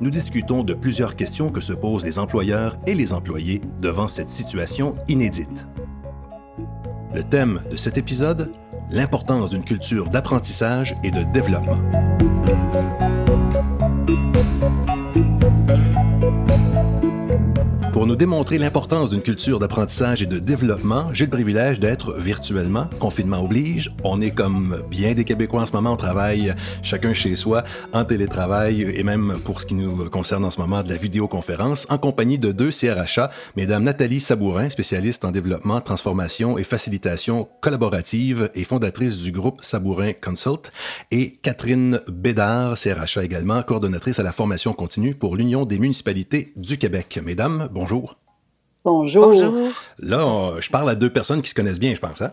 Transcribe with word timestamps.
nous 0.00 0.10
discutons 0.10 0.62
de 0.62 0.74
plusieurs 0.74 1.16
questions 1.16 1.50
que 1.50 1.60
se 1.60 1.72
posent 1.72 2.04
les 2.04 2.18
employeurs 2.18 2.76
et 2.86 2.94
les 2.94 3.12
employés 3.12 3.60
devant 3.80 4.08
cette 4.08 4.28
situation 4.28 4.94
inédite. 5.08 5.66
Le 7.14 7.22
thème 7.22 7.62
de 7.70 7.76
cet 7.76 7.98
épisode, 7.98 8.52
l'importance 8.90 9.50
d'une 9.50 9.64
culture 9.64 10.08
d'apprentissage 10.08 10.94
et 11.02 11.10
de 11.10 11.22
développement. 11.32 11.78
Pour 17.98 18.06
nous 18.06 18.14
démontrer 18.14 18.58
l'importance 18.58 19.10
d'une 19.10 19.22
culture 19.22 19.58
d'apprentissage 19.58 20.22
et 20.22 20.26
de 20.26 20.38
développement, 20.38 21.12
j'ai 21.12 21.24
le 21.24 21.32
privilège 21.32 21.80
d'être 21.80 22.12
virtuellement, 22.12 22.88
confinement 23.00 23.42
oblige. 23.42 23.90
On 24.04 24.20
est 24.20 24.30
comme 24.30 24.84
bien 24.88 25.14
des 25.14 25.24
Québécois 25.24 25.62
en 25.62 25.66
ce 25.66 25.72
moment, 25.72 25.94
on 25.94 25.96
travaille 25.96 26.54
chacun 26.84 27.12
chez 27.12 27.34
soi, 27.34 27.64
en 27.92 28.04
télétravail 28.04 28.82
et 28.82 29.02
même 29.02 29.40
pour 29.44 29.60
ce 29.60 29.66
qui 29.66 29.74
nous 29.74 30.08
concerne 30.10 30.44
en 30.44 30.52
ce 30.52 30.60
moment 30.60 30.84
de 30.84 30.88
la 30.90 30.96
vidéoconférence, 30.96 31.88
en 31.90 31.98
compagnie 31.98 32.38
de 32.38 32.52
deux 32.52 32.70
CRHA, 32.70 33.32
mesdames 33.56 33.82
Nathalie 33.82 34.20
Sabourin, 34.20 34.70
spécialiste 34.70 35.24
en 35.24 35.32
développement, 35.32 35.80
transformation 35.80 36.56
et 36.56 36.62
facilitation 36.62 37.48
collaborative 37.60 38.48
et 38.54 38.62
fondatrice 38.62 39.18
du 39.18 39.32
groupe 39.32 39.64
Sabourin 39.64 40.12
Consult, 40.12 40.70
et 41.10 41.32
Catherine 41.42 42.00
Bédard, 42.06 42.76
CRHA 42.76 43.24
également, 43.24 43.60
coordonnatrice 43.64 44.20
à 44.20 44.22
la 44.22 44.30
formation 44.30 44.72
continue 44.72 45.16
pour 45.16 45.34
l'Union 45.34 45.64
des 45.64 45.80
municipalités 45.80 46.52
du 46.54 46.78
Québec. 46.78 47.18
Mesdames, 47.24 47.68
bonjour. 47.72 47.87
Bonjour. 48.84 49.54
Là, 49.98 50.52
je 50.60 50.70
parle 50.70 50.90
à 50.90 50.94
deux 50.94 51.10
personnes 51.10 51.42
qui 51.42 51.50
se 51.50 51.54
connaissent 51.54 51.80
bien, 51.80 51.94
je 51.94 52.00
pense. 52.00 52.22
Hein? 52.22 52.32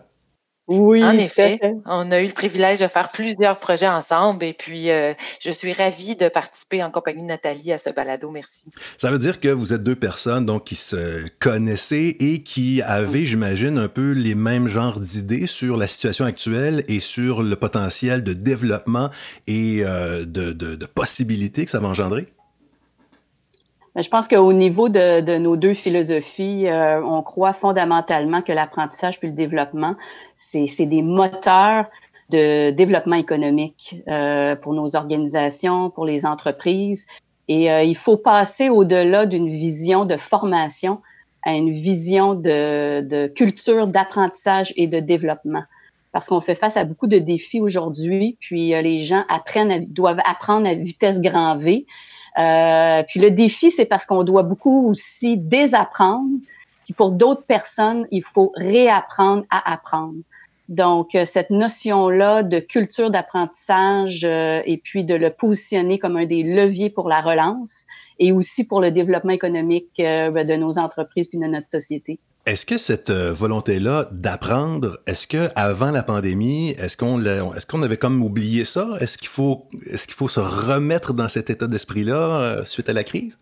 Oui. 0.67 1.03
En 1.03 1.11
effet, 1.11 1.59
on 1.85 2.11
a 2.11 2.21
eu 2.21 2.27
le 2.27 2.33
privilège 2.33 2.79
de 2.79 2.87
faire 2.87 3.11
plusieurs 3.11 3.59
projets 3.59 3.87
ensemble 3.87 4.43
et 4.43 4.53
puis 4.53 4.89
euh, 4.89 5.13
je 5.39 5.51
suis 5.51 5.73
ravie 5.73 6.15
de 6.15 6.27
participer 6.27 6.83
en 6.83 6.89
compagnie 6.89 7.21
de 7.21 7.27
Nathalie 7.27 7.71
à 7.71 7.77
ce 7.77 7.91
balado. 7.91 8.31
Merci. 8.31 8.71
Ça 8.97 9.11
veut 9.11 9.19
dire 9.19 9.39
que 9.39 9.49
vous 9.49 9.73
êtes 9.73 9.83
deux 9.83 9.95
personnes 9.95 10.47
donc 10.47 10.63
qui 10.63 10.73
se 10.73 11.27
connaissaient 11.39 12.15
et 12.19 12.41
qui 12.41 12.81
avaient, 12.81 13.25
j'imagine, 13.25 13.77
un 13.77 13.87
peu 13.87 14.13
les 14.13 14.33
mêmes 14.33 14.67
genres 14.67 14.99
d'idées 14.99 15.45
sur 15.45 15.77
la 15.77 15.85
situation 15.85 16.25
actuelle 16.25 16.83
et 16.87 16.99
sur 16.99 17.43
le 17.43 17.55
potentiel 17.55 18.23
de 18.23 18.33
développement 18.33 19.11
et 19.45 19.81
euh, 19.85 20.25
de, 20.25 20.51
de 20.51 20.85
possibilités 20.87 21.65
que 21.65 21.71
ça 21.71 21.79
va 21.79 21.89
engendrer? 21.89 22.33
Je 23.95 24.09
pense 24.09 24.27
qu'au 24.27 24.51
niveau 24.51 24.89
de, 24.89 25.37
nos 25.37 25.55
deux 25.55 25.73
philosophies, 25.73 26.67
euh, 26.67 27.01
on 27.01 27.21
croit 27.21 27.53
fondamentalement 27.53 28.41
que 28.41 28.51
l'apprentissage 28.51 29.19
puis 29.19 29.29
le 29.29 29.35
développement, 29.35 29.95
c'est 30.35 30.85
des 30.85 31.01
moteurs 31.01 31.85
de 32.29 32.71
développement 32.71 33.15
économique 33.15 34.01
euh, 34.09 34.55
pour 34.57 34.73
nos 34.73 34.97
organisations, 34.97 35.89
pour 35.91 36.05
les 36.05 36.25
entreprises. 36.25 37.05
Et 37.47 37.71
euh, 37.71 37.83
il 37.83 37.95
faut 37.95 38.17
passer 38.17 38.69
au-delà 38.69 39.25
d'une 39.25 39.49
vision 39.49 40.03
de 40.03 40.17
formation 40.17 41.01
à 41.43 41.53
une 41.53 41.71
vision 41.71 42.33
de, 42.33 43.01
de 43.01 43.27
culture 43.27 43.87
d'apprentissage 43.87 44.73
et 44.75 44.87
de 44.87 44.99
développement. 44.99 45.63
Parce 46.11 46.27
qu'on 46.27 46.41
fait 46.41 46.55
face 46.55 46.75
à 46.75 46.83
beaucoup 46.83 47.07
de 47.07 47.19
défis 47.19 47.61
aujourd'hui, 47.61 48.37
puis 48.41 48.69
les 48.69 49.03
gens 49.03 49.23
apprennent 49.29 49.85
doivent 49.85 50.21
apprendre 50.25 50.67
à 50.67 50.73
vitesse 50.73 51.21
grand 51.21 51.55
V. 51.55 51.85
Euh, 52.37 53.03
puis 53.07 53.19
le 53.19 53.31
défi, 53.31 53.71
c'est 53.71 53.85
parce 53.85 54.05
qu'on 54.05 54.23
doit 54.23 54.43
beaucoup 54.43 54.89
aussi 54.89 55.37
désapprendre. 55.37 56.29
Puis 56.83 56.93
pour 56.93 57.11
d'autres 57.11 57.43
personnes, 57.43 58.07
il 58.11 58.23
faut 58.23 58.51
réapprendre 58.55 59.43
à 59.49 59.73
apprendre. 59.73 60.15
Donc, 60.67 61.13
euh, 61.13 61.25
cette 61.25 61.51
notion-là 61.51 62.41
de 62.43 62.59
culture 62.59 63.11
d'apprentissage 63.11 64.23
euh, 64.23 64.61
et 64.65 64.77
puis 64.77 65.03
de 65.03 65.13
le 65.13 65.29
positionner 65.29 65.99
comme 65.99 66.17
un 66.17 66.25
des 66.25 66.41
leviers 66.41 66.89
pour 66.89 67.07
la 67.07 67.21
relance 67.21 67.85
et 68.17 68.31
aussi 68.31 68.65
pour 68.65 68.81
le 68.81 68.91
développement 68.91 69.33
économique 69.33 69.91
de 69.97 70.55
nos 70.55 70.79
entreprises 70.79 71.27
puis 71.27 71.37
de 71.37 71.45
notre 71.45 71.67
société. 71.67 72.19
Est-ce 72.45 72.67
que 72.67 72.77
cette 72.77 73.09
euh, 73.09 73.33
volonté-là 73.33 74.07
d'apprendre, 74.11 74.99
est-ce 75.07 75.25
que 75.25 75.49
avant 75.55 75.89
la 75.89 76.03
pandémie, 76.03 76.75
est-ce 76.77 76.95
qu'on 76.95 77.19
est-ce 77.25 77.65
qu'on 77.65 77.81
avait 77.81 77.97
comme 77.97 78.21
oublié 78.21 78.65
ça? 78.65 78.97
Est-ce 78.99 79.17
qu'il 79.17 79.29
faut 79.29 79.67
est-ce 79.87 80.05
qu'il 80.05 80.13
faut 80.13 80.27
se 80.27 80.39
remettre 80.39 81.13
dans 81.15 81.27
cet 81.27 81.49
état 81.49 81.65
d'esprit-là 81.65 82.41
euh, 82.41 82.63
suite 82.63 82.87
à 82.87 82.93
la 82.93 83.03
crise? 83.03 83.39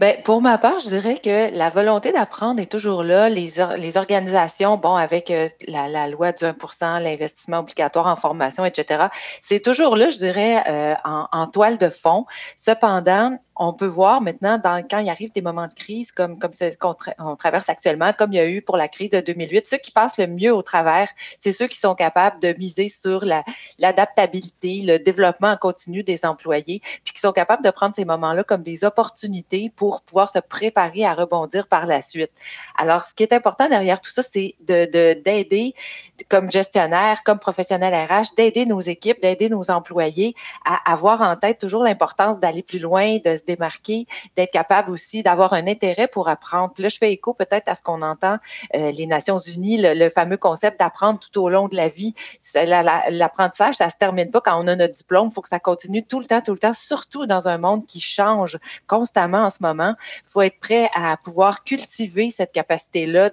Ben, 0.00 0.16
pour 0.22 0.40
ma 0.40 0.56
part, 0.56 0.80
je 0.80 0.88
dirais 0.88 1.18
que 1.18 1.54
la 1.54 1.68
volonté 1.68 2.10
d'apprendre 2.10 2.58
est 2.58 2.72
toujours 2.72 3.04
là. 3.04 3.28
Les, 3.28 3.52
les 3.76 3.96
organisations, 3.98 4.78
bon, 4.78 4.94
avec 4.94 5.30
euh, 5.30 5.50
la, 5.68 6.08
loi 6.08 6.32
du 6.32 6.42
1% 6.42 7.02
l'investissement 7.02 7.58
obligatoire 7.58 8.06
en 8.06 8.16
formation, 8.16 8.64
etc., 8.64 9.08
c'est 9.42 9.60
toujours 9.60 9.96
là, 9.96 10.08
je 10.08 10.16
dirais, 10.16 10.64
euh, 10.66 10.94
en, 11.04 11.46
toile 11.48 11.76
de 11.76 11.90
fond. 11.90 12.24
Cependant, 12.56 13.36
on 13.56 13.74
peut 13.74 13.84
voir 13.84 14.22
maintenant, 14.22 14.58
quand 14.64 15.00
il 15.00 15.10
arrive 15.10 15.32
des 15.34 15.42
moments 15.42 15.68
de 15.68 15.74
crise 15.74 16.12
comme, 16.12 16.38
comme 16.38 16.54
ce 16.54 16.74
qu'on 16.78 17.36
traverse 17.36 17.68
actuellement, 17.68 18.14
comme 18.14 18.32
il 18.32 18.36
y 18.36 18.40
a 18.40 18.48
eu 18.48 18.62
pour 18.62 18.78
la 18.78 18.88
crise 18.88 19.10
de 19.10 19.20
2008, 19.20 19.68
ceux 19.68 19.76
qui 19.76 19.90
passent 19.90 20.16
le 20.16 20.28
mieux 20.28 20.54
au 20.54 20.62
travers, 20.62 21.10
c'est 21.40 21.52
ceux 21.52 21.66
qui 21.66 21.76
sont 21.76 21.94
capables 21.94 22.40
de 22.40 22.54
miser 22.58 22.88
sur 22.88 23.26
l'adaptabilité, 23.78 24.80
le 24.82 24.98
développement 24.98 25.48
en 25.48 25.58
continu 25.58 26.02
des 26.02 26.24
employés, 26.24 26.80
puis 27.04 27.12
qui 27.12 27.20
sont 27.20 27.32
capables 27.32 27.62
de 27.62 27.70
prendre 27.70 27.94
ces 27.94 28.06
moments-là 28.06 28.44
comme 28.44 28.62
des 28.62 28.82
opportunités 28.84 29.70
pour 29.76 29.89
pour 29.90 30.02
pouvoir 30.02 30.30
se 30.30 30.38
préparer 30.38 31.04
à 31.04 31.14
rebondir 31.14 31.66
par 31.66 31.84
la 31.86 32.00
suite. 32.00 32.30
Alors, 32.78 33.02
ce 33.02 33.12
qui 33.12 33.24
est 33.24 33.32
important 33.32 33.68
derrière 33.68 34.00
tout 34.00 34.12
ça, 34.12 34.22
c'est 34.22 34.54
d'aider 34.60 35.74
de, 36.18 36.24
comme 36.28 36.48
gestionnaire, 36.48 37.24
comme 37.24 37.40
professionnel 37.40 37.92
RH, 37.92 38.36
d'aider 38.36 38.66
nos 38.66 38.80
équipes, 38.80 39.20
d'aider 39.20 39.48
nos 39.48 39.68
employés 39.68 40.36
à 40.64 40.92
avoir 40.92 41.22
en 41.22 41.34
tête 41.34 41.58
toujours 41.58 41.82
l'importance 41.82 42.38
d'aller 42.38 42.62
plus 42.62 42.78
loin, 42.78 43.18
de 43.24 43.36
se 43.36 43.44
démarquer, 43.44 44.06
d'être 44.36 44.52
capable 44.52 44.92
aussi 44.92 45.24
d'avoir 45.24 45.54
un 45.54 45.66
intérêt 45.66 46.06
pour 46.06 46.28
apprendre. 46.28 46.72
Là, 46.78 46.88
je 46.88 46.98
fais 46.98 47.12
écho 47.12 47.34
peut-être 47.34 47.68
à 47.68 47.74
ce 47.74 47.82
qu'on 47.82 48.02
entend 48.02 48.36
euh, 48.76 48.92
les 48.92 49.06
Nations 49.06 49.40
Unies, 49.40 49.78
le, 49.82 50.08
fameux 50.10 50.36
concept 50.36 50.78
d'apprendre 50.78 51.18
tout 51.18 51.40
au 51.40 51.48
long 51.48 51.66
de 51.66 51.74
la 51.74 51.88
vie. 51.88 52.14
L'apprentissage, 52.54 53.74
ça 53.74 53.90
se 53.90 53.96
termine 53.96 54.30
pas 54.30 54.40
quand 54.40 54.62
on 54.62 54.68
a 54.68 54.76
notre 54.76 54.94
diplôme. 54.94 55.28
Il 55.30 55.34
faut 55.34 55.42
que 55.42 55.48
ça 55.48 55.58
continue 55.58 56.04
tout 56.04 56.20
le 56.20 56.26
temps, 56.26 56.40
tout 56.40 56.52
le 56.52 56.58
temps, 56.58 56.74
surtout 56.74 57.26
dans 57.26 57.48
un 57.48 57.58
monde 57.58 57.84
qui 57.86 58.00
change 58.00 58.58
constamment 58.86 59.44
en 59.44 59.50
ce 59.50 59.58
moment 59.62 59.69
il 59.78 59.96
faut 60.26 60.42
être 60.42 60.58
prêt 60.60 60.88
à 60.94 61.16
pouvoir 61.16 61.64
cultiver 61.64 62.30
cette 62.30 62.52
capacité-là 62.52 63.30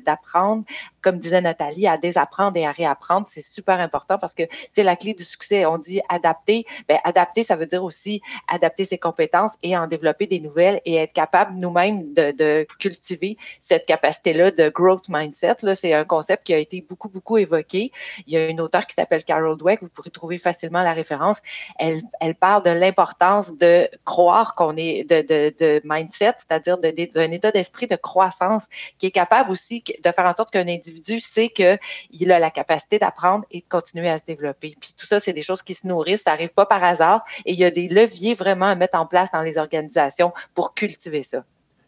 d'apprendre, 0.00 0.64
comme 1.04 1.18
disait 1.18 1.42
Nathalie, 1.42 1.86
à 1.86 1.98
désapprendre 1.98 2.56
et 2.56 2.66
à 2.66 2.72
réapprendre. 2.72 3.26
C'est 3.28 3.42
super 3.42 3.78
important 3.78 4.18
parce 4.18 4.34
que 4.34 4.44
c'est 4.70 4.82
la 4.82 4.96
clé 4.96 5.12
du 5.12 5.22
succès. 5.22 5.66
On 5.66 5.76
dit 5.76 6.00
adapter. 6.08 6.64
Ben, 6.88 6.98
adapter, 7.04 7.42
ça 7.42 7.56
veut 7.56 7.66
dire 7.66 7.84
aussi 7.84 8.22
adapter 8.48 8.86
ses 8.86 8.96
compétences 8.96 9.56
et 9.62 9.76
en 9.76 9.86
développer 9.86 10.26
des 10.26 10.40
nouvelles 10.40 10.80
et 10.86 10.96
être 10.96 11.12
capable 11.12 11.56
nous-mêmes 11.58 12.14
de, 12.14 12.66
cultiver 12.78 13.36
cette 13.60 13.86
capacité-là 13.86 14.50
de 14.50 14.68
growth 14.68 15.08
mindset. 15.08 15.56
Là, 15.62 15.74
c'est 15.74 15.92
un 15.92 16.04
concept 16.04 16.44
qui 16.44 16.54
a 16.54 16.58
été 16.58 16.80
beaucoup, 16.80 17.10
beaucoup 17.10 17.36
évoqué. 17.36 17.92
Il 18.26 18.32
y 18.32 18.36
a 18.36 18.48
une 18.48 18.60
auteure 18.60 18.86
qui 18.86 18.94
s'appelle 18.94 19.24
Carol 19.24 19.58
Dweck. 19.58 19.82
Vous 19.82 19.90
pourrez 19.90 20.10
trouver 20.10 20.38
facilement 20.38 20.82
la 20.82 20.94
référence. 20.94 21.40
Elle, 21.78 22.00
elle 22.20 22.34
parle 22.34 22.62
de 22.62 22.70
l'importance 22.70 23.58
de 23.58 23.88
croire 24.04 24.54
qu'on 24.54 24.76
est 24.76 25.04
de, 25.04 25.20
de, 25.20 25.54
de 25.58 25.82
mindset, 25.84 26.34
c'est-à-dire 26.38 26.78
d'un 26.78 27.30
état 27.30 27.50
d'esprit 27.50 27.86
de 27.86 27.96
croissance 27.96 28.66
qui 28.98 29.06
est 29.06 29.10
capable 29.10 29.50
aussi 29.50 29.84
de 30.02 30.10
faire 30.10 30.24
en 30.24 30.34
sorte 30.34 30.50
qu'un 30.50 30.66
individu 30.68 30.93
sait 31.18 31.50
qu'il 31.50 32.32
a 32.32 32.38
la 32.38 32.50
capacité 32.50 32.98
d'apprendre 32.98 33.44
et 33.50 33.60
de 33.60 33.66
continuer 33.68 34.08
à 34.08 34.18
se 34.18 34.24
développer. 34.24 34.76
Puis 34.80 34.94
tout 34.96 35.06
ça, 35.06 35.20
c'est 35.20 35.32
des 35.32 35.42
choses 35.42 35.62
qui 35.62 35.74
se 35.74 35.86
nourrissent, 35.86 36.22
ça 36.22 36.32
n'arrive 36.32 36.54
pas 36.54 36.66
par 36.66 36.82
hasard 36.82 37.24
et 37.44 37.52
il 37.52 37.58
y 37.58 37.64
a 37.64 37.70
des 37.70 37.88
leviers 37.88 38.34
vraiment 38.34 38.66
à 38.66 38.74
mettre 38.74 38.98
en 38.98 39.06
place 39.06 39.32
dans 39.32 39.42
les 39.42 39.58
organisations 39.58 40.32
pour 40.54 40.74
cultiver 40.74 41.22
ça. 41.22 41.44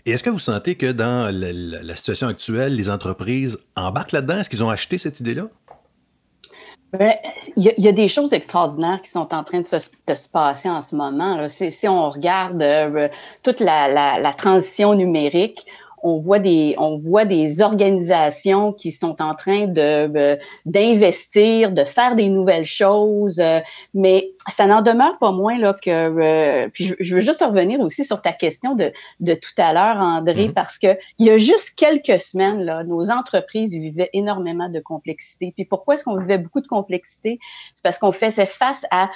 Et 0.07 0.13
est-ce 0.13 0.23
que 0.23 0.31
vous 0.31 0.39
sentez 0.39 0.77
que 0.77 0.93
dans 0.93 1.35
la, 1.35 1.97
situation 1.97 2.29
actuelle, 2.29 2.77
les 2.77 2.91
entreprises 2.91 3.59
embarquent 3.75 4.13
là-dedans? 4.13 4.39
Est-ce 4.39 4.49
qu'ils 4.49 4.63
ont 4.63 4.71
acheté 4.71 4.99
cette 4.99 5.19
idée-là? 5.19 5.49
Ben, 6.93 7.15
il 7.57 7.75
y, 7.77 7.89
a 7.89 7.93
des 7.93 8.07
choses 8.07 8.33
extraordinaires 8.33 9.03
qui 9.03 9.11
sont 9.11 9.35
en 9.35 9.43
train 9.43 9.61
de 9.61 9.67
se, 9.67 10.29
passer 10.33 10.71
en 10.71 10.81
ce 10.81 10.95
moment. 10.95 11.49
Si, 11.49 11.89
on 11.89 12.11
regarde 12.11 12.63
euh, 12.63 13.09
toute 13.43 13.59
la, 13.59 14.33
transition 14.39 14.95
numérique, 14.95 15.67
on 16.07 16.21
voit 16.21 16.39
des, 16.39 16.77
on 16.79 16.97
voit 16.97 17.25
des 17.25 17.61
organisations 17.61 18.73
qui 18.73 18.93
sont 18.93 19.21
en 19.21 19.35
train 19.35 19.67
de 19.67 20.39
d'investir, 20.65 21.73
de 21.73 21.85
faire 21.85 22.15
des 22.15 22.29
nouvelles 22.29 22.67
choses, 22.67 23.43
mais 23.93 24.31
ça 24.49 24.67
n'en 24.67 24.83
demeure 24.83 25.19
pas 25.19 25.33
moins 25.33 25.59
là 25.59 25.75
que. 25.75 26.69
puis 26.69 26.95
je, 27.01 27.15
veux 27.17 27.21
juste 27.21 27.43
revenir 27.43 27.81
aussi 27.81 28.05
sur 28.05 28.23
ta 28.23 28.33
question 28.33 28.77
de, 28.77 28.93
de 29.19 29.35
tout 29.35 29.51
à 29.59 29.73
l'heure, 29.73 29.97
André, 29.97 30.47
mm-hmm. 30.47 30.53
parce 30.53 30.79
que 30.79 30.97
il 31.19 31.27
y 31.27 31.31
a 31.31 31.39
juste 31.39 31.73
quelques 31.77 32.21
semaines 32.21 32.63
là, 32.63 32.85
nos 32.85 33.11
entreprises 33.11 33.73
vivaient 33.73 34.11
énormément 34.13 34.69
de 34.69 34.79
complexité. 34.79 35.53
Puis 35.57 35.65
pourquoi 35.65 35.95
est-ce 35.95 36.05
qu'on 36.05 36.19
vivait 36.19 36.39
beaucoup 36.39 36.61
de 36.61 36.69
complexité? 36.69 37.41
C'est 37.75 37.83
parce 37.83 37.99
qu'on 37.99 38.13
faisait 38.13 38.47
face 38.47 38.87
à 38.93 39.11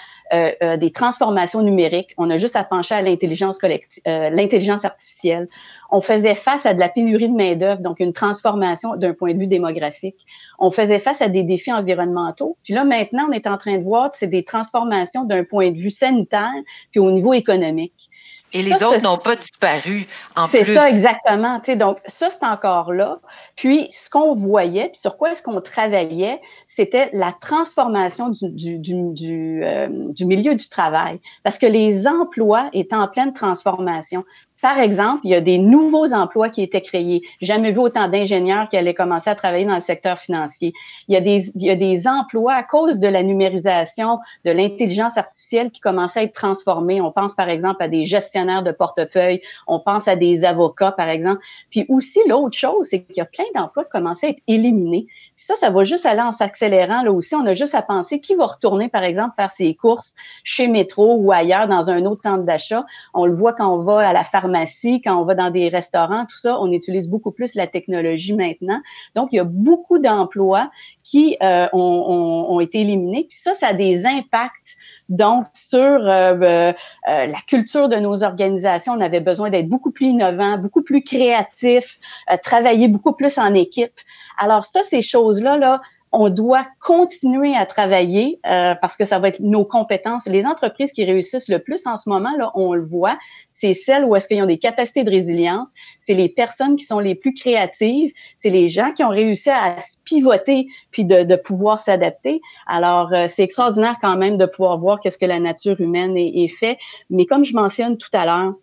des 0.76 0.90
transformations 0.90 1.62
numériques. 1.62 2.14
On 2.18 2.30
a 2.30 2.36
juste 2.36 2.56
à 2.56 2.64
pencher 2.64 2.96
à 2.96 3.02
l'intelligence 3.02 3.58
collective, 3.58 4.02
l'intelligence 4.06 4.84
artificielle 4.84 5.48
on 5.90 6.00
faisait 6.00 6.34
face 6.34 6.66
à 6.66 6.74
de 6.80 6.84
la 6.86 6.88
pénurie 6.88 7.28
de 7.28 7.36
main-d'œuvre, 7.36 7.82
donc 7.82 8.00
une 8.00 8.14
transformation 8.14 8.96
d'un 8.96 9.12
point 9.12 9.34
de 9.34 9.38
vue 9.38 9.46
démographique. 9.46 10.26
On 10.58 10.70
faisait 10.70 10.98
face 10.98 11.20
à 11.20 11.28
des 11.28 11.42
défis 11.42 11.72
environnementaux. 11.72 12.56
Puis 12.64 12.72
là, 12.72 12.84
maintenant, 12.84 13.26
on 13.28 13.32
est 13.32 13.46
en 13.46 13.58
train 13.58 13.76
de 13.76 13.84
voir, 13.84 14.10
c'est 14.14 14.26
des 14.26 14.44
transformations 14.44 15.24
d'un 15.24 15.44
point 15.44 15.70
de 15.70 15.76
vue 15.76 15.90
sanitaire, 15.90 16.50
puis 16.90 17.00
au 17.00 17.10
niveau 17.10 17.34
économique. 17.34 18.08
Et 18.52 18.62
les 18.62 18.82
autres 18.82 19.02
n'ont 19.02 19.18
pas 19.18 19.36
disparu 19.36 20.06
en 20.34 20.48
plus. 20.48 20.64
C'est 20.64 20.74
ça, 20.74 20.88
exactement. 20.88 21.60
donc, 21.76 21.98
ça, 22.06 22.30
c'est 22.30 22.44
encore 22.44 22.92
là. 22.92 23.20
Puis, 23.54 23.86
ce 23.90 24.10
qu'on 24.10 24.34
voyait, 24.34 24.88
puis 24.88 25.00
sur 25.00 25.16
quoi 25.16 25.32
est-ce 25.32 25.42
qu'on 25.42 25.60
travaillait, 25.60 26.40
c'était 26.66 27.10
la 27.12 27.32
transformation 27.40 28.30
du, 28.30 28.78
du, 28.78 29.12
du, 29.12 29.64
euh, 29.64 29.88
du, 29.90 30.24
milieu 30.24 30.54
du 30.54 30.68
travail. 30.68 31.20
Parce 31.44 31.58
que 31.58 31.66
les 31.66 32.08
emplois 32.08 32.70
étaient 32.72 32.96
en 32.96 33.06
pleine 33.06 33.32
transformation. 33.32 34.24
Par 34.62 34.78
exemple, 34.78 35.20
il 35.24 35.30
y 35.30 35.34
a 35.34 35.40
des 35.40 35.58
nouveaux 35.58 36.12
emplois 36.12 36.50
qui 36.50 36.62
étaient 36.62 36.82
créés. 36.82 37.22
Jamais 37.40 37.72
vu 37.72 37.78
autant 37.78 38.08
d'ingénieurs 38.08 38.68
qui 38.68 38.76
allaient 38.76 38.94
commencer 38.94 39.30
à 39.30 39.34
travailler 39.34 39.64
dans 39.64 39.74
le 39.74 39.80
secteur 39.80 40.20
financier. 40.20 40.72
Il 41.08 41.14
y 41.14 41.16
a 41.16 41.20
des, 41.20 41.50
il 41.54 41.62
y 41.62 41.70
a 41.70 41.76
des 41.76 42.06
emplois 42.06 42.54
à 42.54 42.62
cause 42.62 42.98
de 42.98 43.08
la 43.08 43.22
numérisation, 43.22 44.18
de 44.44 44.50
l'intelligence 44.50 45.16
artificielle 45.16 45.70
qui 45.70 45.80
commençaient 45.80 46.20
à 46.20 46.22
être 46.24 46.34
transformés. 46.34 47.00
On 47.00 47.12
pense 47.12 47.34
par 47.34 47.48
exemple 47.48 47.82
à 47.82 47.88
des 47.88 48.04
gestionnaires 48.04 48.62
de 48.62 48.72
portefeuille, 48.72 49.40
on 49.66 49.80
pense 49.80 50.08
à 50.08 50.16
des 50.16 50.44
avocats 50.44 50.92
par 50.92 51.08
exemple. 51.08 51.40
Puis 51.70 51.86
aussi 51.88 52.20
l'autre 52.28 52.56
chose, 52.56 52.88
c'est 52.90 53.02
qu'il 53.02 53.16
y 53.16 53.20
a 53.20 53.26
plein 53.26 53.44
d'emplois 53.54 53.84
qui 53.84 53.90
commençaient 53.90 54.26
à 54.26 54.30
être 54.30 54.42
éliminés. 54.46 55.06
Ça, 55.46 55.54
ça 55.56 55.70
va 55.70 55.84
juste 55.84 56.04
aller 56.06 56.20
en 56.20 56.32
s'accélérant. 56.32 57.02
Là 57.02 57.12
aussi, 57.12 57.34
on 57.34 57.46
a 57.46 57.54
juste 57.54 57.74
à 57.74 57.82
penser 57.82 58.20
qui 58.20 58.34
va 58.34 58.46
retourner 58.46 58.88
par 58.88 59.02
exemple 59.02 59.34
faire 59.36 59.50
ses 59.50 59.74
courses 59.74 60.14
chez 60.44 60.68
Métro 60.68 61.16
ou 61.16 61.32
ailleurs 61.32 61.66
dans 61.66 61.90
un 61.90 62.04
autre 62.04 62.22
centre 62.22 62.44
d'achat. 62.44 62.84
On 63.14 63.24
le 63.24 63.34
voit 63.34 63.54
quand 63.54 63.74
on 63.74 63.82
va 63.82 64.06
à 64.06 64.12
la 64.12 64.24
pharmacie 64.24 65.00
quand 65.00 65.16
on 65.20 65.24
va 65.24 65.34
dans 65.34 65.50
des 65.50 65.68
restaurants, 65.68 66.26
tout 66.26 66.38
ça, 66.38 66.60
on 66.60 66.70
utilise 66.72 67.08
beaucoup 67.08 67.30
plus 67.30 67.54
la 67.54 67.66
technologie 67.66 68.34
maintenant. 68.34 68.80
Donc, 69.14 69.32
il 69.32 69.36
y 69.36 69.40
a 69.40 69.44
beaucoup 69.44 69.98
d'emplois 69.98 70.70
qui 71.10 71.36
euh, 71.42 71.66
ont, 71.72 72.60
été 72.60 72.82
éliminés. 72.82 73.26
Puis 73.28 73.38
ça, 73.38 73.54
ça 73.54 73.68
a 73.68 73.72
des 73.72 74.06
impacts 74.06 74.76
donc 75.08 75.46
sur 75.54 75.80
euh, 75.80 76.34
euh, 76.40 76.72
la 77.04 77.40
culture 77.48 77.88
de 77.88 77.96
nos 77.96 78.22
organisations. 78.22 78.92
On 78.92 79.00
avait 79.00 79.20
besoin 79.20 79.50
d'être 79.50 79.68
beaucoup 79.68 79.90
plus 79.90 80.06
innovants, 80.06 80.58
beaucoup 80.58 80.82
plus 80.82 81.02
créatifs, 81.02 81.98
travailler 82.42 82.86
beaucoup 82.86 83.12
plus 83.12 83.38
en 83.38 83.54
équipe. 83.54 83.94
Alors 84.40 84.64
ça, 84.64 84.82
ces 84.82 85.02
choses-là, 85.02 85.58
là, 85.58 85.82
on 86.12 86.28
doit 86.28 86.66
continuer 86.80 87.54
à 87.54 87.66
travailler 87.66 88.40
parce 88.42 88.96
que 88.96 89.04
ça 89.04 89.18
va 89.18 89.28
être 89.28 89.40
nos 89.40 89.64
compétences. 89.64 90.26
Les 90.26 90.44
entreprises 90.44 90.92
qui 90.92 91.04
réussissent 91.04 91.48
le 91.48 91.60
plus 91.60 91.86
en 91.86 91.96
ce 91.96 92.08
moment, 92.08 92.36
là, 92.36 92.50
on 92.54 92.74
le 92.74 92.84
voit, 92.84 93.16
c'est 93.50 93.74
celles 93.74 94.04
où 94.04 94.16
est-ce 94.16 94.26
qu'ils 94.26 94.42
ont 94.42 94.46
des 94.46 94.58
capacités 94.58 95.04
de 95.04 95.10
résilience, 95.10 95.70
c'est 96.00 96.14
les 96.14 96.28
personnes 96.28 96.76
qui 96.76 96.84
sont 96.84 96.98
les 96.98 97.14
plus 97.14 97.34
créatives, 97.34 98.12
c'est 98.40 98.50
les 98.50 98.68
gens 98.68 98.92
qui 98.92 99.04
ont 99.04 99.10
réussi 99.10 99.50
à 99.50 99.78
se 99.78 99.98
pivoter 100.04 100.66
puis 100.90 101.04
de, 101.04 101.36
pouvoir 101.36 101.78
s'adapter. 101.78 102.40
Alors, 102.66 103.12
euh, 103.12 103.26
c'est 103.28 103.42
extraordinaire 103.42 103.96
quand 104.00 104.16
même 104.16 104.36
de 104.36 104.46
pouvoir 104.46 104.78
voir 104.78 105.00
qu'est-ce 105.00 105.18
que 105.18 105.26
la 105.26 105.38
nature 105.38 105.80
humaine 105.80 106.16
est, 106.16 106.48
fait. 106.58 106.78
Mais 107.10 107.26
comme 107.26 107.44
je 107.44 107.54
mentionne 107.54 107.98
tout 107.98 108.10
à 108.12 108.24
l'heure, 108.24 108.54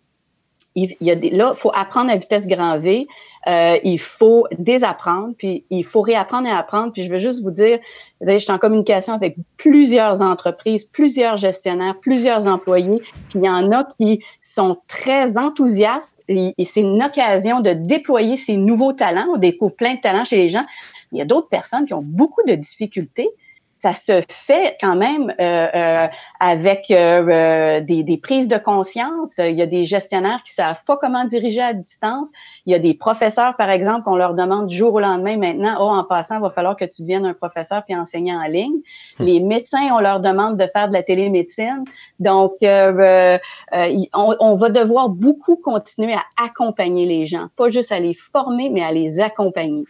il, 0.82 1.06
y 1.06 1.10
a 1.10 1.14
des, 1.14 1.30
là, 1.30 1.52
il 1.56 1.58
faut 1.58 1.72
apprendre 1.74 2.10
à 2.10 2.16
vitesse 2.16 2.46
grand 2.46 2.78
V. 2.78 3.06
Euh, 3.46 3.78
il 3.82 3.98
faut 3.98 4.46
désapprendre, 4.58 5.34
puis 5.38 5.64
il 5.70 5.84
faut 5.84 6.02
réapprendre 6.02 6.46
et 6.48 6.50
apprendre. 6.50 6.92
Puis 6.92 7.04
je 7.04 7.10
veux 7.10 7.18
juste 7.18 7.42
vous 7.42 7.50
dire, 7.50 7.78
je 8.20 8.38
suis 8.38 8.52
en 8.52 8.58
communication 8.58 9.14
avec 9.14 9.36
plusieurs 9.56 10.20
entreprises, 10.20 10.84
plusieurs 10.84 11.36
gestionnaires, 11.36 11.96
plusieurs 12.00 12.46
employés. 12.46 13.00
Puis 13.30 13.38
il 13.38 13.44
y 13.44 13.48
en 13.48 13.72
a 13.72 13.84
qui 13.98 14.22
sont 14.40 14.76
très 14.86 15.38
enthousiastes 15.38 16.22
et, 16.28 16.52
c'est 16.64 16.80
une 16.80 17.02
occasion 17.02 17.60
de 17.60 17.72
déployer 17.72 18.36
ces 18.36 18.56
nouveaux 18.56 18.92
talents. 18.92 19.28
On 19.34 19.38
découvre 19.38 19.74
plein 19.74 19.94
de 19.94 20.00
talents 20.00 20.24
chez 20.24 20.36
les 20.36 20.48
gens. 20.50 20.64
Il 21.12 21.18
y 21.18 21.22
a 21.22 21.24
d'autres 21.24 21.48
personnes 21.48 21.86
qui 21.86 21.94
ont 21.94 22.02
beaucoup 22.04 22.42
de 22.46 22.54
difficultés 22.54 23.30
ça 23.80 23.92
se 23.92 24.22
fait 24.28 24.76
quand 24.80 24.96
même 24.96 25.32
euh, 25.40 25.68
euh, 25.74 26.06
avec 26.40 26.90
euh, 26.90 27.80
des, 27.80 28.02
des, 28.02 28.16
prises 28.16 28.48
de 28.48 28.58
conscience. 28.58 29.38
Il 29.38 29.54
y 29.54 29.62
a 29.62 29.66
des 29.66 29.84
gestionnaires 29.84 30.42
qui 30.44 30.52
savent 30.52 30.82
pas 30.84 30.96
comment 30.96 31.24
diriger 31.24 31.60
à 31.60 31.74
distance. 31.74 32.28
Il 32.66 32.72
y 32.72 32.74
a 32.74 32.78
des 32.78 32.94
professeurs, 32.94 33.56
par 33.56 33.70
exemple, 33.70 34.02
qu'on 34.02 34.16
leur 34.16 34.34
demande 34.34 34.66
du 34.66 34.76
jour 34.76 34.94
au 34.94 35.00
lendemain 35.00 35.36
maintenant, 35.36 35.76
oh, 35.80 35.90
en 35.90 36.04
passant, 36.04 36.36
il 36.36 36.42
va 36.42 36.50
falloir 36.50 36.76
que 36.76 36.84
tu 36.84 37.02
deviennes 37.02 37.26
un 37.26 37.34
professeur 37.34 37.84
puis 37.84 37.94
enseignant 37.94 38.42
en 38.42 38.48
ligne. 38.48 38.80
Hmm. 39.18 39.24
Les 39.24 39.40
médecins, 39.40 39.88
on 39.92 40.00
leur 40.00 40.20
demande 40.20 40.56
de 40.56 40.66
faire 40.66 40.88
de 40.88 40.92
la 40.92 41.02
télémédecine. 41.02 41.84
Donc, 42.18 42.54
on, 42.62 43.38
on 44.12 44.56
va 44.56 44.70
devoir 44.70 45.08
beaucoup 45.08 45.56
continuer 45.56 46.14
à 46.14 46.24
accompagner 46.44 47.06
les 47.06 47.26
gens, 47.26 47.46
pas 47.56 47.70
juste 47.70 47.92
à 47.92 48.00
les 48.00 48.14
former, 48.14 48.70
mais 48.70 48.82
à 48.82 48.90
les 48.90 49.20
accompagner. 49.20 49.84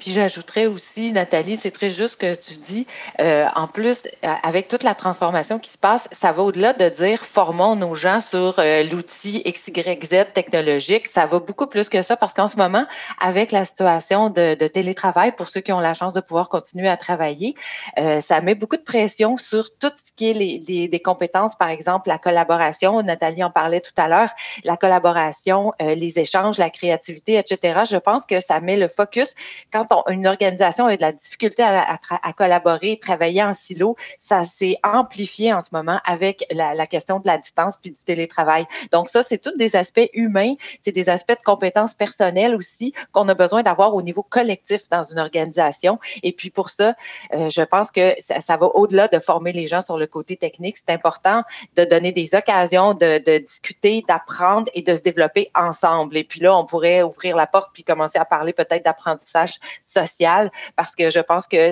Puis 0.00 0.12
j'ajouterais 0.12 0.64
aussi, 0.64 1.12
Nathalie, 1.12 1.58
c'est 1.60 1.70
très 1.70 1.90
juste 1.90 2.16
que 2.16 2.34
tu 2.34 2.54
dis, 2.54 2.86
euh, 3.20 3.46
en 3.54 3.66
plus, 3.66 4.04
euh, 4.24 4.28
avec 4.42 4.66
toute 4.66 4.82
la 4.82 4.94
transformation 4.94 5.58
qui 5.58 5.70
se 5.70 5.76
passe, 5.76 6.08
ça 6.10 6.32
va 6.32 6.42
au-delà 6.42 6.72
de 6.72 6.88
dire 6.88 7.22
formons 7.22 7.76
nos 7.76 7.94
gens 7.94 8.22
sur 8.22 8.54
euh, 8.58 8.82
l'outil 8.82 9.42
XYZ 9.44 10.32
technologique. 10.32 11.06
Ça 11.06 11.26
va 11.26 11.38
beaucoup 11.38 11.66
plus 11.66 11.90
que 11.90 12.00
ça 12.00 12.16
parce 12.16 12.32
qu'en 12.32 12.48
ce 12.48 12.56
moment, 12.56 12.86
avec 13.20 13.52
la 13.52 13.66
situation 13.66 14.30
de, 14.30 14.54
télétravail, 14.68 15.32
pour 15.32 15.50
ceux 15.50 15.60
qui 15.60 15.70
ont 15.70 15.80
la 15.80 15.92
chance 15.92 16.14
de 16.14 16.20
pouvoir 16.20 16.48
continuer 16.48 16.88
à 16.88 16.96
travailler, 16.96 17.54
euh, 17.98 18.22
ça 18.22 18.40
met 18.40 18.54
beaucoup 18.54 18.78
de 18.78 18.82
pression 18.82 19.36
sur 19.36 19.76
tout 19.78 19.92
ce 20.02 20.12
qui 20.16 20.30
est 20.30 20.34
les, 20.34 20.60
les, 20.66 20.88
des 20.88 21.00
compétences, 21.00 21.56
par 21.56 21.68
exemple 21.68 22.08
la 22.08 22.18
collaboration. 22.18 23.02
Nathalie 23.02 23.44
en 23.44 23.50
parlait 23.50 23.82
tout 23.82 23.92
à 23.98 24.08
l'heure, 24.08 24.30
la 24.64 24.78
collaboration, 24.78 25.74
les 25.78 26.18
échanges, 26.18 26.56
la 26.56 26.70
créativité, 26.70 27.36
etc. 27.36 27.80
Je 27.90 27.98
pense 27.98 28.24
que 28.24 28.40
ça 28.40 28.60
met 28.60 28.78
le 28.78 28.88
focus 28.88 29.34
quand 29.70 29.89
une 30.08 30.26
organisation 30.26 30.86
a 30.86 30.96
de 30.96 31.00
la 31.00 31.12
difficulté 31.12 31.62
à, 31.62 31.98
collaborer, 32.36 32.98
travailler 32.98 33.42
en 33.42 33.52
silo, 33.52 33.96
ça 34.18 34.44
s'est 34.44 34.76
amplifié 34.82 35.52
en 35.52 35.62
ce 35.62 35.70
moment 35.72 36.00
avec 36.04 36.44
la, 36.50 36.86
question 36.86 37.20
de 37.20 37.26
la 37.26 37.38
distance 37.38 37.76
puis 37.76 37.90
du 37.90 38.02
télétravail. 38.02 38.66
Donc 38.92 39.10
ça, 39.10 39.22
c'est 39.22 39.38
tous 39.38 39.56
des 39.56 39.76
aspects 39.76 40.08
humains, 40.12 40.54
c'est 40.80 40.92
des 40.92 41.08
aspects 41.08 41.38
de 41.38 41.44
compétences 41.44 41.94
personnelles 41.94 42.54
aussi 42.54 42.94
qu'on 43.12 43.28
a 43.28 43.34
besoin 43.34 43.62
d'avoir 43.62 43.94
au 43.94 44.02
niveau 44.02 44.22
collectif 44.22 44.88
dans 44.88 45.04
une 45.04 45.18
organisation. 45.18 45.98
Et 46.22 46.32
puis 46.32 46.50
pour 46.50 46.70
ça, 46.70 46.94
euh, 47.34 47.50
je 47.50 47.62
pense 47.62 47.90
que 47.90 48.14
ça, 48.20 48.56
va 48.56 48.66
au-delà 48.66 49.08
de 49.08 49.18
former 49.18 49.52
les 49.52 49.66
gens 49.66 49.80
sur 49.80 49.98
le 49.98 50.06
côté 50.06 50.36
technique. 50.36 50.76
C'est 50.78 50.90
important 50.90 51.42
de 51.76 51.84
donner 51.84 52.12
des 52.12 52.34
occasions 52.34 52.94
de, 52.94 53.18
de 53.18 53.38
discuter, 53.38 54.04
d'apprendre 54.06 54.70
et 54.74 54.82
de 54.82 54.94
se 54.94 55.02
développer 55.02 55.50
ensemble. 55.54 56.16
Et 56.16 56.24
puis 56.24 56.40
là, 56.40 56.56
on 56.56 56.64
pourrait 56.64 57.02
ouvrir 57.02 57.36
la 57.36 57.46
porte 57.46 57.70
puis 57.72 57.84
commencer 57.84 58.18
à 58.18 58.24
parler 58.24 58.52
peut-être 58.52 58.84
d'apprentissage 58.84 59.58
social 59.82 60.50
parce 60.76 60.94
que 60.94 61.10
je 61.10 61.20
pense 61.20 61.46
que 61.46 61.70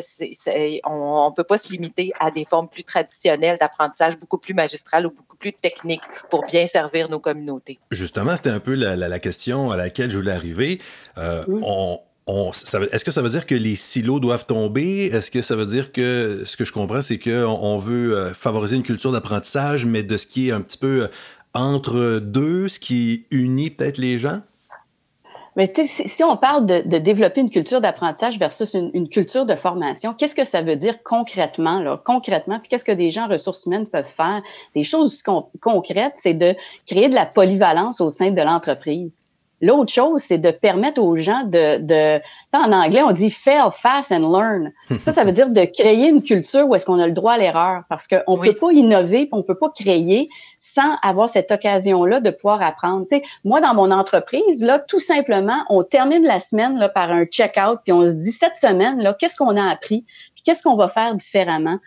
on 0.87 1.31
ne 1.31 1.35
peut 1.35 1.45
pas 1.45 1.59
se 1.59 1.71
limiter 1.73 2.13
à 2.19 2.31
des 2.31 2.45
formes 2.45 2.69
plus 2.69 2.85
traditionnelles 2.85 3.59
d'apprentissage, 3.59 4.19
beaucoup 4.19 4.39
plus 4.39 4.55
magistrales 4.55 5.07
ou 5.07 5.11
beaucoup 5.11 5.37
plus 5.37 5.53
techniques 5.53 6.03
pour 6.31 6.45
bien 6.47 6.67
servir 6.67 7.09
nos 7.09 7.21
communautés. 7.21 7.79
Justement, 7.91 8.37
c'était 8.37 8.51
un 8.51 8.61
peu 8.61 8.75
la, 8.75 9.19
question 9.19 9.71
à 9.71 9.77
laquelle 9.77 10.11
je 10.11 10.17
voulais 10.17 10.33
arriver. 10.33 10.81
Euh, 11.17 11.45
on, 11.49 12.01
est-ce 12.93 13.05
que 13.05 13.11
ça 13.11 13.23
veut 13.23 13.31
dire 13.31 13.47
que 13.47 13.55
les 13.55 13.75
silos 13.75 14.21
doivent 14.21 14.47
tomber? 14.47 15.07
Est-ce 15.07 15.31
que 15.31 15.41
ça 15.41 15.57
veut 15.57 15.67
dire 15.67 15.93
que 15.93 16.43
ce 16.45 16.57
que 16.57 16.65
je 16.65 16.73
comprends, 16.73 17.01
c'est 17.01 17.19
qu'on 17.19 17.31
on 17.47 17.79
veut 17.79 18.15
euh, 18.15 18.35
favoriser 18.35 18.77
une 18.77 18.83
culture 18.83 19.13
d'apprentissage, 19.13 19.87
mais 19.87 20.03
de 20.03 20.17
ce 20.17 20.27
qui 20.27 20.49
est 20.49 20.53
un 20.53 20.61
petit 20.61 20.77
peu 20.77 21.05
euh, 21.05 21.09
entre 21.55 22.19
deux, 22.19 22.69
ce 22.69 22.79
qui 22.79 23.27
unit 23.31 23.71
peut-être 23.71 23.99
les 23.99 24.19
gens? 24.19 24.43
Mais 25.59 25.73
si 25.85 26.23
on 26.23 26.37
parle 26.37 26.67
de, 26.67 26.99
développer 26.99 27.41
une 27.41 27.51
culture 27.51 27.81
d'apprentissage 27.81 28.39
versus 28.39 28.75
une, 28.75 29.09
culture 29.09 29.45
de 29.45 29.57
formation, 29.57 30.15
qu'est-ce 30.15 30.37
que 30.37 30.45
ça 30.45 30.63
veut 30.63 30.77
dire 30.77 31.03
concrètement? 31.03 31.81
Là? 31.81 32.01
Concrètement, 32.05 32.61
puis 32.61 32.69
qu'est-ce 32.69 32.85
que 32.85 32.93
des 32.93 33.11
gens 33.11 33.25
en 33.25 33.29
ressources 33.29 33.67
humaines 33.67 33.87
peuvent 33.87 34.07
faire? 34.17 34.41
Des 34.77 34.85
choses 34.85 35.21
concrètes, 35.61 36.15
c'est 36.23 36.35
de 36.35 36.55
créer 36.87 37.09
de 37.09 37.15
la 37.17 37.27
polyvalence 37.27 38.01
au 38.01 38.09
sein 38.09 38.31
de 38.31 38.41
l'entreprise. 38.41 39.21
L'autre 39.61 39.93
chose, 39.93 40.21
c'est 40.21 40.39
de 40.39 40.53
permettre 40.53 41.03
aux 41.03 41.17
gens 41.17 41.43
de, 41.43 41.79
de, 41.79 42.21
en 42.53 42.71
anglais, 42.71 43.03
on 43.03 43.11
dit 43.11 43.31
fail 43.31 43.71
fast 43.73 44.13
and 44.13 44.31
learn. 44.31 44.73
Ça, 45.03 45.11
ça 45.11 45.25
veut 45.25 45.33
dire 45.33 45.51
de 45.51 45.65
créer 45.65 46.09
une 46.09 46.23
culture 46.23 46.69
où 46.69 46.75
est-ce 46.77 46.87
qu'on 46.87 47.01
a 47.01 47.07
le 47.09 47.13
droit 47.13 47.33
à 47.33 47.39
l'erreur, 47.39 47.83
parce 47.89 48.07
qu'on 48.07 48.37
ne 48.37 48.41
peut 48.41 48.53
pas 48.53 48.71
innover, 48.71 49.29
on 49.33 49.43
peut 49.43 49.59
pas 49.59 49.71
créer 49.71 50.29
sans 50.75 50.97
avoir 51.03 51.29
cette 51.29 51.51
occasion-là 51.51 52.21
de 52.21 52.31
pouvoir 52.31 52.63
apprendre. 52.63 53.07
moi, 53.45 53.61
dans 53.61 53.75
mon 53.75 53.91
entreprise, 53.91 54.63
là, 54.63 54.79
tout 54.79 55.01
simplement, 55.01 55.65
on 55.69 55.83
termine 55.83 56.25
la 56.25 56.41
semaine 56.41 56.79
là, 56.79 56.89
par 56.89 57.11
un 57.11 57.25
check-out, 57.25 57.81
puis 57.85 57.93
on 57.93 58.05
se 58.05 58.13
dit 58.13 58.33
cette 58.33 58.57
semaine, 58.57 59.01
là, 59.01 59.15
qu'est-ce 59.15 59.37
qu'on 59.37 59.57
a 59.57 59.71
appris, 59.71 60.05
puis 60.35 60.43
qu'est-ce 60.45 60.63
qu'on 60.63 60.77
va 60.77 60.89
faire 60.89 61.15
différemment? 61.15 61.79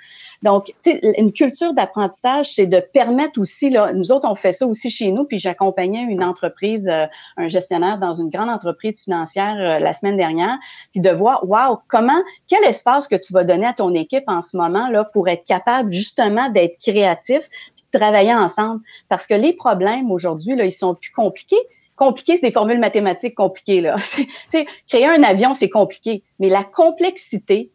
Donc, 0.42 0.74
une 0.86 1.32
culture 1.34 1.74
d'apprentissage, 1.74 2.54
c'est 2.56 2.66
de 2.66 2.80
permettre 2.80 3.40
aussi, 3.40 3.70
là, 3.70 3.94
nous 3.94 4.12
autres, 4.12 4.28
on 4.28 4.34
fait 4.34 4.54
ça 4.54 4.66
aussi 4.66 4.90
chez 4.90 5.12
nous, 5.12 5.24
puis 5.26 5.40
j'accompagnais 5.40 6.02
une 6.02 6.24
entreprise, 6.24 6.88
euh, 6.88 7.06
un 7.38 7.48
gestionnaire 7.48 8.00
dans 8.00 8.14
une 8.14 8.30
grande 8.30 8.50
entreprise 8.50 9.00
financière 9.00 9.56
euh, 9.60 9.78
la 9.78 9.94
semaine 9.94 10.18
dernière, 10.18 10.58
puis 10.92 11.00
de 11.00 11.12
voir, 11.12 11.48
wow, 11.48 11.80
comment, 11.88 12.20
quel 12.48 12.64
espace 12.64 13.08
que 13.08 13.16
tu 13.16 13.34
vas 13.34 13.44
donner 13.44 13.68
à 13.68 13.74
ton 13.74 13.94
équipe 13.94 14.24
en 14.26 14.42
ce 14.42 14.58
moment 14.58 14.90
là 14.90 15.04
pour 15.06 15.28
être 15.28 15.46
capable 15.46 15.92
justement 15.92 16.50
d'être 16.50 16.80
créatif, 16.82 17.48
travailler 17.92 18.34
ensemble, 18.34 18.82
parce 19.10 19.28
que 19.28 19.34
les 19.34 19.54
problèmes 19.54 20.12
aujourd'hui 20.12 20.56
là, 20.56 20.66
ils 20.66 20.72
sont 20.72 20.96
plus 20.96 21.12
compliqués 21.12 21.60
compliqué, 22.02 22.36
c'est 22.36 22.48
des 22.48 22.52
formules 22.52 22.80
mathématiques 22.80 23.36
compliquées. 23.36 23.80
Là. 23.80 23.96
créer 24.88 25.06
un 25.06 25.22
avion, 25.22 25.54
c'est 25.54 25.70
compliqué. 25.70 26.24
Mais 26.40 26.50
la 26.50 26.64
complexité, 26.64 27.70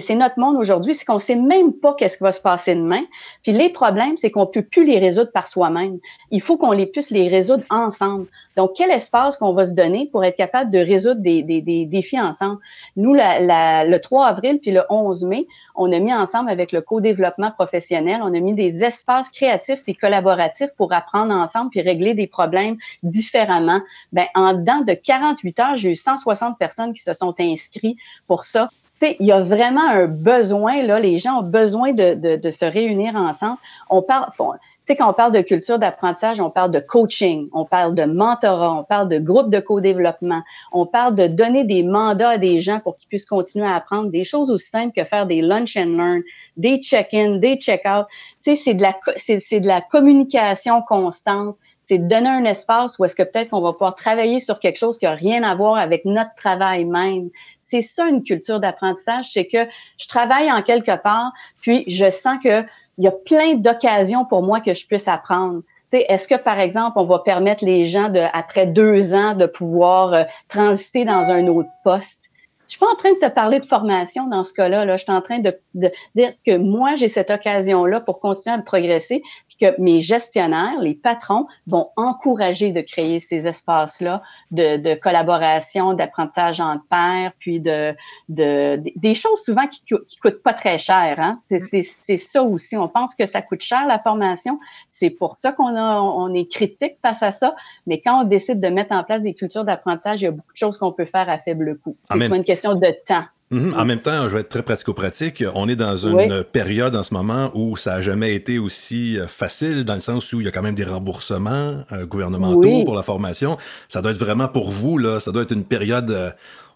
c'est 0.00 0.14
notre 0.14 0.38
monde 0.38 0.56
aujourd'hui, 0.56 0.94
c'est 0.94 1.04
qu'on 1.04 1.18
sait 1.18 1.36
même 1.36 1.72
pas 1.72 1.94
qu'est-ce 1.94 2.16
qui 2.16 2.24
va 2.24 2.32
se 2.32 2.40
passer 2.40 2.74
demain. 2.74 3.02
Puis 3.42 3.52
les 3.52 3.68
problèmes, 3.68 4.16
c'est 4.16 4.30
qu'on 4.30 4.46
peut 4.46 4.62
plus 4.62 4.84
les 4.84 4.98
résoudre 4.98 5.32
par 5.32 5.48
soi-même. 5.48 5.98
Il 6.30 6.40
faut 6.40 6.56
qu'on 6.56 6.72
les 6.72 6.86
puisse 6.86 7.10
les 7.10 7.28
résoudre 7.28 7.64
ensemble. 7.70 8.26
Donc, 8.56 8.72
quel 8.76 8.90
espace 8.90 9.36
qu'on 9.36 9.52
va 9.52 9.64
se 9.64 9.74
donner 9.74 10.08
pour 10.12 10.24
être 10.24 10.36
capable 10.36 10.70
de 10.70 10.78
résoudre 10.78 11.20
des, 11.20 11.42
défis 11.86 12.20
ensemble? 12.20 12.58
Nous, 12.96 13.14
le 13.14 13.98
3 13.98 14.26
avril 14.26 14.58
puis 14.60 14.70
le 14.70 14.82
11 14.90 15.24
mai, 15.24 15.46
on 15.74 15.90
a 15.92 15.98
mis 15.98 16.14
ensemble 16.14 16.50
avec 16.50 16.72
le 16.72 16.80
co-développement 16.80 17.50
professionnel, 17.50 18.20
on 18.22 18.32
a 18.32 18.40
mis 18.40 18.54
des 18.54 18.84
espaces 18.84 19.28
créatifs 19.28 19.82
et 19.86 19.94
collaboratifs 19.94 20.70
pour 20.76 20.92
apprendre 20.92 21.34
ensemble 21.34 21.70
puis 21.70 21.80
régler 21.80 22.14
des 22.14 22.26
problèmes 22.26 22.76
différemment. 23.02 23.80
Ben, 24.12 24.26
en 24.34 24.54
dedans 24.54 24.82
de 24.82 24.94
48 24.94 25.60
heures, 25.60 25.76
j'ai 25.76 25.90
eu 25.90 25.96
160 25.96 26.58
personnes 26.58 26.92
qui 26.92 27.02
se 27.02 27.12
sont 27.12 27.34
inscrites 27.38 27.98
pour 28.26 28.44
ça 28.44 28.70
il 29.18 29.26
y 29.26 29.32
a 29.32 29.40
vraiment 29.40 29.88
un 29.88 30.06
besoin, 30.06 30.82
là, 30.82 31.00
les 31.00 31.18
gens 31.18 31.40
ont 31.40 31.42
besoin 31.42 31.92
de, 31.92 32.50
se 32.50 32.64
réunir 32.64 33.16
ensemble. 33.16 33.58
On 33.90 34.02
parle, 34.02 34.30
tu 34.36 34.44
sais, 34.86 34.96
quand 34.96 35.08
on 35.10 35.12
parle 35.12 35.32
de 35.32 35.40
culture 35.40 35.78
d'apprentissage, 35.78 36.40
on 36.40 36.50
parle 36.50 36.70
de 36.70 36.80
coaching, 36.80 37.48
on 37.52 37.64
parle 37.64 37.94
de 37.94 38.04
mentorat, 38.04 38.74
on 38.74 38.84
parle 38.84 39.08
de 39.08 39.18
groupe 39.18 39.50
de 39.50 39.60
co-développement, 39.60 40.42
on 40.72 40.86
parle 40.86 41.14
de 41.14 41.26
donner 41.26 41.64
des 41.64 41.82
mandats 41.82 42.30
à 42.30 42.38
des 42.38 42.60
gens 42.60 42.80
pour 42.80 42.96
qu'ils 42.96 43.08
puissent 43.08 43.26
continuer 43.26 43.66
à 43.66 43.74
apprendre 43.76 44.10
des 44.10 44.24
choses 44.24 44.50
aussi 44.50 44.68
simples 44.68 44.92
que 44.94 45.04
faire 45.04 45.26
des 45.26 45.42
lunch 45.42 45.76
and 45.76 45.96
learn, 45.96 46.22
des 46.56 46.78
check-in, 46.78 47.36
des 47.36 47.56
check-out. 47.56 48.06
Tu 48.44 48.54
sais, 48.54 48.56
c'est 48.56 48.74
de 48.74 48.82
la, 48.82 48.94
c'est 49.16 49.60
de 49.60 49.66
la 49.66 49.80
communication 49.80 50.82
constante 50.82 51.56
c'est 51.86 51.98
de 51.98 52.08
donner 52.08 52.28
un 52.28 52.44
espace 52.44 52.98
où 52.98 53.04
est-ce 53.04 53.14
que 53.14 53.22
peut-être 53.22 53.50
qu'on 53.50 53.60
va 53.60 53.72
pouvoir 53.72 53.94
travailler 53.94 54.40
sur 54.40 54.58
quelque 54.58 54.78
chose 54.78 54.98
qui 54.98 55.04
n'a 55.04 55.14
rien 55.14 55.42
à 55.42 55.54
voir 55.54 55.76
avec 55.76 56.04
notre 56.04 56.34
travail 56.34 56.84
même 56.84 57.30
c'est 57.74 57.82
ça 57.82 58.08
une 58.08 58.22
culture 58.22 58.60
d'apprentissage, 58.60 59.32
c'est 59.32 59.46
que 59.46 59.66
je 59.98 60.06
travaille 60.06 60.50
en 60.52 60.62
quelque 60.62 60.96
part, 61.02 61.32
puis 61.60 61.84
je 61.88 62.08
sens 62.10 62.38
que 62.42 62.62
il 62.98 63.04
y 63.04 63.08
a 63.08 63.12
plein 63.12 63.54
d'occasions 63.54 64.24
pour 64.24 64.42
moi 64.42 64.60
que 64.60 64.72
je 64.72 64.86
puisse 64.86 65.08
apprendre. 65.08 65.62
Est-ce 65.92 66.26
que, 66.26 66.34
par 66.34 66.58
exemple, 66.58 66.98
on 66.98 67.04
va 67.04 67.20
permettre 67.20 67.64
les 67.64 67.86
gens, 67.86 68.12
après 68.32 68.66
deux 68.66 69.14
ans, 69.14 69.34
de 69.34 69.46
pouvoir 69.46 70.12
euh, 70.12 70.24
transiter 70.48 71.04
dans 71.04 71.30
un 71.30 71.46
autre 71.46 71.68
poste? 71.84 72.30
Je 72.66 72.70
suis 72.70 72.78
pas 72.78 72.90
en 72.90 72.96
train 72.96 73.12
de 73.12 73.18
te 73.18 73.28
parler 73.28 73.60
de 73.60 73.66
formation 73.66 74.26
dans 74.26 74.42
ce 74.42 74.52
cas-là. 74.54 74.84
Là. 74.84 74.96
Je 74.96 75.02
suis 75.02 75.12
en 75.12 75.20
train 75.20 75.38
de, 75.38 75.56
de 75.74 75.92
dire 76.14 76.32
que 76.44 76.56
moi, 76.56 76.96
j'ai 76.96 77.08
cette 77.08 77.30
occasion-là 77.30 78.00
pour 78.00 78.20
continuer 78.20 78.56
à 78.56 78.62
progresser, 78.62 79.22
puis 79.56 79.66
que 79.66 79.80
mes 79.80 80.00
gestionnaires, 80.00 80.78
les 80.80 80.94
patrons, 80.94 81.46
vont 81.66 81.90
encourager 81.96 82.72
de 82.72 82.80
créer 82.80 83.20
ces 83.20 83.46
espaces-là 83.46 84.22
de, 84.50 84.76
de 84.76 84.94
collaboration, 84.94 85.94
d'apprentissage 85.94 86.60
en 86.60 86.78
pair, 86.90 87.32
puis 87.38 87.60
de, 87.60 87.94
de, 88.28 88.82
des 88.96 89.14
choses 89.14 89.42
souvent 89.44 89.66
qui, 89.66 89.82
qui 89.84 90.16
coûtent 90.18 90.42
pas 90.42 90.54
très 90.54 90.78
cher. 90.78 91.16
Hein? 91.18 91.40
C'est 91.48 92.18
ça 92.18 92.42
aussi. 92.42 92.76
On 92.76 92.88
pense 92.88 93.14
que 93.14 93.26
ça 93.26 93.42
coûte 93.42 93.60
cher 93.60 93.86
la 93.86 93.98
formation. 93.98 94.58
C'est 94.90 95.10
pour 95.10 95.36
ça 95.36 95.52
qu'on 95.52 95.76
on 95.76 96.34
est 96.34 96.50
critique 96.50 96.96
face 97.02 97.22
à 97.22 97.32
ça. 97.32 97.54
Mais 97.86 98.00
quand 98.00 98.22
on 98.22 98.24
décide 98.24 98.60
de 98.60 98.68
mettre 98.68 98.94
en 98.94 99.04
place 99.04 99.22
des 99.22 99.34
cultures 99.34 99.64
d'apprentissage, 99.64 100.22
il 100.22 100.24
y 100.24 100.28
a 100.28 100.30
beaucoup 100.30 100.52
de 100.52 100.58
choses 100.58 100.78
qu'on 100.78 100.92
peut 100.92 101.04
faire 101.04 101.28
à 101.28 101.38
faible 101.38 101.78
coût. 101.78 101.96
C'est 102.10 102.26
une 102.26 102.44
question 102.44 102.74
de 102.74 102.88
temps. 103.06 103.24
Mhm. 103.50 103.74
En 103.78 103.84
même 103.84 104.00
temps, 104.00 104.26
je 104.28 104.34
vais 104.34 104.40
être 104.40 104.48
très 104.48 104.62
pratico-pratique. 104.62 105.44
On 105.54 105.68
est 105.68 105.76
dans 105.76 105.96
une 105.96 106.44
période 106.44 106.96
en 106.96 107.02
ce 107.02 107.12
moment 107.12 107.50
où 107.54 107.76
ça 107.76 107.94
n'a 107.94 108.02
jamais 108.02 108.34
été 108.34 108.58
aussi 108.58 109.18
euh, 109.18 109.26
facile, 109.26 109.84
dans 109.84 109.94
le 109.94 110.00
sens 110.00 110.32
où 110.32 110.40
il 110.40 110.46
y 110.46 110.48
a 110.48 110.50
quand 110.50 110.62
même 110.62 110.74
des 110.74 110.84
remboursements 110.84 111.84
euh, 111.92 112.06
gouvernementaux 112.06 112.84
pour 112.84 112.94
la 112.94 113.02
formation. 113.02 113.58
Ça 113.88 114.00
doit 114.02 114.12
être 114.12 114.18
vraiment 114.18 114.48
pour 114.48 114.70
vous, 114.70 114.98
là, 114.98 115.20
ça 115.20 115.30
doit 115.30 115.42
être 115.42 115.52
une 115.52 115.64
période. 115.64 116.10
Euh, 116.10 116.30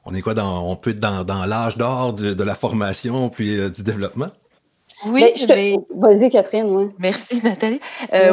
on 0.04 0.14
est 0.14 0.22
quoi 0.22 0.34
dans, 0.34 0.70
on 0.70 0.76
peut 0.76 0.90
être 0.90 1.00
dans, 1.00 1.24
dans 1.24 1.44
l'âge 1.46 1.76
d'or 1.76 2.14
de 2.14 2.42
la 2.42 2.54
formation 2.54 3.28
puis 3.28 3.58
du 3.70 3.82
développement? 3.82 4.28
Oui, 5.06 5.24
mais... 5.48 5.76
Vas-y, 5.94 6.30
Catherine. 6.30 6.92
Merci, 6.98 7.42
Nathalie. 7.44 7.80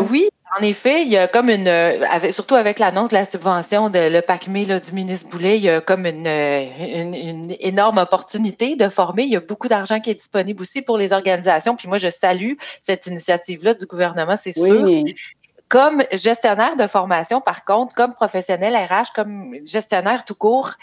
oui, 0.09 0.29
en 0.57 0.63
effet, 0.63 1.01
il 1.01 1.09
y 1.09 1.17
a 1.17 1.27
comme 1.27 1.49
une, 1.49 1.67
euh, 1.67 2.31
surtout 2.31 2.55
avec 2.55 2.79
l'annonce 2.79 3.09
de 3.09 3.15
la 3.15 3.25
subvention 3.25 3.89
de 3.89 4.11
le 4.11 4.21
PACME 4.21 4.79
du 4.79 4.91
ministre 4.93 5.29
Boulet, 5.29 5.57
il 5.57 5.63
y 5.63 5.69
a 5.69 5.81
comme 5.81 6.05
une, 6.05 6.27
euh, 6.27 6.65
une, 6.79 7.55
énorme 7.59 7.97
opportunité 7.97 8.75
de 8.75 8.87
former. 8.87 9.23
Il 9.23 9.31
y 9.31 9.35
a 9.35 9.41
beaucoup 9.41 9.67
d'argent 9.67 9.99
qui 9.99 10.11
est 10.11 10.15
disponible 10.15 10.61
aussi 10.61 10.81
pour 10.81 10.97
les 10.97 11.11
organisations. 11.11 11.75
Puis 11.75 11.87
moi, 11.87 11.97
je 11.97 12.09
salue 12.09 12.53
cette 12.81 13.07
initiative-là 13.07 13.73
du 13.73 13.85
gouvernement, 13.85 14.37
c'est 14.37 14.53
sûr. 14.53 14.87
Comme 15.67 16.03
gestionnaire 16.11 16.75
de 16.75 16.85
formation, 16.85 17.41
par 17.41 17.65
contre, 17.65 17.95
comme 17.95 18.13
professionnel 18.13 18.75
RH, 18.75 19.13
comme 19.15 19.55
gestionnaire 19.65 20.23
tout 20.23 20.35
court, 20.35 20.73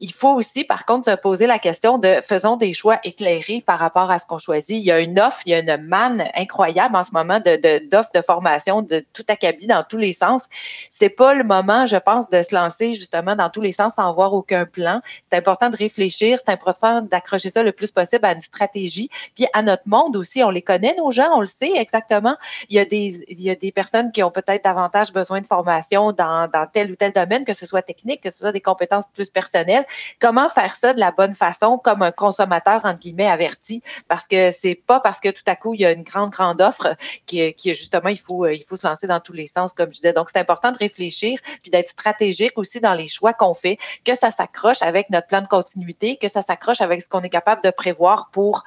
il 0.00 0.12
faut 0.12 0.34
aussi, 0.34 0.64
par 0.64 0.84
contre, 0.84 1.08
se 1.08 1.14
poser 1.14 1.46
la 1.46 1.60
question 1.60 1.96
de 1.96 2.20
faisons 2.24 2.56
des 2.56 2.72
choix 2.72 2.98
éclairés 3.04 3.62
par 3.64 3.78
rapport 3.78 4.10
à 4.10 4.18
ce 4.18 4.26
qu'on 4.26 4.38
choisit. 4.38 4.78
Il 4.78 4.82
y 4.82 4.90
a 4.90 4.98
une 4.98 5.20
offre, 5.20 5.42
il 5.46 5.52
y 5.52 5.54
a 5.54 5.60
une 5.60 5.86
manne 5.86 6.24
incroyable 6.34 6.96
en 6.96 7.04
ce 7.04 7.12
moment 7.12 7.38
de, 7.38 7.88
d'offres 7.88 8.10
de, 8.16 8.20
formation 8.20 8.82
de 8.82 9.04
tout 9.12 9.22
acabit 9.28 9.68
dans 9.68 9.84
tous 9.84 9.96
les 9.96 10.12
sens. 10.12 10.48
C'est 10.90 11.08
pas 11.08 11.34
le 11.34 11.44
moment, 11.44 11.86
je 11.86 11.96
pense, 11.96 12.28
de 12.28 12.42
se 12.42 12.52
lancer 12.52 12.94
justement 12.94 13.36
dans 13.36 13.48
tous 13.48 13.60
les 13.60 13.72
sens 13.72 13.94
sans 13.94 14.08
avoir 14.08 14.34
aucun 14.34 14.66
plan. 14.66 15.02
C'est 15.22 15.36
important 15.36 15.70
de 15.70 15.76
réfléchir, 15.76 16.40
c'est 16.44 16.52
important 16.52 17.00
d'accrocher 17.02 17.50
ça 17.50 17.62
le 17.62 17.70
plus 17.70 17.92
possible 17.92 18.26
à 18.26 18.32
une 18.32 18.40
stratégie, 18.40 19.08
puis 19.36 19.46
à 19.52 19.62
notre 19.62 19.84
monde 19.86 20.16
aussi. 20.16 20.42
On 20.42 20.50
les 20.50 20.62
connaît, 20.62 20.96
nos 20.96 21.12
gens, 21.12 21.30
on 21.36 21.40
le 21.40 21.46
sait 21.46 21.72
exactement. 21.76 22.36
Il 22.68 22.76
y 22.76 22.80
a 22.80 22.84
des, 22.84 23.24
il 23.28 23.40
y 23.40 23.48
a 23.48 23.54
des 23.54 23.70
personnes 23.70 24.10
qui 24.10 24.24
ont 24.24 24.31
peut-être 24.32 24.64
davantage 24.64 25.12
besoin 25.12 25.40
de 25.40 25.46
formation 25.46 26.12
dans, 26.12 26.48
tel 26.72 26.90
ou 26.90 26.96
tel 26.96 27.12
domaine, 27.12 27.44
que 27.44 27.54
ce 27.54 27.66
soit 27.66 27.82
technique, 27.82 28.22
que 28.22 28.30
ce 28.30 28.38
soit 28.38 28.52
des 28.52 28.60
compétences 28.60 29.04
plus 29.14 29.30
personnelles. 29.30 29.86
Comment 30.20 30.50
faire 30.50 30.74
ça 30.74 30.94
de 30.94 31.00
la 31.00 31.12
bonne 31.12 31.34
façon 31.34 31.78
comme 31.78 32.02
un 32.02 32.12
consommateur, 32.12 32.84
entre 32.84 33.00
guillemets, 33.00 33.28
averti? 33.28 33.82
Parce 34.08 34.26
que 34.26 34.50
c'est 34.50 34.74
pas 34.74 35.00
parce 35.00 35.20
que 35.20 35.28
tout 35.28 35.42
à 35.46 35.56
coup, 35.56 35.74
il 35.74 35.80
y 35.80 35.86
a 35.86 35.92
une 35.92 36.02
grande, 36.02 36.30
grande 36.30 36.60
offre 36.60 36.96
qui 37.26 37.54
justement, 37.64 38.08
il 38.08 38.18
faut, 38.18 38.46
il 38.46 38.64
faut 38.64 38.76
se 38.76 38.86
lancer 38.86 39.06
dans 39.06 39.20
tous 39.20 39.32
les 39.32 39.46
sens, 39.46 39.72
comme 39.72 39.90
je 39.90 39.96
disais. 39.96 40.12
Donc, 40.12 40.30
c'est 40.32 40.40
important 40.40 40.72
de 40.72 40.78
réfléchir 40.78 41.38
puis 41.62 41.70
d'être 41.70 41.88
stratégique 41.88 42.52
aussi 42.56 42.80
dans 42.80 42.94
les 42.94 43.08
choix 43.08 43.32
qu'on 43.32 43.54
fait, 43.54 43.78
que 44.04 44.14
ça 44.14 44.30
s'accroche 44.30 44.82
avec 44.82 45.10
notre 45.10 45.26
plan 45.26 45.42
de 45.42 45.46
continuité, 45.46 46.16
que 46.16 46.28
ça 46.28 46.42
s'accroche 46.42 46.80
avec 46.80 47.02
ce 47.02 47.08
qu'on 47.08 47.22
est 47.22 47.30
capable 47.30 47.62
de 47.62 47.70
prévoir 47.70 48.30
pour 48.32 48.64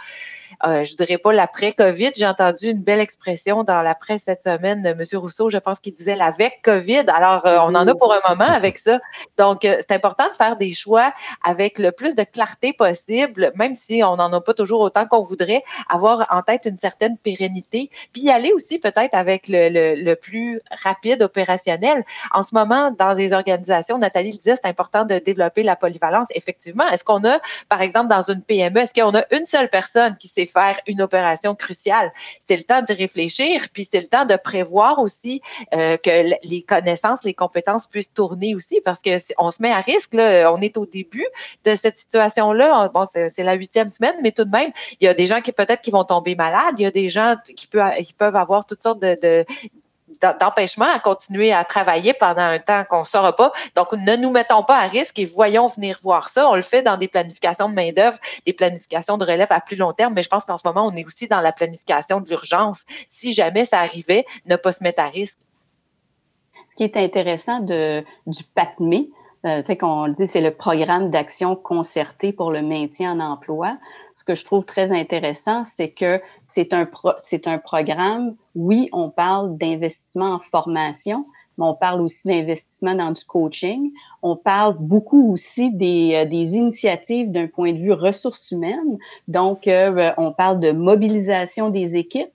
euh, 0.66 0.84
je 0.84 0.96
dirais 0.96 1.18
pas 1.18 1.34
l'après-COVID. 1.34 2.12
J'ai 2.16 2.28
entendu 2.28 2.68
une 2.68 2.82
belle 2.82 3.00
expression 3.00 3.64
dans 3.64 3.82
la 3.82 3.96
presse 3.96 4.24
cette 4.24 4.44
semaine, 4.44 4.86
M. 4.86 5.04
Rousseau, 5.14 5.50
je 5.50 5.58
pense 5.58 5.80
qu'il 5.80 5.94
disait 5.94 6.16
l'avec-COVID. 6.16 7.06
Alors, 7.08 7.46
euh, 7.46 7.58
on 7.62 7.75
en 7.75 7.88
a 7.88 7.96
pour 7.96 8.14
un 8.14 8.22
moment 8.30 8.52
avec 8.52 8.78
ça. 8.78 9.00
Donc, 9.38 9.66
euh, 9.66 9.78
c'est 9.80 9.92
important 9.92 10.28
de 10.30 10.36
faire 10.36 10.58
des 10.58 10.74
choix 10.74 11.14
avec 11.44 11.80
le 11.80 11.92
plus 11.92 12.16
de 12.16 12.24
clarté 12.24 12.74
possible, 12.74 13.52
même 13.56 13.75
si 13.75 14.04
on 14.04 14.16
n'en 14.16 14.32
a 14.34 14.42
pas 14.42 14.54
toujours 14.54 14.82
autant 14.82 15.06
qu'on 15.06 15.22
voudrait, 15.22 15.64
avoir 15.90 16.28
en 16.32 16.42
tête 16.42 16.66
une 16.66 16.78
certaine 16.78 17.18
pérennité, 17.18 17.90
puis 18.14 18.24
y 18.24 18.30
aller 18.32 18.52
aussi 18.54 18.80
peut-être 18.80 19.14
avec 19.14 19.48
le, 19.48 19.70
le, 19.70 19.96
le, 19.96 20.16
plus 20.16 20.62
rapide 20.84 21.22
opérationnel. 21.22 22.04
En 22.32 22.44
ce 22.44 22.56
moment, 22.56 22.92
dans 22.92 23.16
des 23.16 23.34
organisations, 23.34 23.98
Nathalie 23.98 24.32
le 24.32 24.38
disait, 24.38 24.56
c'est 24.56 24.68
important 24.68 25.06
de 25.06 25.20
développer 25.20 25.64
la 25.64 25.75
polyvalence. 25.75 26.28
Effectivement, 26.34 26.88
est-ce 26.88 27.04
qu'on 27.04 27.24
a, 27.25 27.40
par 27.70 27.82
exemple, 27.82 28.08
dans 28.08 28.22
une 28.22 28.42
PME, 28.42 28.80
est-ce 28.80 28.94
qu'on 28.94 29.16
a 29.16 29.24
une 29.32 29.46
seule 29.46 29.70
personne 29.70 30.16
qui 30.18 30.28
faire 30.46 30.80
une 30.88 31.02
opération 31.02 31.56
cruciale. 31.56 32.12
C'est 32.42 32.58
le 32.58 32.64
temps 32.64 32.82
d'y 32.82 32.94
réfléchir, 32.94 33.68
puis 33.74 33.86
c'est 33.90 34.02
le 34.02 34.08
temps 34.08 34.25
de 34.25 34.36
prévoir 34.36 35.00
aussi 35.00 35.42
euh, 35.74 35.98
que 35.98 36.36
les 36.44 36.62
connaissances, 36.62 37.24
les 37.24 37.34
compétences 37.34 37.88
puissent 37.88 38.14
tourner 38.14 38.56
aussi, 38.56 38.82
parce 38.84 39.02
que 39.02 39.12
on 39.38 39.52
se 39.52 39.62
met 39.62 39.72
à 39.72 39.80
risque. 39.80 40.14
Là, 40.14 40.52
on 40.54 40.62
est 40.62 40.78
au 40.78 40.86
début 40.86 41.28
de 41.64 41.75
cette 41.75 41.98
situation-là. 41.98 42.90
Bon, 42.94 43.06
c'est 43.06 43.44
la 43.44 43.54
huitième 43.54 43.90
semaine, 43.90 44.16
mais 44.22 44.32
tout 44.32 44.46
de 44.46 44.52
même, 44.52 44.72
il 45.00 45.06
y 45.06 45.08
a 45.08 45.14
des 45.14 45.25
gens 45.25 45.42
qui 45.42 45.52
peut-être 45.52 45.82
qui 45.82 45.92
vont 45.92 46.04
tomber 46.04 46.36
malades. 46.36 46.75
Il 46.78 46.84
y 46.84 46.86
a 46.86 46.92
des 46.92 47.10
gens 47.10 47.36
qui, 47.56 47.68
peuvent, 47.68 47.94
qui 48.04 48.14
peuvent 48.14 48.36
avoir 48.36 48.66
toutes 48.66 48.84
sortes 48.84 49.02
de, 49.02 49.18
de 49.22 49.46
d'empêchement 50.22 50.86
à 50.86 51.00
continuer 51.00 51.51
à 51.51 51.63
travailler 51.63 52.13
pendant 52.13 52.41
un 52.41 52.60
temps 52.60 52.84
qu'on 52.89 53.01
ne 53.01 53.05
saura 53.05 53.36
pas. 53.36 53.51
Donc, 53.75 53.91
ne 53.93 54.15
nous 54.15 54.31
mettons 54.31 54.63
pas 54.63 54.79
à 54.79 54.88
risque 54.88 55.19
et 55.19 55.25
voyons 55.25 55.67
venir 55.67 55.98
voir 56.01 56.29
ça. 56.29 56.50
On 56.50 56.55
le 56.55 56.62
fait 56.62 56.81
dans 56.81 56.98
des 56.98 57.07
planifications 57.07 57.69
de 57.69 57.74
main-d'œuvre, 57.74 58.17
des 58.45 58.53
planifications 58.53 59.17
de 59.17 59.25
relève 59.25 59.51
à 59.51 59.62
plus 59.62 59.75
long 59.75 59.91
terme, 59.91 60.13
mais 60.13 60.24
je 60.24 60.29
pense 60.29 60.45
qu'en 60.45 60.57
ce 60.57 60.67
moment, 60.67 60.86
on 60.86 60.95
est 60.95 61.05
aussi 61.05 61.27
dans 61.27 61.41
la 61.41 61.51
planification 61.51 62.22
de 62.22 62.29
l'urgence. 62.29 62.86
Si 63.07 63.34
jamais 63.34 63.65
ça 63.65 63.79
arrivait, 63.79 64.25
ne 64.45 64.55
pas 64.55 64.72
se 64.72 64.84
mettre 64.84 65.01
à 65.01 65.07
risque. 65.07 65.39
ce 66.69 66.75
qui 66.75 66.84
est 66.84 66.98
intéressant 66.98 67.60
de, 67.60 68.03
du 68.27 68.43
PATME, 68.43 69.07
euh, 69.46 69.62
qu'on 69.75 70.08
dit, 70.08 70.28
c'est 70.28 70.42
le 70.42 70.52
programme 70.52 71.12
d'action 71.12 71.56
concerté 71.56 72.34
pour 72.34 72.52
le 72.52 72.62
maintien 72.62 73.20
en 73.20 73.20
emploi. 73.20 73.78
Ce 74.14 74.24
que 74.24 74.36
je 74.36 74.44
trouve 74.44 74.66
très 74.66 74.92
intéressant, 74.92 75.64
c'est 75.64 75.90
que 75.90 76.22
c'est 76.46 76.74
un, 76.74 76.90
c'est 77.20 77.48
un 77.48 77.58
programme, 77.58 78.36
oui, 78.56 78.90
on 78.92 79.10
parle 79.10 79.58
d'investissement 79.58 80.34
en 80.34 80.40
formation, 80.40 81.25
mais 81.58 81.66
on 81.66 81.75
parle 81.75 82.02
aussi 82.02 82.28
d'investissement 82.28 82.96
dans 82.96 83.12
du 83.12 83.24
coaching. 83.24 83.92
On 84.27 84.36
parle 84.36 84.75
beaucoup 84.79 85.32
aussi 85.32 85.72
des, 85.72 86.15
euh, 86.15 86.25
des 86.25 86.55
initiatives 86.55 87.32
d'un 87.32 87.46
point 87.46 87.74
de 87.74 87.77
vue 87.77 87.94
ressources 87.94 88.50
humaines. 88.50 88.98
Donc, 89.27 89.67
euh, 89.67 90.13
on 90.17 90.32
parle 90.32 90.60
de 90.60 90.72
mobilisation 90.72 91.70
des 91.70 91.96
équipes. 91.96 92.32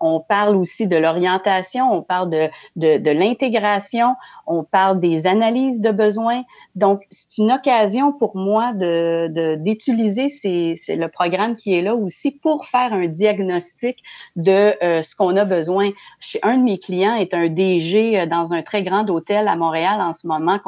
On 0.00 0.20
parle 0.20 0.54
aussi 0.54 0.86
de 0.86 0.96
l'orientation. 0.96 1.92
On 1.92 2.02
parle 2.02 2.30
de, 2.30 2.48
de, 2.76 2.98
de 2.98 3.10
l'intégration. 3.10 4.14
On 4.46 4.62
parle 4.62 5.00
des 5.00 5.26
analyses 5.26 5.80
de 5.80 5.90
besoins. 5.90 6.44
Donc, 6.76 7.02
c'est 7.10 7.38
une 7.38 7.50
occasion 7.50 8.12
pour 8.12 8.36
moi 8.36 8.72
de, 8.72 9.56
d'utiliser 9.56 10.28
ces, 10.28 10.76
le 10.86 11.08
programme 11.08 11.56
qui 11.56 11.74
est 11.74 11.82
là 11.82 11.96
aussi 11.96 12.30
pour 12.30 12.66
faire 12.66 12.92
un 12.92 13.08
diagnostic 13.08 13.96
de 14.36 14.74
euh, 14.84 15.02
ce 15.02 15.16
qu'on 15.16 15.34
a 15.34 15.44
besoin. 15.44 15.90
Chez 16.20 16.38
un 16.44 16.58
de 16.58 16.62
mes 16.62 16.78
clients 16.78 17.16
est 17.16 17.34
un 17.34 17.48
DG 17.48 18.24
dans 18.28 18.52
un 18.54 18.62
très 18.62 18.84
grand 18.84 19.10
hôtel 19.10 19.48
à 19.48 19.56
Montréal 19.56 20.00
en 20.00 20.12
ce 20.12 20.28
moment 20.28 20.60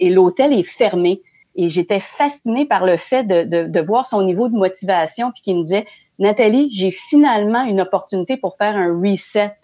et 0.00 0.10
l'hôtel 0.10 0.52
est 0.52 0.64
fermé. 0.64 1.22
Et 1.56 1.68
j'étais 1.68 2.00
fascinée 2.00 2.66
par 2.66 2.84
le 2.84 2.96
fait 2.96 3.24
de, 3.24 3.80
voir 3.80 4.04
son 4.04 4.22
niveau 4.22 4.48
de 4.48 4.56
motivation, 4.56 5.30
puis 5.30 5.42
qu'il 5.42 5.56
me 5.56 5.62
disait, 5.62 5.86
Nathalie, 6.18 6.70
j'ai 6.72 6.90
finalement 6.90 7.62
une 7.62 7.80
opportunité 7.80 8.36
pour 8.36 8.56
faire 8.56 8.76
un 8.76 9.00
reset, 9.00 9.56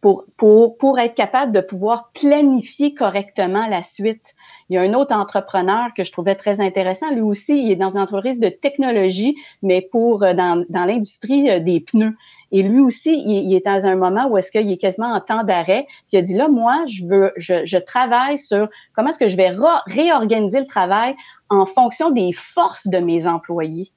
pour, 0.00 0.24
pour, 0.36 0.78
pour 0.78 0.98
être 1.00 1.14
capable 1.14 1.50
de 1.50 1.60
pouvoir 1.60 2.10
planifier 2.14 2.94
correctement 2.94 3.66
la 3.66 3.82
suite. 3.82 4.34
Il 4.68 4.74
y 4.74 4.78
a 4.78 4.82
un 4.82 4.94
autre 4.94 5.14
entrepreneur 5.14 5.88
que 5.96 6.04
je 6.04 6.12
trouvais 6.12 6.36
très 6.36 6.60
intéressant. 6.60 7.10
Lui 7.10 7.22
aussi, 7.22 7.64
il 7.64 7.72
est 7.72 7.76
dans 7.76 7.90
une 7.90 7.98
entreprise 7.98 8.38
de 8.38 8.48
technologie, 8.48 9.36
mais 9.62 9.80
pour 9.80 10.22
euh, 10.22 10.34
dans, 10.34 10.64
dans 10.68 10.84
l'industrie 10.84 11.50
euh, 11.50 11.58
des 11.58 11.80
pneus. 11.80 12.14
Et 12.50 12.62
lui 12.62 12.80
aussi, 12.80 13.22
il, 13.26 13.54
est 13.54 13.64
dans 13.64 13.84
un 13.84 13.96
moment 13.96 14.26
où 14.26 14.38
est-ce 14.38 14.50
qu'il 14.50 14.70
est 14.70 14.78
quasiment 14.78 15.12
en 15.12 15.20
temps 15.20 15.44
d'arrêt. 15.44 15.86
Puis 15.86 16.12
il 16.12 16.18
a 16.18 16.22
dit 16.22 16.34
là, 16.34 16.48
moi, 16.48 16.84
je 16.86 17.04
veux, 17.04 17.32
je, 17.36 17.66
je 17.66 17.78
travaille 17.78 18.38
sur 18.38 18.68
comment 18.94 19.10
est-ce 19.10 19.18
que 19.18 19.28
je 19.28 19.36
vais 19.36 19.54
réorganiser 19.86 20.60
le 20.60 20.66
travail 20.66 21.14
en 21.50 21.66
fonction 21.66 22.10
des 22.10 22.32
forces 22.32 22.86
de 22.86 22.98
mes 22.98 23.26
employés. 23.26 23.92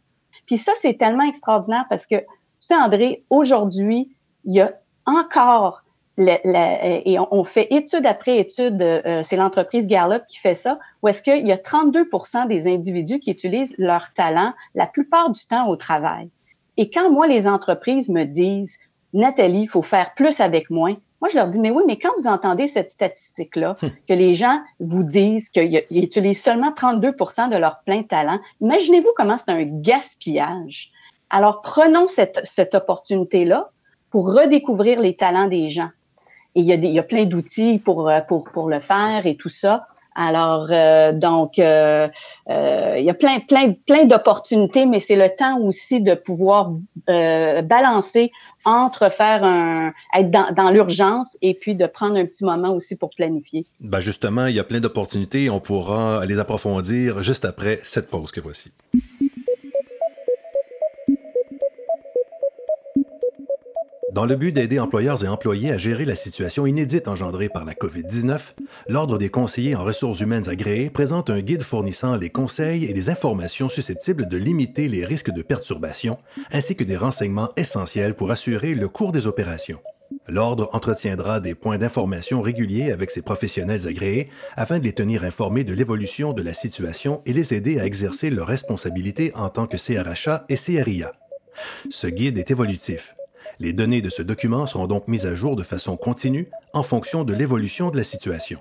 Puis 0.46 0.58
ça, 0.58 0.74
c'est 0.82 0.98
tellement 0.98 1.24
extraordinaire 1.24 1.86
parce 1.90 2.06
que, 2.06 2.16
tu 2.16 2.26
sais, 2.60 2.76
André, 2.76 3.24
aujourd'hui, 3.30 4.16
il 4.44 4.54
y 4.54 4.62
a 4.62 4.74
encore 5.06 5.84
et 6.18 7.18
on, 7.32 7.44
fait 7.44 7.68
étude 7.72 8.06
après 8.06 8.38
étude, 8.38 8.82
euh, 8.82 9.24
c'est 9.24 9.38
l'entreprise 9.38 9.88
Gallup 9.88 10.24
qui 10.28 10.38
fait 10.38 10.56
ça, 10.56 10.78
où 11.02 11.08
est-ce 11.08 11.22
qu'il 11.22 11.48
y 11.48 11.52
a 11.52 11.58
32% 11.58 12.48
des 12.48 12.68
individus 12.68 13.20
qui 13.20 13.32
utilisent 13.32 13.74
leur 13.78 14.14
talent 14.14 14.54
la 14.76 14.88
plupart 14.88 15.32
du 15.32 15.46
temps 15.48 15.68
au 15.70 15.76
travail. 15.76 16.30
Et 16.78 16.90
quand 16.90 17.12
moi, 17.12 17.28
les 17.28 17.48
entreprises 17.48 18.10
me 18.10 18.24
disent, 18.24 18.78
Nathalie, 19.14 19.64
il 19.64 19.70
faut 19.70 19.82
faire 19.82 20.14
plus 20.16 20.40
avec 20.40 20.70
moins, 20.70 20.96
moi, 21.22 21.30
je 21.30 21.36
leur 21.36 21.48
dis, 21.48 21.60
mais 21.60 21.70
oui, 21.70 21.84
mais 21.86 22.00
quand 22.00 22.10
vous 22.18 22.28
entendez 22.28 22.68
cette 22.68 22.90
statistique-là, 22.90 23.78
hum. 23.82 23.92
que 24.10 24.14
les 24.14 24.34
gens 24.34 24.60
vous 24.80 25.04
disent 25.04 25.50
qu'ils 25.50 25.84
utilisent 25.92 26.42
seulement 26.42 26.72
32% 26.72 27.50
de 27.52 27.58
leur 27.58 27.82
plein 27.86 28.02
talent, 28.02 28.40
imaginez-vous 28.60 29.12
comment 29.16 29.38
c'est 29.38 29.52
un 29.52 29.64
gaspillage. 29.64 30.92
Alors, 31.30 31.62
prenons 31.62 32.08
cette, 32.08 32.42
cette 32.44 32.74
opportunité-là 32.74 33.70
pour 34.10 34.34
redécouvrir 34.34 35.00
les 35.00 35.16
talents 35.16 35.48
des 35.48 35.70
gens. 35.70 35.90
Et 36.56 36.62
il 36.62 36.66
y 36.66 36.74
a, 36.74 36.78
des, 36.78 36.88
il 36.88 36.94
y 36.94 37.00
a 37.00 37.04
plein 37.04 37.26
d'outils 37.26 37.80
pour, 37.80 38.10
euh, 38.10 38.20
pour, 38.22 38.44
pour 38.46 38.68
le 38.68 38.82
faire 38.82 39.26
et 39.26 39.36
tout 39.36 39.48
ça. 39.48 39.88
Alors, 40.16 40.68
euh, 40.72 41.14
donc, 41.14 41.58
euh, 41.58 42.08
euh, 42.50 42.96
il 42.98 43.06
y 43.06 43.10
a 43.10 43.14
plein, 43.14 43.40
plein, 43.40 44.06
d'opportunités, 44.06 44.86
mais 44.86 45.00
c'est 45.00 45.16
le 45.16 45.30
temps 45.36 45.60
aussi 45.62 46.02
de 46.02 46.16
pouvoir 46.16 46.74
balancer 47.08 48.32
entre 48.66 49.12
faire 49.12 49.44
un, 49.44 49.94
être 50.14 50.30
dans, 50.30 50.52
dans 50.54 50.70
l'urgence 50.70 51.38
et 51.42 51.54
puis 51.54 51.76
de 51.76 51.86
prendre 51.88 52.18
un 52.18 52.26
petit 52.26 52.44
moment 52.44 52.74
aussi 52.74 52.96
pour 52.96 53.10
planifier. 53.12 53.66
Ben 53.80 54.00
justement, 54.00 54.48
il 54.48 54.56
y 54.56 54.60
a 54.60 54.64
plein 54.64 54.80
d'opportunités. 54.80 55.50
On 55.50 55.60
pourra 55.60 56.26
les 56.26 56.40
approfondir 56.40 57.24
juste 57.24 57.46
après 57.46 57.80
cette 57.84 58.10
pause 58.10 58.32
que 58.32 58.42
voici. 58.42 58.72
Dans 64.12 64.26
le 64.26 64.36
but 64.36 64.52
d'aider 64.52 64.78
employeurs 64.78 65.24
et 65.24 65.30
employés 65.30 65.72
à 65.72 65.78
gérer 65.78 66.04
la 66.04 66.16
situation 66.16 66.66
inédite 66.68 67.08
engendrée 67.08 67.48
par 67.48 67.64
la 67.64 67.74
COVID-19, 67.74 68.56
l'Ordre 68.90 69.18
des 69.18 69.30
conseillers 69.30 69.74
en 69.74 69.86
ressources 69.86 70.20
humaines 70.20 70.50
agréés 70.50 70.90
présente 70.90 71.30
un 71.30 71.40
guide 71.40 71.64
fournissant 71.64 72.18
les 72.18 72.30
conseils 72.30 72.84
et 72.84 72.94
des 72.94 73.10
informations 73.10 73.70
susceptibles 73.70 74.28
de 74.28 74.36
limiter 74.36 74.90
les 74.90 75.06
risques 75.06 75.32
de 75.32 75.42
perturbation, 75.42 76.18
ainsi 76.52 76.76
que 76.76 76.84
des 76.84 76.98
renseignements 76.98 77.52
essentiels 77.56 78.14
pour 78.14 78.32
assurer 78.32 78.76
le 78.76 78.90
cours 78.90 79.14
des 79.14 79.28
opérations. 79.28 79.80
L'Ordre 80.28 80.70
entretiendra 80.74 81.40
des 81.40 81.56
points 81.56 81.78
d'information 81.78 82.42
réguliers 82.42 82.92
avec 82.92 83.12
ses 83.12 83.22
professionnels 83.22 83.88
agréés 83.88 84.28
afin 84.58 84.80
de 84.80 84.84
les 84.84 84.94
tenir 84.94 85.24
informés 85.24 85.64
de 85.64 85.74
l'évolution 85.74 86.34
de 86.34 86.42
la 86.42 86.54
situation 86.54 87.22
et 87.26 87.32
les 87.32 87.54
aider 87.54 87.80
à 87.80 87.86
exercer 87.86 88.30
leurs 88.30 88.48
responsabilités 88.48 89.32
en 89.36 89.48
tant 89.48 89.68
que 89.68 89.78
CRHA 89.78 90.44
et 90.50 90.56
CRIA. 90.56 91.14
Ce 91.90 92.08
guide 92.08 92.38
est 92.38 92.52
évolutif 92.52 93.16
les 93.62 93.74
données 93.74 94.02
de 94.02 94.10
ce 94.10 94.24
document 94.24 94.66
seront 94.66 94.88
donc 94.88 95.08
mises 95.08 95.28
à 95.28 95.36
jour 95.36 95.56
de 95.56 95.62
façon 95.62 95.96
continue 95.96 96.50
en 96.74 96.82
fonction 96.82 97.24
de 97.24 97.32
l'évolution 97.32 97.92
de 97.92 97.98
la 97.98 98.04
situation. 98.04 98.60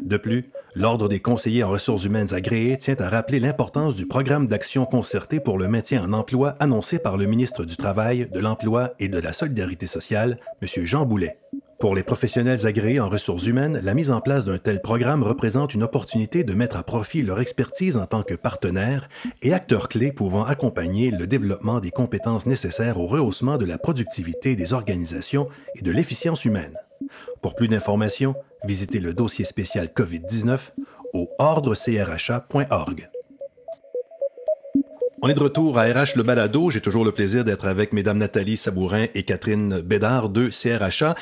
De 0.00 0.16
plus, 0.16 0.52
l'Ordre 0.74 1.08
des 1.08 1.20
conseillers 1.20 1.62
en 1.64 1.70
ressources 1.70 2.04
humaines 2.04 2.34
agréés 2.34 2.76
tient 2.78 2.96
à 2.98 3.08
rappeler 3.08 3.40
l'importance 3.40 3.94
du 3.94 4.06
programme 4.06 4.46
d'action 4.46 4.86
concerté 4.86 5.40
pour 5.40 5.58
le 5.58 5.68
maintien 5.68 6.02
en 6.04 6.12
emploi 6.12 6.56
annoncé 6.60 6.98
par 6.98 7.16
le 7.16 7.26
ministre 7.26 7.64
du 7.64 7.76
Travail, 7.76 8.28
de 8.32 8.40
l'Emploi 8.40 8.94
et 8.98 9.08
de 9.08 9.18
la 9.18 9.32
Solidarité 9.32 9.86
sociale, 9.86 10.38
M. 10.62 10.84
Jean 10.84 11.06
Boulet. 11.06 11.38
Pour 11.80 11.94
les 11.94 12.02
professionnels 12.02 12.66
agréés 12.66 13.00
en 13.00 13.08
ressources 13.08 13.46
humaines, 13.46 13.80
la 13.82 13.94
mise 13.94 14.10
en 14.10 14.20
place 14.20 14.46
d'un 14.46 14.58
tel 14.58 14.80
programme 14.80 15.22
représente 15.22 15.74
une 15.74 15.82
opportunité 15.82 16.42
de 16.42 16.54
mettre 16.54 16.76
à 16.76 16.82
profit 16.82 17.22
leur 17.22 17.40
expertise 17.40 17.96
en 17.96 18.06
tant 18.06 18.22
que 18.22 18.34
partenaires 18.34 19.08
et 19.42 19.52
acteurs 19.52 19.88
clés 19.88 20.12
pouvant 20.12 20.44
accompagner 20.44 21.10
le 21.10 21.26
développement 21.26 21.80
des 21.80 21.90
compétences 21.90 22.46
nécessaires 22.46 22.98
au 22.98 23.06
rehaussement 23.06 23.58
de 23.58 23.66
la 23.66 23.78
productivité 23.78 24.56
des 24.56 24.72
organisations 24.72 25.48
et 25.74 25.82
de 25.82 25.90
l'efficience 25.90 26.44
humaine. 26.44 26.78
Pour 27.42 27.54
plus 27.54 27.68
d'informations, 27.68 28.34
visitez 28.64 29.00
le 29.00 29.14
dossier 29.14 29.44
spécial 29.44 29.86
COVID-19 29.94 30.72
au 31.12 31.28
ordrecrha.org. 31.38 33.08
On 35.22 35.28
est 35.28 35.34
de 35.34 35.40
retour 35.40 35.78
à 35.78 35.84
RH 35.84 36.16
Le 36.16 36.22
Balado. 36.22 36.70
J'ai 36.70 36.82
toujours 36.82 37.04
le 37.04 37.12
plaisir 37.12 37.44
d'être 37.44 37.66
avec 37.66 37.94
Mesdames 37.94 38.18
Nathalie 38.18 38.58
Sabourin 38.58 39.06
et 39.14 39.22
Catherine 39.22 39.80
Bédard 39.80 40.28
de 40.28 40.50
CRHA 40.50 41.14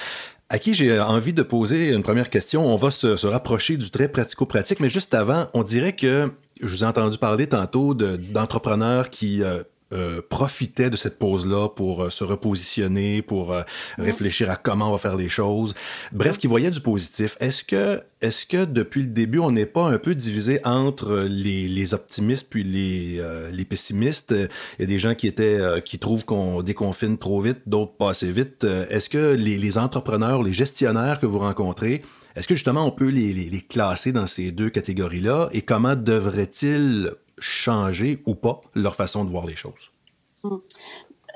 à 0.52 0.58
qui 0.58 0.74
j'ai 0.74 1.00
envie 1.00 1.32
de 1.32 1.42
poser 1.42 1.90
une 1.90 2.02
première 2.02 2.28
question. 2.28 2.66
On 2.66 2.76
va 2.76 2.90
se, 2.90 3.26
rapprocher 3.26 3.78
du 3.78 3.90
très 3.90 4.08
pratico-pratique, 4.08 4.80
mais 4.80 4.90
juste 4.90 5.14
avant, 5.14 5.48
on 5.54 5.62
dirait 5.62 5.94
que 5.94 6.30
je 6.60 6.66
vous 6.66 6.84
ai 6.84 6.86
entendu 6.86 7.16
parler 7.16 7.46
tantôt 7.46 7.94
d'entrepreneurs 7.94 9.08
qui 9.08 9.42
euh, 9.42 9.62
euh, 9.92 10.22
profitait 10.26 10.90
de 10.90 10.96
cette 10.96 11.18
pause-là 11.18 11.68
pour 11.68 12.04
euh, 12.04 12.10
se 12.10 12.24
repositionner, 12.24 13.20
pour 13.20 13.52
euh, 13.52 13.62
réfléchir 13.98 14.50
à 14.50 14.56
comment 14.56 14.88
on 14.88 14.92
va 14.92 14.98
faire 14.98 15.16
les 15.16 15.28
choses. 15.28 15.74
Bref, 16.12 16.38
qui 16.38 16.46
voyait 16.46 16.70
du 16.70 16.80
positif. 16.80 17.36
Est-ce 17.40 17.62
que, 17.62 18.00
est-ce 18.22 18.46
que 18.46 18.64
depuis 18.64 19.02
le 19.02 19.08
début, 19.08 19.38
on 19.38 19.50
n'est 19.50 19.66
pas 19.66 19.84
un 19.84 19.98
peu 19.98 20.14
divisé 20.14 20.60
entre 20.64 21.26
les, 21.28 21.68
les 21.68 21.94
optimistes 21.94 22.46
puis 22.48 22.64
les, 22.64 23.20
les 23.52 23.64
pessimistes? 23.64 24.32
Il 24.78 24.82
y 24.82 24.84
a 24.84 24.86
des 24.86 24.98
gens 24.98 25.14
qui 25.14 25.26
étaient 25.26 25.60
qui 25.84 25.98
trouvent 25.98 26.24
qu'on 26.24 26.62
déconfine 26.62 27.18
trop 27.18 27.40
vite, 27.40 27.58
d'autres 27.66 27.92
pas 27.92 28.10
assez 28.10 28.30
vite. 28.30 28.64
Est-ce 28.64 29.08
que 29.08 29.34
les, 29.34 29.58
les 29.58 29.78
entrepreneurs, 29.78 30.42
les 30.42 30.52
gestionnaires 30.52 31.18
que 31.20 31.26
vous 31.26 31.40
rencontrez, 31.40 32.02
est-ce 32.36 32.48
que 32.48 32.54
justement 32.54 32.86
on 32.86 32.92
peut 32.92 33.08
les, 33.08 33.32
les, 33.32 33.50
les, 33.50 33.60
classer 33.60 34.12
dans 34.12 34.26
ces 34.26 34.52
deux 34.52 34.70
catégories-là? 34.70 35.50
Et 35.52 35.62
comment 35.62 35.96
devraient-ils 35.96 37.10
changer 37.38 38.22
ou 38.26 38.34
pas 38.34 38.60
leur 38.74 38.94
façon 38.94 39.24
de 39.24 39.30
voir 39.30 39.46
les 39.46 39.56
choses? 39.56 39.90
Hmm. 40.42 40.58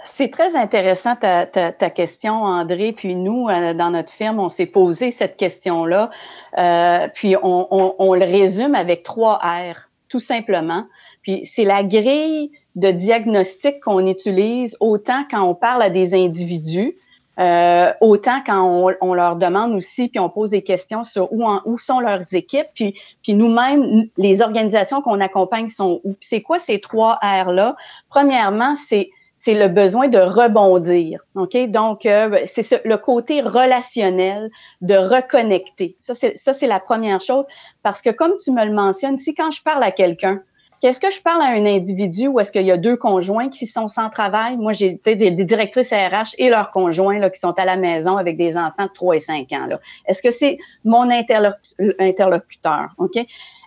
C'est 0.04 0.30
très 0.30 0.54
intéressant 0.54 1.16
ta, 1.16 1.46
ta, 1.46 1.90
question, 1.90 2.32
André. 2.32 2.92
Puis 2.92 3.16
nous, 3.16 3.48
euh, 3.48 3.74
dans 3.74 3.90
notre 3.90 4.12
firme, 4.12 4.38
on 4.38 4.48
s'est 4.48 4.66
posé 4.66 5.10
cette 5.10 5.36
question-là. 5.36 6.10
Euh, 6.58 7.08
puis 7.12 7.36
on, 7.42 7.68
on, 7.70 7.94
on, 7.98 8.14
le 8.14 8.24
résume 8.24 8.74
avec 8.74 9.02
trois 9.02 9.38
R, 9.38 9.88
tout 10.08 10.20
simplement. 10.20 10.86
Puis 11.22 11.44
c'est 11.44 11.64
la 11.64 11.82
grille 11.82 12.52
de 12.76 12.90
diagnostic 12.90 13.80
qu'on 13.80 14.06
utilise 14.06 14.76
autant 14.80 15.24
quand 15.30 15.42
on 15.42 15.54
parle 15.54 15.82
à 15.82 15.90
des 15.90 16.14
individus, 16.14 16.94
euh, 17.38 17.92
autant 18.00 18.40
quand 18.44 18.62
on, 18.62 18.94
on, 19.00 19.14
leur 19.14 19.36
demande 19.36 19.74
aussi, 19.74 20.08
puis 20.08 20.18
on 20.18 20.30
pose 20.30 20.50
des 20.50 20.62
questions 20.62 21.02
sur 21.02 21.32
où, 21.32 21.44
en, 21.44 21.60
où 21.66 21.76
sont 21.76 22.00
leurs 22.00 22.32
équipes, 22.32 22.68
puis, 22.74 22.94
puis 23.22 23.34
nous-mêmes, 23.34 24.06
les 24.16 24.40
organisations 24.40 25.02
qu'on 25.02 25.20
accompagne 25.20 25.68
sont 25.68 26.00
où. 26.04 26.16
C'est 26.20 26.40
quoi 26.40 26.58
ces 26.58 26.80
trois 26.80 27.18
R-là? 27.22 27.76
Premièrement, 28.08 28.74
c'est 28.76 29.10
c'est 29.38 29.54
le 29.54 29.68
besoin 29.68 30.08
de 30.08 30.18
rebondir. 30.18 31.20
OK? 31.36 31.56
Donc, 31.68 32.04
euh, 32.04 32.46
c'est 32.46 32.84
le 32.84 32.96
côté 32.96 33.40
relationnel 33.40 34.50
de 34.80 34.94
reconnecter. 34.94 35.94
Ça, 36.00 36.14
c'est, 36.14 36.36
ça, 36.36 36.52
c'est 36.52 36.66
la 36.66 36.80
première 36.80 37.20
chose. 37.20 37.44
Parce 37.84 38.02
que 38.02 38.10
comme 38.10 38.32
tu 38.42 38.50
me 38.50 38.64
le 38.64 38.72
mentionnes, 38.72 39.18
si 39.18 39.34
quand 39.34 39.52
je 39.52 39.62
parle 39.62 39.84
à 39.84 39.92
quelqu'un, 39.92 40.42
quest 40.80 41.00
ce 41.00 41.06
que 41.06 41.12
je 41.12 41.20
parle 41.20 41.42
à 41.42 41.46
un 41.46 41.66
individu 41.66 42.28
ou 42.28 42.40
est-ce 42.40 42.52
qu'il 42.52 42.66
y 42.66 42.72
a 42.72 42.76
deux 42.76 42.96
conjoints 42.96 43.48
qui 43.48 43.66
sont 43.66 43.88
sans 43.88 44.10
travail? 44.10 44.56
Moi, 44.56 44.72
j'ai 44.72 45.00
des, 45.04 45.30
directrices 45.30 45.90
RH 45.90 46.34
et 46.38 46.48
leurs 46.48 46.70
conjoints 46.70 47.18
là, 47.18 47.30
qui 47.30 47.40
sont 47.40 47.58
à 47.58 47.64
la 47.64 47.76
maison 47.76 48.16
avec 48.16 48.36
des 48.36 48.56
enfants 48.56 48.84
de 48.84 48.92
3 48.92 49.16
et 49.16 49.18
5 49.18 49.52
ans. 49.52 49.68
Est-ce 50.06 50.22
que 50.22 50.30
c'est 50.30 50.58
mon 50.84 51.08
interlocuteur? 51.10 52.88
OK? 52.98 53.16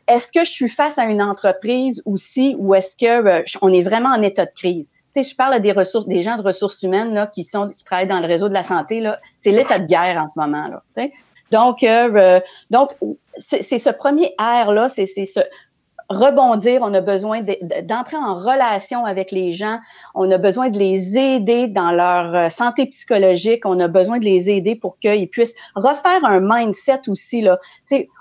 Est-ce 0.07 0.31
que 0.31 0.43
je 0.43 0.49
suis 0.49 0.69
face 0.69 0.97
à 0.97 1.05
une 1.05 1.21
entreprise 1.21 2.01
aussi 2.05 2.55
ou 2.57 2.73
est-ce 2.73 2.95
que 2.95 3.27
euh, 3.27 3.43
on 3.61 3.71
est 3.71 3.83
vraiment 3.83 4.09
en 4.09 4.21
état 4.23 4.45
de 4.45 4.51
crise? 4.51 4.91
Tu 5.13 5.23
sais, 5.23 5.29
je 5.29 5.35
parle 5.35 5.53
à 5.53 5.59
des 5.59 5.71
ressources, 5.71 6.07
des 6.07 6.23
gens 6.23 6.37
de 6.37 6.41
ressources 6.41 6.81
humaines 6.81 7.13
là, 7.13 7.27
qui 7.27 7.43
sont 7.43 7.69
qui 7.69 7.83
travaillent 7.83 8.07
dans 8.07 8.19
le 8.19 8.27
réseau 8.27 8.49
de 8.49 8.53
la 8.53 8.63
santé. 8.63 9.07
C'est 9.39 9.51
l'état 9.51 9.77
de 9.77 9.85
guerre 9.85 10.17
en 10.17 10.29
ce 10.33 10.39
moment. 10.39 10.67
Là? 10.67 11.07
Donc, 11.51 11.83
euh, 11.83 12.11
euh, 12.15 12.39
donc 12.69 12.95
c'est 13.37 13.77
ce 13.77 13.89
premier 13.89 14.33
air 14.39 14.71
là, 14.71 14.87
c'est 14.87 15.05
ce 15.05 15.41
rebondir, 16.09 16.81
on 16.81 16.93
a 16.93 17.01
besoin 17.01 17.41
d'entrer 17.83 18.17
en 18.17 18.35
relation 18.39 19.05
avec 19.05 19.31
les 19.31 19.53
gens, 19.53 19.79
on 20.15 20.29
a 20.31 20.37
besoin 20.37 20.69
de 20.69 20.77
les 20.77 21.17
aider 21.17 21.67
dans 21.67 21.91
leur 21.91 22.35
euh, 22.35 22.49
santé 22.49 22.87
psychologique, 22.87 23.65
on 23.65 23.79
a 23.79 23.87
besoin 23.87 24.19
de 24.19 24.25
les 24.25 24.49
aider 24.49 24.75
pour 24.75 24.97
qu'ils 24.97 25.29
puissent 25.29 25.53
refaire 25.75 26.23
un 26.23 26.39
mindset 26.41 27.01
aussi. 27.07 27.41
Là. 27.41 27.59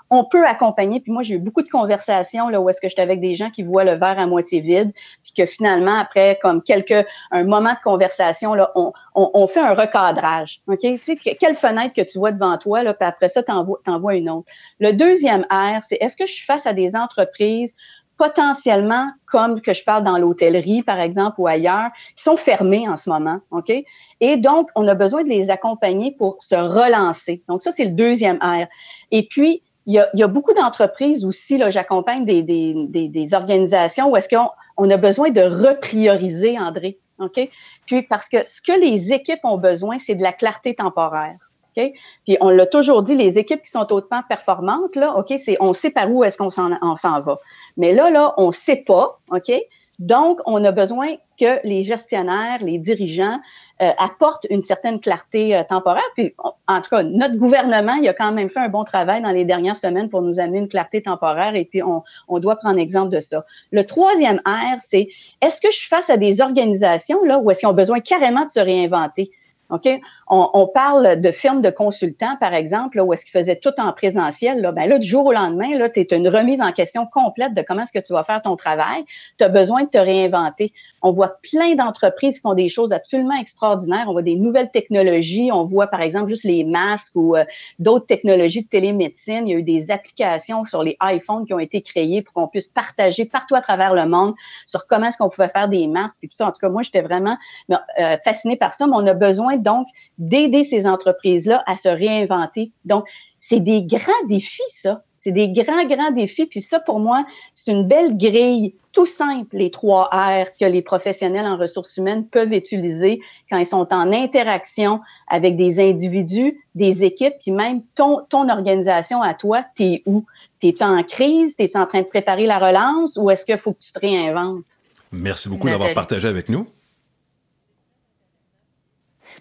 On 0.09 0.25
peut 0.25 0.45
accompagner. 0.45 0.99
Puis 0.99 1.11
moi, 1.11 1.21
j'ai 1.23 1.35
eu 1.35 1.39
beaucoup 1.39 1.61
de 1.61 1.69
conversations 1.69 2.49
là 2.49 2.59
où 2.59 2.69
est-ce 2.69 2.81
que 2.81 2.89
j'étais 2.89 3.01
avec 3.01 3.21
des 3.21 3.35
gens 3.35 3.49
qui 3.49 3.63
voient 3.63 3.83
le 3.83 3.93
verre 3.93 4.19
à 4.19 4.27
moitié 4.27 4.61
vide, 4.61 4.91
puis 5.23 5.33
que 5.37 5.45
finalement, 5.45 5.99
après, 5.99 6.39
comme 6.41 6.61
quelques 6.61 7.05
un 7.31 7.43
moment 7.43 7.73
de 7.73 7.83
conversation, 7.83 8.53
là, 8.53 8.71
on, 8.75 8.91
on, 9.15 9.47
fait 9.47 9.59
un 9.59 9.73
recadrage. 9.73 10.61
OK? 10.67 10.79
Tu 10.79 10.97
sais, 10.99 11.15
quelle 11.15 11.55
fenêtre 11.55 11.93
que 11.93 12.01
tu 12.01 12.17
vois 12.17 12.31
devant 12.31 12.57
toi, 12.57 12.83
là, 12.83 12.93
puis 12.93 13.07
après 13.07 13.29
ça, 13.29 13.43
tu 13.43 13.51
en 13.51 13.99
vois 13.99 14.15
une 14.15 14.29
autre. 14.29 14.47
Le 14.79 14.91
deuxième 14.93 15.45
R, 15.51 15.83
c'est 15.87 15.97
est-ce 16.01 16.17
que 16.17 16.25
je 16.25 16.33
suis 16.33 16.45
face 16.45 16.65
à 16.65 16.73
des 16.73 16.95
entreprises 16.95 17.75
potentiellement, 18.19 19.09
comme 19.25 19.61
que 19.61 19.73
je 19.73 19.81
parle 19.83 20.03
dans 20.03 20.17
l'hôtellerie, 20.17 20.83
par 20.83 20.99
exemple, 20.99 21.39
ou 21.39 21.47
ailleurs, 21.47 21.89
qui 22.17 22.23
sont 22.23 22.35
fermées 22.35 22.87
en 22.87 22.97
ce 22.97 23.09
moment, 23.09 23.39
OK? 23.51 23.71
Et 24.19 24.35
donc, 24.35 24.69
on 24.75 24.85
a 24.89 24.93
besoin 24.93 25.23
de 25.23 25.29
les 25.29 25.49
accompagner 25.49 26.11
pour 26.11 26.43
se 26.43 26.53
relancer. 26.53 27.41
Donc, 27.47 27.61
ça, 27.61 27.71
c'est 27.71 27.85
le 27.85 27.91
deuxième 27.91 28.37
R. 28.41 28.67
Et 29.11 29.25
puis, 29.25 29.63
il 29.89 29.95
y 29.95 29.99
a, 29.99 30.07
il 30.13 30.19
y 30.19 30.23
a 30.23 30.27
beaucoup 30.27 30.53
d'entreprises 30.53 31.25
aussi, 31.25 31.57
là, 31.57 31.71
j'accompagne 31.71 32.23
des, 32.23 32.43
des, 32.43 32.75
des, 32.75 33.07
des, 33.07 33.33
organisations 33.33 34.11
où 34.11 34.15
est-ce 34.15 34.29
qu'on 34.29 34.47
on 34.77 34.87
a 34.91 34.97
besoin 34.97 35.31
de 35.31 35.41
reprioriser, 35.41 36.59
André. 36.59 36.99
OK? 37.17 37.49
Puis 37.87 38.03
parce 38.03 38.29
que 38.29 38.37
ce 38.47 38.61
que 38.61 38.79
les 38.79 39.11
équipes 39.11 39.39
ont 39.43 39.57
besoin, 39.57 39.97
c'est 39.97 40.13
de 40.13 40.21
la 40.21 40.31
clarté 40.31 40.75
temporaire. 40.75 41.37
OK? 41.75 41.91
Puis 42.23 42.37
on 42.39 42.51
l'a 42.51 42.67
toujours 42.67 43.01
dit, 43.01 43.15
les 43.15 43.39
équipes 43.39 43.63
qui 43.63 43.71
sont 43.71 43.91
hautement 43.91 44.21
performantes, 44.29 44.95
là, 44.95 45.15
OK, 45.17 45.33
c'est 45.43 45.57
on 45.59 45.73
sait 45.73 45.89
par 45.89 46.11
où 46.11 46.23
est-ce 46.23 46.37
qu'on 46.37 46.51
s'en, 46.51 46.69
on 46.83 46.95
s'en 46.95 47.19
va. 47.21 47.39
Mais 47.75 47.91
là, 47.91 48.11
là, 48.11 48.35
on 48.37 48.51
sait 48.51 48.83
pas, 48.85 49.19
OK? 49.31 49.51
Donc, 49.99 50.39
on 50.45 50.63
a 50.63 50.71
besoin 50.71 51.15
que 51.37 51.59
les 51.65 51.83
gestionnaires, 51.83 52.59
les 52.61 52.77
dirigeants 52.77 53.39
euh, 53.81 53.91
apportent 53.97 54.47
une 54.49 54.61
certaine 54.61 55.01
clarté 55.01 55.55
euh, 55.55 55.63
temporaire. 55.67 56.03
Puis, 56.15 56.33
en 56.67 56.81
tout 56.81 56.89
cas, 56.89 57.03
notre 57.03 57.35
gouvernement, 57.35 57.95
il 57.95 58.07
a 58.07 58.13
quand 58.13 58.31
même 58.31 58.49
fait 58.49 58.61
un 58.61 58.69
bon 58.69 58.85
travail 58.85 59.21
dans 59.21 59.31
les 59.31 59.43
dernières 59.43 59.75
semaines 59.75 60.09
pour 60.09 60.21
nous 60.21 60.39
amener 60.39 60.59
une 60.59 60.69
clarté 60.69 61.01
temporaire 61.01 61.55
et 61.55 61.65
puis 61.65 61.81
on, 61.83 62.39
doit 62.39 62.55
prendre 62.55 62.79
exemple 62.79 63.13
de 63.13 63.19
ça. 63.19 63.45
Le 63.71 63.85
troisième 63.85 64.41
R, 64.45 64.79
c'est 64.79 65.09
est-ce 65.41 65.59
que 65.59 65.69
je 65.69 65.77
suis 65.77 65.89
face 65.89 66.09
à 66.09 66.15
des 66.15 66.41
organisations 66.41 67.23
là 67.25 67.39
où 67.39 67.51
est-ce 67.51 67.59
qu'ils 67.59 67.69
ont 67.69 67.73
besoin 67.73 67.99
carrément 67.99 68.45
de 68.45 68.51
se 68.51 68.59
réinventer? 68.59 69.31
OK? 69.69 69.87
On, 70.31 70.67
parle 70.67 71.21
de 71.21 71.31
firmes 71.31 71.61
de 71.61 71.69
consultants, 71.69 72.35
par 72.39 72.53
exemple, 72.53 72.97
là, 72.97 73.03
où 73.03 73.13
est-ce 73.13 73.25
qu'ils 73.25 73.39
faisaient 73.39 73.55
tout 73.55 73.73
en 73.77 73.91
présentiel. 73.93 74.61
Là, 74.61 74.71
ben 74.71 74.87
là, 74.87 74.99
du 74.99 75.07
jour 75.07 75.25
au 75.25 75.31
lendemain, 75.31 75.75
là, 75.77 75.89
tu 75.89 76.01
une 76.11 76.27
remise 76.27 76.61
en 76.61 76.71
question 76.71 77.05
complète 77.05 77.53
de 77.53 77.61
comment 77.61 77.83
est-ce 77.83 77.93
que 77.93 78.03
tu 78.05 78.13
vas 78.13 78.23
faire 78.23 78.41
ton 78.41 78.55
travail. 78.55 79.03
Tu 79.37 79.43
as 79.43 79.49
besoin 79.49 79.83
de 79.83 79.89
te 79.89 79.97
réinventer. 79.97 80.73
On 81.01 81.11
voit 81.11 81.39
plein 81.49 81.75
d'entreprises 81.75 82.35
qui 82.35 82.41
font 82.41 82.53
des 82.53 82.69
choses 82.69 82.93
absolument 82.93 83.39
extraordinaires. 83.39 84.05
On 84.07 84.11
voit 84.11 84.21
des 84.21 84.35
nouvelles 84.35 84.71
technologies. 84.71 85.49
On 85.51 85.65
voit, 85.65 85.87
par 85.87 86.01
exemple, 86.01 86.29
juste 86.29 86.43
les 86.43 86.63
masques 86.63 87.15
ou 87.15 87.35
euh, 87.35 87.45
d'autres 87.79 88.05
technologies 88.05 88.63
de 88.63 88.67
télémédecine. 88.67 89.47
Il 89.47 89.51
y 89.51 89.55
a 89.55 89.59
eu 89.59 89.63
des 89.63 89.91
applications 89.91 90.65
sur 90.65 90.83
les 90.83 90.97
iPhones 91.01 91.45
qui 91.45 91.53
ont 91.53 91.59
été 91.59 91.81
créées 91.81 92.21
pour 92.21 92.33
qu'on 92.33 92.47
puisse 92.47 92.67
partager 92.67 93.25
partout 93.25 93.55
à 93.55 93.61
travers 93.61 93.93
le 93.93 94.05
monde 94.05 94.33
sur 94.65 94.87
comment 94.87 95.07
est-ce 95.07 95.17
qu'on 95.17 95.29
pouvait 95.29 95.49
faire 95.49 95.69
des 95.69 95.87
masques. 95.87 96.19
Puis 96.19 96.29
tout 96.29 96.35
ça, 96.35 96.47
en 96.47 96.51
tout 96.51 96.59
cas, 96.59 96.69
moi, 96.69 96.81
j'étais 96.81 97.01
vraiment 97.01 97.37
euh, 97.71 98.17
fascinée 98.23 98.57
par 98.57 98.73
ça. 98.73 98.87
Mais 98.87 98.95
on 98.95 99.07
a 99.07 99.13
besoin 99.13 99.57
donc 99.59 99.87
d'aider 100.17 100.63
ces 100.63 100.87
entreprises-là 100.87 101.63
à 101.67 101.75
se 101.75 101.89
réinventer. 101.89 102.71
Donc, 102.85 103.05
c'est 103.39 103.59
des 103.59 103.83
grands 103.83 104.27
défis, 104.27 104.61
ça. 104.69 105.03
C'est 105.21 105.33
des 105.33 105.49
grands, 105.49 105.85
grands 105.85 106.11
défis. 106.11 106.45
Puis 106.45 106.61
ça, 106.61 106.79
pour 106.79 106.99
moi, 106.99 107.25
c'est 107.53 107.71
une 107.71 107.85
belle 107.87 108.17
grille, 108.17 108.73
tout 108.93 109.05
simple, 109.05 109.57
les 109.57 109.69
trois 109.69 110.05
R 110.13 110.45
que 110.57 110.65
les 110.65 110.81
professionnels 110.81 111.45
en 111.45 111.57
ressources 111.57 111.97
humaines 111.97 112.25
peuvent 112.25 112.53
utiliser 112.53 113.19
quand 113.49 113.57
ils 113.57 113.65
sont 113.65 113.87
en 113.91 114.13
interaction 114.13 115.01
avec 115.27 115.57
des 115.57 115.81
individus, 115.81 116.57
des 116.75 117.03
équipes, 117.03 117.33
puis 117.41 117.51
même 117.51 117.81
ton, 117.95 118.21
ton 118.29 118.47
organisation 118.49 119.21
à 119.21 119.33
toi, 119.33 119.65
t'es 119.75 120.03
où? 120.05 120.23
T'es-tu 120.61 120.83
en 120.83 121.03
crise? 121.03 121.57
T'es-tu 121.57 121.77
en 121.77 121.85
train 121.85 122.01
de 122.01 122.07
préparer 122.07 122.45
la 122.45 122.57
relance? 122.57 123.17
Ou 123.17 123.29
est-ce 123.29 123.45
qu'il 123.45 123.57
faut 123.57 123.73
que 123.73 123.79
tu 123.79 123.91
te 123.91 123.99
réinventes? 123.99 124.63
Merci 125.11 125.49
beaucoup 125.49 125.67
d'avoir 125.67 125.93
partagé 125.93 126.27
avec 126.27 126.49
nous. 126.49 126.65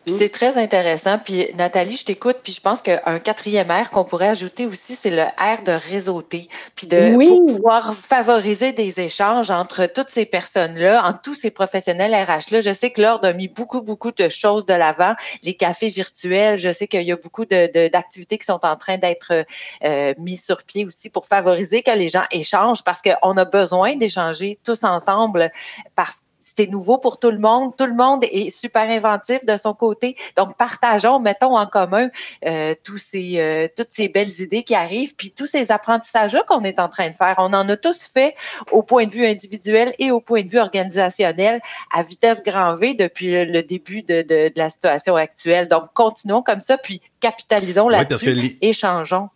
C'est 0.07 0.31
très 0.31 0.57
intéressant. 0.59 1.19
Puis 1.19 1.47
Nathalie, 1.55 1.97
je 1.97 2.05
t'écoute, 2.05 2.39
puis 2.43 2.53
je 2.53 2.61
pense 2.61 2.83
qu'un 2.83 3.19
quatrième 3.19 3.71
R 3.71 3.91
qu'on 3.91 4.05
pourrait 4.05 4.29
ajouter 4.29 4.67
aussi, 4.67 4.95
c'est 4.95 5.11
le 5.11 5.23
R 5.23 5.63
de 5.65 5.73
réseauter, 5.73 6.49
puis 6.75 6.87
de 6.87 7.17
pouvoir 7.47 7.95
favoriser 7.95 8.73
des 8.73 9.01
échanges 9.01 9.51
entre 9.51 9.87
toutes 9.87 10.09
ces 10.11 10.27
personnes-là, 10.27 11.03
entre 11.05 11.21
tous 11.23 11.35
ces 11.35 11.51
professionnels 11.51 12.15
RH-là. 12.15 12.61
Je 12.61 12.73
sais 12.73 12.91
que 12.91 13.01
l'ordre 13.01 13.29
a 13.29 13.33
mis 13.33 13.49
beaucoup, 13.49 13.81
beaucoup 13.81 14.13
de 14.13 14.29
choses 14.29 14.67
de 14.67 14.75
l'avant. 14.75 15.15
Les 15.43 15.55
cafés 15.55 15.91
virtuels, 15.91 16.59
je 16.59 16.73
sais 16.73 16.87
qu'il 16.87 17.03
y 17.03 17.13
a 17.13 17.17
beaucoup 17.17 17.45
d'activités 17.45 18.37
de, 18.37 18.41
qui 18.41 18.47
sont 18.47 18.65
en 18.65 18.77
train 18.77 18.99
d'être 18.99 19.45
euh, 19.85 20.15
mises 20.19 20.45
sur 20.45 20.63
pied 20.63 20.85
aussi 20.85 21.11
pour 21.11 21.27
favoriser 21.27 21.83
que 21.83 21.91
les 21.91 22.09
gens 22.09 22.25
échangent 22.31 22.85
parce 22.85 23.03
qu'on 23.03 23.37
a 23.37 23.45
besoin 23.45 23.97
d'échanger 23.97 24.59
tous 24.65 24.85
ensemble 24.85 25.51
parce 25.95 26.17
que 26.17 26.28
c'est 26.59 26.67
nouveau 26.67 26.99
pour 26.99 27.21
tout 27.21 27.31
le 27.31 27.39
monde. 27.39 27.77
Tout 27.77 27.87
le 27.87 27.95
monde 27.95 28.25
est 28.25 28.51
super 28.51 28.91
inventif 28.91 29.45
de 29.45 29.57
son 29.57 29.75
côté. 29.75 30.17
Donc, 30.37 30.57
partageons, 30.57 31.21
mettons 31.21 31.57
en 31.57 31.67
commun 31.67 32.09
euh, 32.45 32.75
tous 32.83 32.99
ces, 32.99 33.39
euh, 33.39 33.69
toutes 33.77 33.93
ces 33.93 34.09
belles 34.09 34.41
idées 34.41 34.65
qui 34.65 34.75
arrivent, 34.75 35.15
puis 35.15 35.31
tous 35.31 35.47
ces 35.47 35.71
apprentissages-là 35.71 36.43
qu'on 36.49 36.63
est 36.63 36.81
en 36.81 36.89
train 36.89 37.11
de 37.11 37.15
faire. 37.15 37.37
On 37.39 37.53
en 37.53 37.69
a 37.69 37.77
tous 37.77 38.11
fait 38.13 38.35
au 38.73 38.83
point 38.83 39.07
de 39.07 39.13
vue 39.13 39.25
individuel 39.25 39.95
et 40.01 40.11
au 40.11 40.21
point 40.21 40.43
de 40.43 40.49
vue 40.49 40.59
organisationnel 40.59 41.61
à 41.95 42.03
vitesse 42.03 42.43
grand 42.43 42.75
V 42.75 42.95
depuis 42.95 43.45
le 43.45 43.63
début 43.63 44.03
de, 44.03 44.23
de, 44.23 44.51
la 44.57 44.69
situation 44.69 45.15
actuelle. 45.15 45.69
Donc, 45.69 45.93
continuons 45.95 46.43
comme 46.43 46.61
ça, 46.61 46.77
puis 46.77 47.01
capitalisons 47.21 47.89
là-dessus, 47.89 48.59
échangeons. 48.61 49.29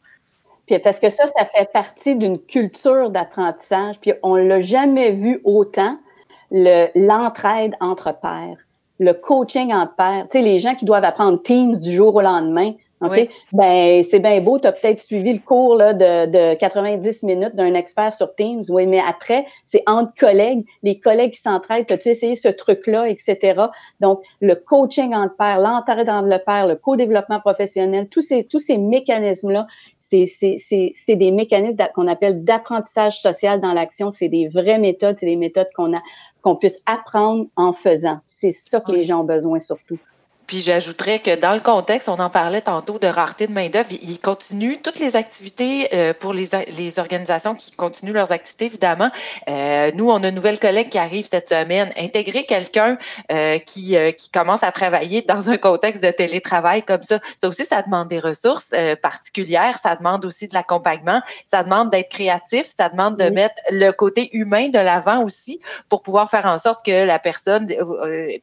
Puis 0.67 0.81
parce 0.81 0.99
que 0.99 1.09
ça, 1.09 1.27
ça 1.27 1.47
fait 1.47 1.71
partie 1.73 2.17
d'une 2.17 2.41
culture 2.41 3.11
d'apprentissage. 3.11 4.01
Puis 4.01 4.13
on 4.25 4.35
l'a 4.35 4.61
jamais 4.61 5.13
vu 5.13 5.41
autant 5.45 5.99
l'entraide 6.53 7.75
entre 7.81 8.12
pairs, 8.21 8.59
le 8.99 9.12
coaching 9.12 9.73
entre 9.73 9.95
pairs. 9.97 10.27
Tu 10.31 10.38
sais, 10.38 10.45
les 10.45 10.61
gens 10.61 10.75
qui 10.75 10.85
doivent 10.85 11.05
apprendre 11.05 11.43
Teams 11.43 11.79
du 11.79 11.91
jour 11.91 12.15
au 12.15 12.21
lendemain. 12.21 12.73
OK? 13.03 13.29
Ben, 13.53 14.05
c'est 14.05 14.21
bien 14.21 14.41
beau, 14.41 14.61
tu 14.61 14.69
as 14.69 14.73
peut-être 14.73 15.01
suivi 15.01 15.33
le 15.33 15.41
cours 15.41 15.77
là, 15.77 15.93
de, 15.93 16.27
de 16.27 16.55
90 16.55 17.25
minutes 17.25 17.57
d'un 17.57 17.75
expert 17.75 18.15
sur 18.15 18.33
Teams, 18.37 18.62
oui, 18.69 18.87
mais 18.87 19.01
après, 19.01 19.45
c'est 19.67 19.83
entre 19.87 20.12
collègues, 20.19 20.65
les 20.85 21.01
collègues 21.01 21.33
qui 21.33 21.41
s'entraident, 21.41 21.91
as-tu 21.91 22.11
essayé 22.11 22.37
ce 22.37 22.47
truc-là, 22.47 23.09
etc. 23.09 23.61
Donc, 24.01 24.23
le 24.41 24.55
coaching 24.55 25.15
entre 25.15 25.35
pairs, 25.37 25.59
l'entraide 25.59 26.09
entre 26.09 26.29
le 26.29 26.38
pair, 26.38 26.69
le 26.69 26.77
co-développement 26.77 27.41
professionnel, 27.41 28.09
tous 28.09 28.23
ces, 28.23 28.45
tous 28.45 28.61
ces 28.61 28.79
mécanismes-là, 28.79 29.67
c'est 29.99 31.17
des 31.17 31.31
mécanismes 31.31 31.77
qu'on 31.95 32.07
appelle 32.07 32.45
d'apprentissage 32.45 33.21
social 33.21 33.61
dans 33.61 33.73
l'action. 33.73 34.11
C'est 34.11 34.29
des 34.29 34.49
vraies 34.49 34.79
méthodes, 34.79 35.17
c'est 35.19 35.27
des 35.27 35.37
méthodes 35.37 35.71
qu'on 35.75 35.95
a 35.97 36.03
qu'on 36.42 36.57
puisse 36.57 36.78
apprendre 36.87 37.46
en 37.57 37.72
faisant. 37.72 38.20
C'est 38.26 38.50
ça 38.50 38.81
que 38.81 38.92
les 38.92 39.05
gens 39.05 39.20
ont 39.20 39.24
besoin 39.24 39.59
surtout. 39.59 39.98
Puis 40.53 40.61
j'ajouterais 40.61 41.19
que 41.19 41.35
dans 41.35 41.55
le 41.55 41.61
contexte, 41.61 42.11
on 42.11 42.19
en 42.19 42.29
parlait 42.29 42.61
tantôt 42.61 42.99
de 42.99 43.07
rareté 43.07 43.47
de 43.47 43.55
main-d'œuvre, 43.55 43.88
il 43.91 44.21
continue 44.21 44.77
toutes 44.77 44.99
les 44.99 45.17
activités 45.17 45.88
euh, 45.95 46.12
pour 46.12 46.35
les, 46.35 46.51
les 46.77 46.99
organisations 46.99 47.55
qui 47.55 47.71
continuent 47.71 48.12
leurs 48.12 48.33
activités, 48.33 48.67
évidemment. 48.67 49.11
Euh, 49.49 49.91
nous, 49.95 50.11
on 50.11 50.23
a 50.23 50.29
une 50.29 50.35
nouvelle 50.35 50.59
collègue 50.59 50.91
qui 50.91 50.99
arrive 50.99 51.27
cette 51.27 51.49
semaine. 51.49 51.91
Intégrer 51.97 52.45
quelqu'un 52.45 52.99
euh, 53.31 53.59
qui, 53.61 53.97
qui 54.19 54.29
commence 54.29 54.62
à 54.62 54.73
travailler 54.73 55.23
dans 55.23 55.49
un 55.49 55.57
contexte 55.57 56.05
de 56.05 56.11
télétravail 56.11 56.83
comme 56.83 57.01
ça, 57.01 57.19
ça 57.41 57.49
aussi, 57.49 57.65
ça 57.65 57.81
demande 57.81 58.09
des 58.09 58.21
ressources 58.21 58.75
particulières, 59.01 59.79
ça 59.83 59.97
demande 59.97 60.23
aussi 60.27 60.49
de 60.49 60.55
l'accompagnement, 60.55 61.23
ça 61.47 61.62
demande 61.62 61.88
d'être 61.88 62.11
créatif, 62.11 62.67
ça 62.77 62.91
demande 62.91 63.17
de 63.17 63.31
mettre 63.31 63.55
le 63.71 63.91
côté 63.93 64.29
humain 64.37 64.69
de 64.69 64.79
l'avant 64.79 65.25
aussi 65.25 65.61
pour 65.88 66.03
pouvoir 66.03 66.29
faire 66.29 66.45
en 66.45 66.59
sorte 66.59 66.85
que 66.85 67.05
la 67.05 67.19
personne 67.19 67.73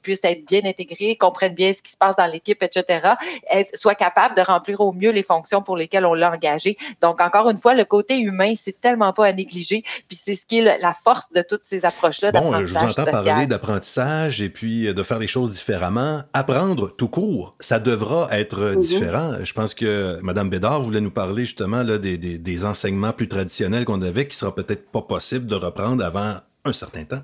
puisse 0.01 0.23
être 0.23 0.43
bien 0.47 0.61
intégrée, 0.65 1.15
comprenne 1.15 1.53
bien 1.53 1.71
ce 1.71 1.83
qui 1.83 1.91
se 1.91 1.98
passe 1.99 2.15
dans 2.15 2.25
l'équipe, 2.25 2.61
etc., 2.63 3.13
être, 3.51 3.75
soit 3.75 3.95
capable 3.95 4.35
de 4.35 4.41
remplir 4.41 4.79
au 4.79 4.93
mieux 4.93 5.11
les 5.11 5.23
fonctions 5.23 5.61
pour 5.61 5.77
lesquelles 5.77 6.05
on 6.05 6.13
l'a 6.13 6.31
engagé. 6.31 6.77
Donc, 7.01 7.21
encore 7.21 7.49
une 7.49 7.57
fois, 7.57 7.73
le 7.75 7.85
côté 7.85 8.17
humain, 8.19 8.53
c'est 8.55 8.79
tellement 8.79 9.13
pas 9.13 9.27
à 9.27 9.33
négliger. 9.33 9.83
Puis 10.07 10.19
c'est 10.21 10.35
ce 10.35 10.45
qui 10.45 10.59
est 10.59 10.79
la 10.79 10.93
force 10.93 11.31
de 11.33 11.41
toutes 11.41 11.63
ces 11.63 11.85
approches-là 11.85 12.31
bon, 12.31 12.65
je 12.65 12.73
vous 12.73 12.77
entends 12.77 13.05
parler 13.05 13.47
d'apprentissage 13.47 14.41
et 14.41 14.49
puis 14.49 14.87
euh, 14.87 14.93
de 14.93 15.03
faire 15.03 15.19
les 15.19 15.27
choses 15.27 15.53
différemment. 15.53 16.23
Apprendre 16.33 16.95
tout 16.95 17.07
court, 17.07 17.55
ça 17.59 17.79
devra 17.79 18.27
être 18.31 18.73
mm-hmm. 18.73 18.77
différent. 18.77 19.33
Je 19.43 19.53
pense 19.53 19.73
que 19.73 20.19
Mme 20.21 20.49
Bédard 20.49 20.81
voulait 20.81 21.01
nous 21.01 21.11
parler 21.11 21.45
justement 21.45 21.83
là, 21.83 21.97
des, 21.97 22.17
des, 22.17 22.37
des 22.37 22.65
enseignements 22.65 23.13
plus 23.13 23.27
traditionnels 23.27 23.85
qu'on 23.85 24.01
avait 24.01 24.27
qui 24.27 24.35
sera 24.35 24.53
peut-être 24.53 24.89
pas 24.91 25.01
possible 25.01 25.45
de 25.45 25.55
reprendre 25.55 26.03
avant 26.03 26.35
un 26.65 26.73
certain 26.73 27.03
temps. 27.03 27.21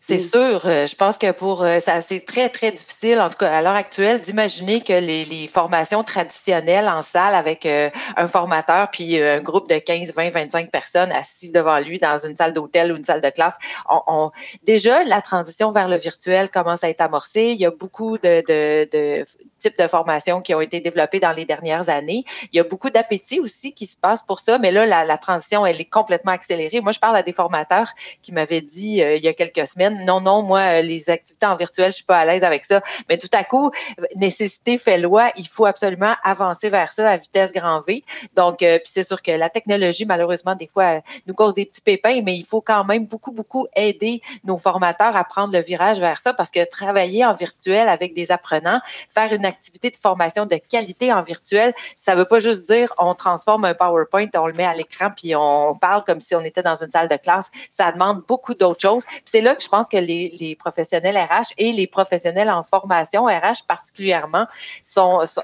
C'est 0.00 0.18
sûr. 0.18 0.62
Euh, 0.64 0.86
je 0.86 0.94
pense 0.94 1.18
que 1.18 1.32
pour 1.32 1.62
euh, 1.62 1.80
ça, 1.80 2.00
c'est 2.00 2.20
très, 2.20 2.48
très 2.48 2.70
difficile, 2.70 3.20
en 3.20 3.30
tout 3.30 3.38
cas 3.38 3.52
à 3.52 3.62
l'heure 3.62 3.74
actuelle, 3.74 4.20
d'imaginer 4.20 4.80
que 4.80 4.92
les, 4.92 5.24
les, 5.24 5.48
formations 5.48 6.04
traditionnelles 6.04 6.88
en 6.88 7.02
salle 7.02 7.34
avec 7.34 7.66
euh, 7.66 7.90
un 8.16 8.28
formateur 8.28 8.90
puis 8.90 9.20
un 9.20 9.40
groupe 9.40 9.68
de 9.68 9.78
15, 9.78 10.12
20, 10.14 10.30
25 10.30 10.70
personnes 10.70 11.12
assises 11.12 11.52
devant 11.52 11.78
lui 11.78 11.98
dans 11.98 12.18
une 12.18 12.36
salle 12.36 12.52
d'hôtel 12.52 12.92
ou 12.92 12.96
une 12.96 13.04
salle 13.04 13.20
de 13.20 13.30
classe. 13.30 13.56
On, 13.88 14.30
déjà, 14.62 15.02
la 15.04 15.20
transition 15.20 15.72
vers 15.72 15.88
le 15.88 15.96
virtuel 15.96 16.48
commence 16.48 16.84
à 16.84 16.88
être 16.88 17.00
amorcée. 17.00 17.52
Il 17.54 17.60
y 17.60 17.66
a 17.66 17.70
beaucoup 17.70 18.18
de, 18.18 18.42
de, 18.46 18.88
de 18.90 19.24
types 19.58 19.78
de 19.78 19.86
formations 19.86 20.40
qui 20.40 20.54
ont 20.54 20.60
été 20.60 20.80
développées 20.80 21.20
dans 21.20 21.32
les 21.32 21.44
dernières 21.44 21.88
années. 21.88 22.24
Il 22.52 22.56
y 22.56 22.60
a 22.60 22.64
beaucoup 22.64 22.90
d'appétit 22.90 23.40
aussi 23.40 23.74
qui 23.74 23.86
se 23.86 23.96
passe 23.96 24.22
pour 24.22 24.40
ça, 24.40 24.58
mais 24.58 24.70
là, 24.70 24.86
la, 24.86 25.04
la, 25.04 25.18
transition, 25.18 25.66
elle 25.66 25.80
est 25.80 25.90
complètement 25.90 26.32
accélérée. 26.32 26.80
Moi, 26.80 26.92
je 26.92 26.98
parle 26.98 27.16
à 27.16 27.22
des 27.22 27.32
formateurs 27.32 27.92
qui 28.22 28.32
m'avaient 28.32 28.60
dit 28.60 28.98
il 28.98 29.24
y 29.24 29.28
a 29.28 29.34
quelques 29.34 29.66
non, 29.78 30.20
non, 30.20 30.42
moi, 30.42 30.60
euh, 30.60 30.82
les 30.82 31.10
activités 31.10 31.46
en 31.46 31.56
virtuel, 31.56 31.92
je 31.92 31.96
suis 31.96 32.04
pas 32.04 32.18
à 32.18 32.24
l'aise 32.24 32.44
avec 32.44 32.64
ça. 32.64 32.82
Mais 33.08 33.18
tout 33.18 33.28
à 33.32 33.44
coup, 33.44 33.70
nécessité 34.16 34.78
fait 34.78 34.98
loi, 34.98 35.30
il 35.36 35.48
faut 35.48 35.66
absolument 35.66 36.14
avancer 36.24 36.68
vers 36.68 36.92
ça 36.92 37.10
à 37.10 37.16
vitesse 37.16 37.52
grand 37.52 37.80
V. 37.80 38.04
Donc, 38.34 38.62
euh, 38.62 38.78
puis 38.78 38.90
c'est 38.92 39.02
sûr 39.02 39.22
que 39.22 39.32
la 39.32 39.50
technologie, 39.50 40.04
malheureusement, 40.04 40.54
des 40.54 40.66
fois, 40.66 41.00
nous 41.26 41.34
cause 41.34 41.54
des 41.54 41.64
petits 41.64 41.80
pépins, 41.80 42.20
mais 42.22 42.36
il 42.36 42.44
faut 42.44 42.60
quand 42.60 42.84
même 42.84 43.06
beaucoup, 43.06 43.32
beaucoup 43.32 43.66
aider 43.76 44.22
nos 44.44 44.58
formateurs 44.58 45.16
à 45.16 45.24
prendre 45.24 45.52
le 45.52 45.60
virage 45.60 46.00
vers 46.00 46.18
ça 46.18 46.34
parce 46.34 46.50
que 46.50 46.68
travailler 46.68 47.24
en 47.24 47.34
virtuel 47.34 47.88
avec 47.88 48.14
des 48.14 48.32
apprenants, 48.32 48.80
faire 49.08 49.32
une 49.32 49.44
activité 49.44 49.90
de 49.90 49.96
formation 49.96 50.46
de 50.46 50.56
qualité 50.56 51.12
en 51.12 51.22
virtuel, 51.22 51.74
ça 51.96 52.14
veut 52.14 52.24
pas 52.24 52.38
juste 52.38 52.68
dire 52.68 52.92
on 52.98 53.14
transforme 53.14 53.64
un 53.64 53.74
PowerPoint, 53.74 54.28
on 54.34 54.46
le 54.46 54.52
met 54.54 54.64
à 54.64 54.74
l'écran 54.74 55.10
puis 55.14 55.34
on 55.36 55.76
parle 55.80 56.04
comme 56.04 56.20
si 56.20 56.34
on 56.34 56.40
était 56.40 56.62
dans 56.62 56.76
une 56.76 56.90
salle 56.90 57.08
de 57.08 57.16
classe. 57.16 57.50
Ça 57.70 57.92
demande 57.92 58.22
beaucoup 58.26 58.54
d'autres 58.54 58.80
choses. 58.80 59.04
c'est 59.24 59.40
là 59.40 59.54
que 59.54 59.61
je 59.62 59.68
pense 59.68 59.88
que 59.88 59.96
les, 59.96 60.56
professionnels 60.58 61.16
RH 61.16 61.54
et 61.58 61.72
les 61.72 61.86
professionnels 61.86 62.50
en 62.50 62.62
formation 62.62 63.24
RH 63.24 63.64
particulièrement 63.66 64.46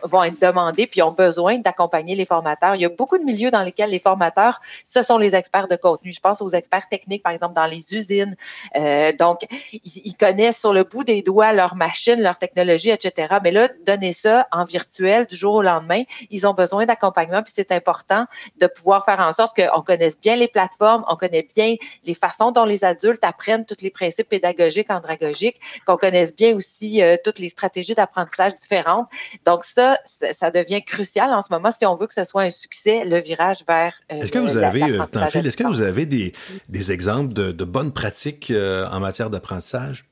vont 0.02 0.24
être 0.24 0.40
demandés 0.40 0.87
puis 0.87 1.02
ont 1.02 1.12
besoin 1.12 1.59
d'accompagner 1.59 2.14
les 2.14 2.26
formateurs. 2.26 2.74
Il 2.74 2.83
y 2.83 2.85
a 2.85 2.88
beaucoup 2.88 3.18
de 3.18 3.24
milieux 3.24 3.50
dans 3.50 3.62
lesquels 3.62 3.90
les 3.90 3.98
formateurs, 3.98 4.61
ce 4.85 5.02
sont 5.02 5.18
les 5.18 5.35
experts 5.35 5.68
de 5.68 5.76
contenu. 5.76 6.12
Je 6.12 6.20
pense 6.20 6.42
aux 6.42 6.50
experts 6.50 6.88
techniques, 6.88 7.22
par 7.22 7.33
exemple, 7.33 7.54
dans 7.54 7.66
les 7.66 7.94
usines. 7.94 8.35
Euh, 8.76 9.12
donc, 9.12 9.46
ils, 9.72 10.14
connaissent 10.18 10.61
sur 10.61 10.72
le 10.72 10.85
bout 10.85 11.04
des 11.04 11.22
doigts 11.22 11.52
leur 11.52 11.76
machine, 11.76 12.20
leur 12.20 12.38
technologie, 12.38 12.90
etc. 12.90 13.37
Mais 13.42 13.52
là, 13.52 13.68
donner 13.87 14.12
ça 14.12 14.48
en 14.50 14.64
virtuel 14.64 15.26
du 15.26 15.37
jour 15.37 15.54
au 15.54 15.62
lendemain, 15.62 16.02
ils 16.31 16.46
ont 16.46 16.54
besoin 16.54 16.87
d'accompagnement. 16.87 17.42
Puis 17.42 17.52
c'est 17.54 17.72
important 17.72 18.26
de 18.61 18.66
pouvoir 18.66 19.04
faire 19.04 19.20
en 19.20 19.33
sorte 19.33 19.57
qu'on 19.57 19.83
connaisse 19.83 20.20
bien 20.20 20.37
les 20.37 20.48
plateformes, 20.48 21.04
on 21.09 21.16
connaît 21.16 21.46
bien 21.54 21.76
les 22.04 22.14
façons 22.14 22.50
dont 22.50 22.64
les 22.64 22.85
adultes 22.85 23.24
apprennent 23.24 23.64
tous 23.64 23.81
les 23.81 23.90
principes 23.90 24.08
pédagogiques, 24.25 24.90
andragogiques, 24.90 25.61
qu'on 25.87 25.97
connaisse 25.97 26.35
bien 26.35 26.55
aussi 26.55 27.03
euh, 27.03 27.16
toutes 27.23 27.38
les 27.38 27.49
stratégies 27.49 27.94
d'apprentissage 27.94 28.55
différentes. 28.55 29.09
Donc 29.47 29.64
ça, 29.64 29.99
ça 30.07 30.51
devient 30.51 30.83
crucial 30.83 31.33
en 31.33 31.42
ce 31.42 31.53
moment 31.53 31.73
si 31.73 31.87
on 31.87 31.97
veut 31.97 32.07
que 32.07 32.14
ce 32.14 32.25
soit 32.25 32.42
un 32.42 32.51
succès, 32.51 33.05
le 33.05 33.21
virage 33.21 33.64
vers. 33.66 33.94
Euh, 34.12 34.21
est-ce 34.21 34.33
que 34.33 34.38
vous 34.38 34.57
avez, 34.57 34.83
euh, 34.83 35.05
est-ce 35.44 35.57
que 35.57 35.66
vous 35.66 35.83
avez 35.83 36.07
des, 36.07 36.33
des 36.68 36.92
exemples 36.92 37.33
de, 37.33 37.53
de 37.53 37.64
bonnes 37.64 37.92
pratiques 37.92 38.53
en 38.53 39.01
matière 39.01 39.31
d'apprentissage? 39.31 40.07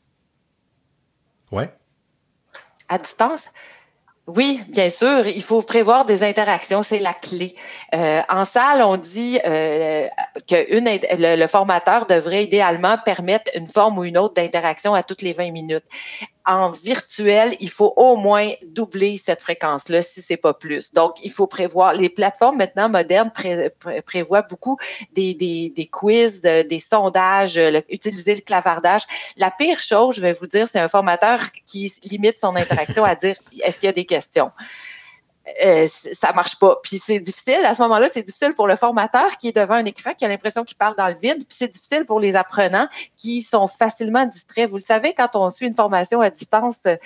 Ouais. 1.51 1.73
À 2.89 2.99
distance? 2.99 3.47
Oui, 4.27 4.61
bien 4.69 4.91
sûr, 4.91 5.25
il 5.29 5.43
faut 5.43 5.63
prévoir 5.63 6.05
des 6.05 6.25
interactions, 6.25 6.83
c'est 6.83 6.99
la 6.99 7.15
clé. 7.15 7.55
Euh, 7.95 8.21
en 8.29 8.45
salle, 8.45 8.83
on 8.83 8.97
dit 8.97 9.39
euh, 9.45 10.09
que 10.49 10.77
une, 10.77 10.87
le, 11.17 11.37
le, 11.37 11.47
formateur 11.47 12.07
devrait 12.07 12.43
idéalement 12.43 12.97
permettre 13.05 13.53
une 13.55 13.69
forme 13.69 13.99
ou 13.99 14.05
une 14.05 14.19
autre 14.19 14.35
d'interaction 14.35 14.95
à 14.95 15.05
toutes 15.05 15.23
les 15.23 15.33
20 15.33 15.53
minutes 15.53 15.85
en 16.47 16.71
virtuel, 16.71 17.57
il 17.61 17.71
faut 17.71 17.93
au 17.97 18.17
moins 18.17 18.53
doubler 18.67 19.17
cette 19.17 19.43
fréquence-là, 19.43 20.03
si 20.03 20.23
c'est 20.23 20.37
pas 20.37 20.55
plus. 20.55 20.93
Donc, 20.93 21.17
il 21.23 21.33
faut 21.33 21.47
prévoir. 21.47 21.93
Les 21.93 22.09
plateformes 22.09 22.57
maintenant 22.57 22.89
modernes 22.89 23.33
prévoient 24.05 24.43
beaucoup 24.43 24.79
des, 25.13 25.35
des, 25.35 25.71
des 25.71 25.87
quiz, 25.87 26.43
euh, 26.45 26.63
des 26.63 26.79
sondages, 26.79 27.61
utiliser 27.91 28.37
le 28.37 28.41
clavardage. 28.41 29.03
La 29.37 29.51
pire 29.51 29.81
chose, 29.81 30.17
je 30.17 30.21
vais 30.21 30.33
vous 30.33 30.47
dire, 30.47 30.69
c'est 30.69 30.79
un 30.79 30.89
formateur 30.89 31.41
qui 31.65 31.93
limite 32.05 32.39
son 32.39 32.55
interaction 32.55 33.05
à 33.05 33.15
dire 33.15 33.37
est-ce 33.63 33.79
qu'il 33.79 33.87
y 33.87 33.91
a 33.91 33.93
des 33.93 34.07
questions? 34.07 34.51
Euh, 35.65 35.87
ça 35.89 36.33
marche 36.33 36.59
pas. 36.59 36.79
Puis 36.83 36.99
c'est 36.99 37.21
difficile, 37.21 37.65
à 37.65 37.75
ce 37.75 37.83
moment-là, 37.83 38.09
c'est 38.13 38.25
difficile 38.25 38.55
pour 38.55 38.67
le 38.67 38.75
formateur 38.75 39.37
qui 39.39 39.49
est 39.49 39.57
devant 39.57 39.75
un 39.75 39.85
écran, 39.85 40.13
qui 40.15 40.25
a 40.25 40.29
l'impression 40.29 40.65
qu'il 40.65 40.77
parle 40.77 40.97
dans 40.97 41.07
le 41.07 41.15
vide. 41.15 41.47
Puis 41.49 41.57
c'est 41.57 41.73
difficile 41.73 42.05
pour 42.05 42.19
les 42.19 42.35
apprenants 42.35 42.89
qui 43.17 43.43
sont 43.43 43.69
facilement 43.69 44.25
distraits. 44.27 44.69
Vous 44.69 44.77
le 44.77 44.83
savez, 44.83 45.15
quand 45.15 45.31
on 45.35 45.51
suit 45.51 45.69
une 45.69 45.75
formation 45.75 46.21
à 46.21 46.31
distance, 46.31 46.81
euh, 46.87 46.97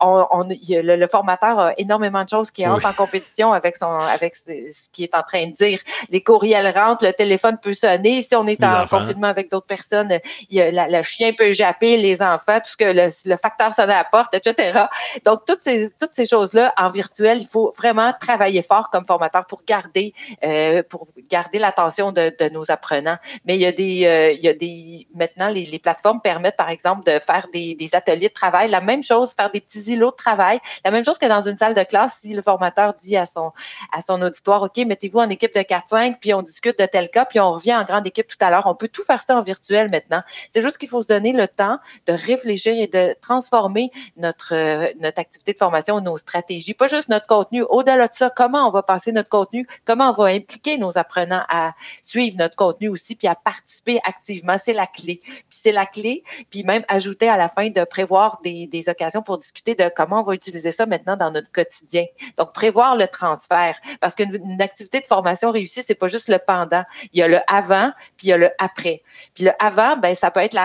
on, 0.00 0.44
le, 0.48 1.06
formateur 1.06 1.58
a 1.58 1.72
énormément 1.78 2.24
de 2.24 2.28
choses 2.28 2.50
qui 2.50 2.66
entrent 2.66 2.86
en 2.86 2.92
compétition 2.92 3.52
avec 3.52 3.76
son 3.76 3.98
avec 3.98 4.34
ce, 4.34 4.50
qu'il 4.92 5.04
est 5.04 5.14
en 5.14 5.22
train 5.22 5.46
de 5.46 5.52
dire. 5.52 5.78
Les 6.10 6.20
courriels 6.20 6.72
rentrent, 6.76 7.04
le 7.04 7.12
téléphone 7.12 7.58
peut 7.62 7.74
sonner. 7.74 8.22
Si 8.22 8.34
on 8.34 8.46
est 8.46 8.62
en 8.64 8.86
confinement 8.86 9.28
avec 9.28 9.50
d'autres 9.50 9.66
personnes, 9.66 10.18
il 10.50 10.58
y 10.58 10.60
a, 10.60 10.88
le 10.88 11.02
chien 11.02 11.32
peut 11.32 11.52
japper, 11.52 11.96
les 11.96 12.22
enfants, 12.22 12.58
tout 12.58 12.72
ce 12.72 12.76
que 12.76 13.28
le, 13.28 13.36
facteur 13.36 13.72
sonne 13.72 13.90
à 13.90 13.98
la 13.98 14.04
porte, 14.04 14.34
etc. 14.34 14.86
Donc, 15.24 15.44
toutes 15.46 15.62
ces, 15.62 15.90
toutes 16.00 16.12
ces 16.14 16.26
choses-là, 16.26 16.72
en 16.76 16.90
virtuel, 16.90 17.38
il 17.40 17.46
faut 17.46 17.72
vraiment 17.76 17.83
travailler 18.20 18.62
fort 18.62 18.90
comme 18.90 19.06
formateur 19.06 19.46
pour 19.46 19.62
garder, 19.66 20.14
euh, 20.44 20.82
pour 20.88 21.06
garder 21.30 21.58
l'attention 21.58 22.12
de, 22.12 22.34
de, 22.38 22.48
nos 22.50 22.70
apprenants. 22.70 23.18
Mais 23.44 23.56
il 23.56 23.60
y 23.60 23.66
a 23.66 23.72
des, 23.72 24.06
euh, 24.06 24.32
il 24.32 24.40
y 24.40 24.48
a 24.48 24.54
des, 24.54 25.06
maintenant, 25.14 25.48
les, 25.48 25.66
les, 25.66 25.78
plateformes 25.78 26.20
permettent, 26.20 26.56
par 26.56 26.70
exemple, 26.70 27.04
de 27.04 27.18
faire 27.18 27.46
des, 27.52 27.74
des, 27.74 27.94
ateliers 27.94 28.28
de 28.28 28.32
travail. 28.32 28.70
La 28.70 28.80
même 28.80 29.02
chose, 29.02 29.32
faire 29.32 29.50
des 29.50 29.60
petits 29.60 29.92
îlots 29.92 30.10
de 30.10 30.16
travail. 30.16 30.60
La 30.84 30.90
même 30.90 31.04
chose 31.04 31.18
que 31.18 31.26
dans 31.26 31.42
une 31.42 31.58
salle 31.58 31.74
de 31.74 31.82
classe, 31.82 32.18
si 32.20 32.32
le 32.32 32.42
formateur 32.42 32.94
dit 32.94 33.16
à 33.16 33.26
son, 33.26 33.52
à 33.92 34.00
son 34.00 34.20
auditoire, 34.22 34.62
OK, 34.62 34.76
mettez-vous 34.78 35.18
en 35.18 35.28
équipe 35.28 35.54
de 35.54 35.60
4-5, 35.60 36.18
puis 36.20 36.32
on 36.34 36.42
discute 36.42 36.78
de 36.78 36.86
tel 36.86 37.10
cas, 37.10 37.24
puis 37.24 37.40
on 37.40 37.52
revient 37.52 37.74
en 37.74 37.84
grande 37.84 38.06
équipe 38.06 38.28
tout 38.28 38.36
à 38.40 38.50
l'heure. 38.50 38.66
On 38.66 38.74
peut 38.74 38.88
tout 38.88 39.04
faire 39.04 39.22
ça 39.22 39.36
en 39.36 39.42
virtuel 39.42 39.90
maintenant. 39.90 40.22
C'est 40.52 40.62
juste 40.62 40.78
qu'il 40.78 40.88
faut 40.88 41.02
se 41.02 41.08
donner 41.08 41.32
le 41.32 41.48
temps 41.48 41.78
de 42.06 42.12
réfléchir 42.12 42.74
et 42.76 42.86
de 42.86 43.14
transformer 43.20 43.90
notre, 44.16 44.54
euh, 44.54 44.92
notre 45.00 45.18
activité 45.18 45.52
de 45.52 45.58
formation, 45.58 46.00
nos 46.00 46.18
stratégies, 46.18 46.74
pas 46.74 46.88
juste 46.88 47.08
notre 47.08 47.26
contenu 47.26 47.62
au-delà 47.74 48.06
de 48.06 48.14
ça, 48.14 48.30
comment 48.30 48.68
on 48.68 48.70
va 48.70 48.84
passer 48.84 49.10
notre 49.10 49.28
contenu, 49.28 49.66
comment 49.84 50.10
on 50.10 50.12
va 50.12 50.26
impliquer 50.26 50.78
nos 50.78 50.96
apprenants 50.96 51.42
à 51.48 51.72
suivre 52.02 52.36
notre 52.38 52.54
contenu 52.54 52.88
aussi, 52.88 53.16
puis 53.16 53.26
à 53.26 53.34
participer 53.34 53.98
activement, 54.04 54.58
c'est 54.58 54.72
la 54.72 54.86
clé. 54.86 55.20
Puis 55.24 55.44
c'est 55.50 55.72
la 55.72 55.84
clé, 55.84 56.22
puis 56.50 56.62
même 56.62 56.84
ajouter 56.86 57.28
à 57.28 57.36
la 57.36 57.48
fin 57.48 57.70
de 57.70 57.82
prévoir 57.84 58.40
des, 58.44 58.84
occasions 58.86 59.22
pour 59.22 59.38
discuter 59.38 59.74
de 59.74 59.90
comment 59.94 60.20
on 60.20 60.22
va 60.22 60.34
utiliser 60.34 60.70
ça 60.70 60.86
maintenant 60.86 61.16
dans 61.16 61.32
notre 61.32 61.50
quotidien. 61.50 62.04
Donc, 62.36 62.52
prévoir 62.52 62.94
le 62.96 63.08
transfert, 63.08 63.76
parce 64.00 64.14
qu'une 64.14 64.60
activité 64.60 65.00
de 65.00 65.06
formation 65.06 65.50
réussie, 65.50 65.82
c'est 65.82 65.94
pas 65.94 66.08
juste 66.08 66.28
le 66.28 66.38
pendant. 66.38 66.84
Il 67.12 67.18
y 67.18 67.22
a 67.22 67.28
le 67.28 67.40
avant, 67.48 67.90
puis 68.16 68.28
il 68.28 68.30
y 68.30 68.32
a 68.32 68.36
le 68.36 68.50
après. 68.58 69.02
Puis 69.34 69.44
le 69.44 69.52
avant, 69.58 69.96
ben 69.96 70.14
ça 70.14 70.30
peut 70.30 70.40
être 70.40 70.56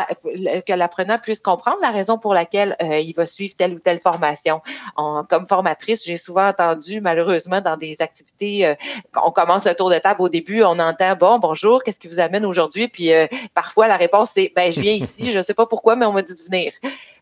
que 0.65 0.73
l'apprenant 0.73 1.17
puisse 1.17 1.39
comprendre 1.39 1.77
la 1.81 1.89
raison 1.89 2.19
pour 2.19 2.33
laquelle 2.33 2.75
euh, 2.81 2.99
il 2.99 3.13
va 3.13 3.25
suivre 3.25 3.55
telle 3.55 3.73
ou 3.73 3.79
telle 3.79 3.99
formation. 3.99 4.61
En, 4.95 5.23
comme 5.23 5.47
formatrice, 5.47 6.03
j'ai 6.05 6.17
souvent 6.17 6.47
entendu 6.47 6.98
malheureusement 7.01 7.61
dans 7.61 7.77
des 7.77 8.01
activités. 8.01 8.65
Euh, 8.65 8.75
on 9.23 9.31
commence 9.31 9.65
le 9.65 9.73
tour 9.73 9.89
de 9.89 9.99
table 9.99 10.21
au 10.21 10.29
début, 10.29 10.63
on 10.63 10.79
entend 10.79 11.15
bon 11.15 11.39
bonjour, 11.39 11.83
qu'est-ce 11.83 11.99
qui 11.99 12.07
vous 12.07 12.19
amène 12.19 12.45
aujourd'hui? 12.45 12.87
Puis 12.87 13.13
euh, 13.13 13.27
parfois 13.53 13.87
la 13.87 13.97
réponse 13.97 14.31
c'est 14.33 14.51
ben 14.55 14.71
je 14.71 14.81
viens 14.81 14.93
ici, 15.05 15.31
je 15.31 15.41
sais 15.41 15.53
pas 15.53 15.65
pourquoi, 15.65 15.95
mais 15.95 16.05
on 16.05 16.13
m'a 16.13 16.21
dit 16.21 16.35
de 16.35 16.41
venir. 16.41 16.73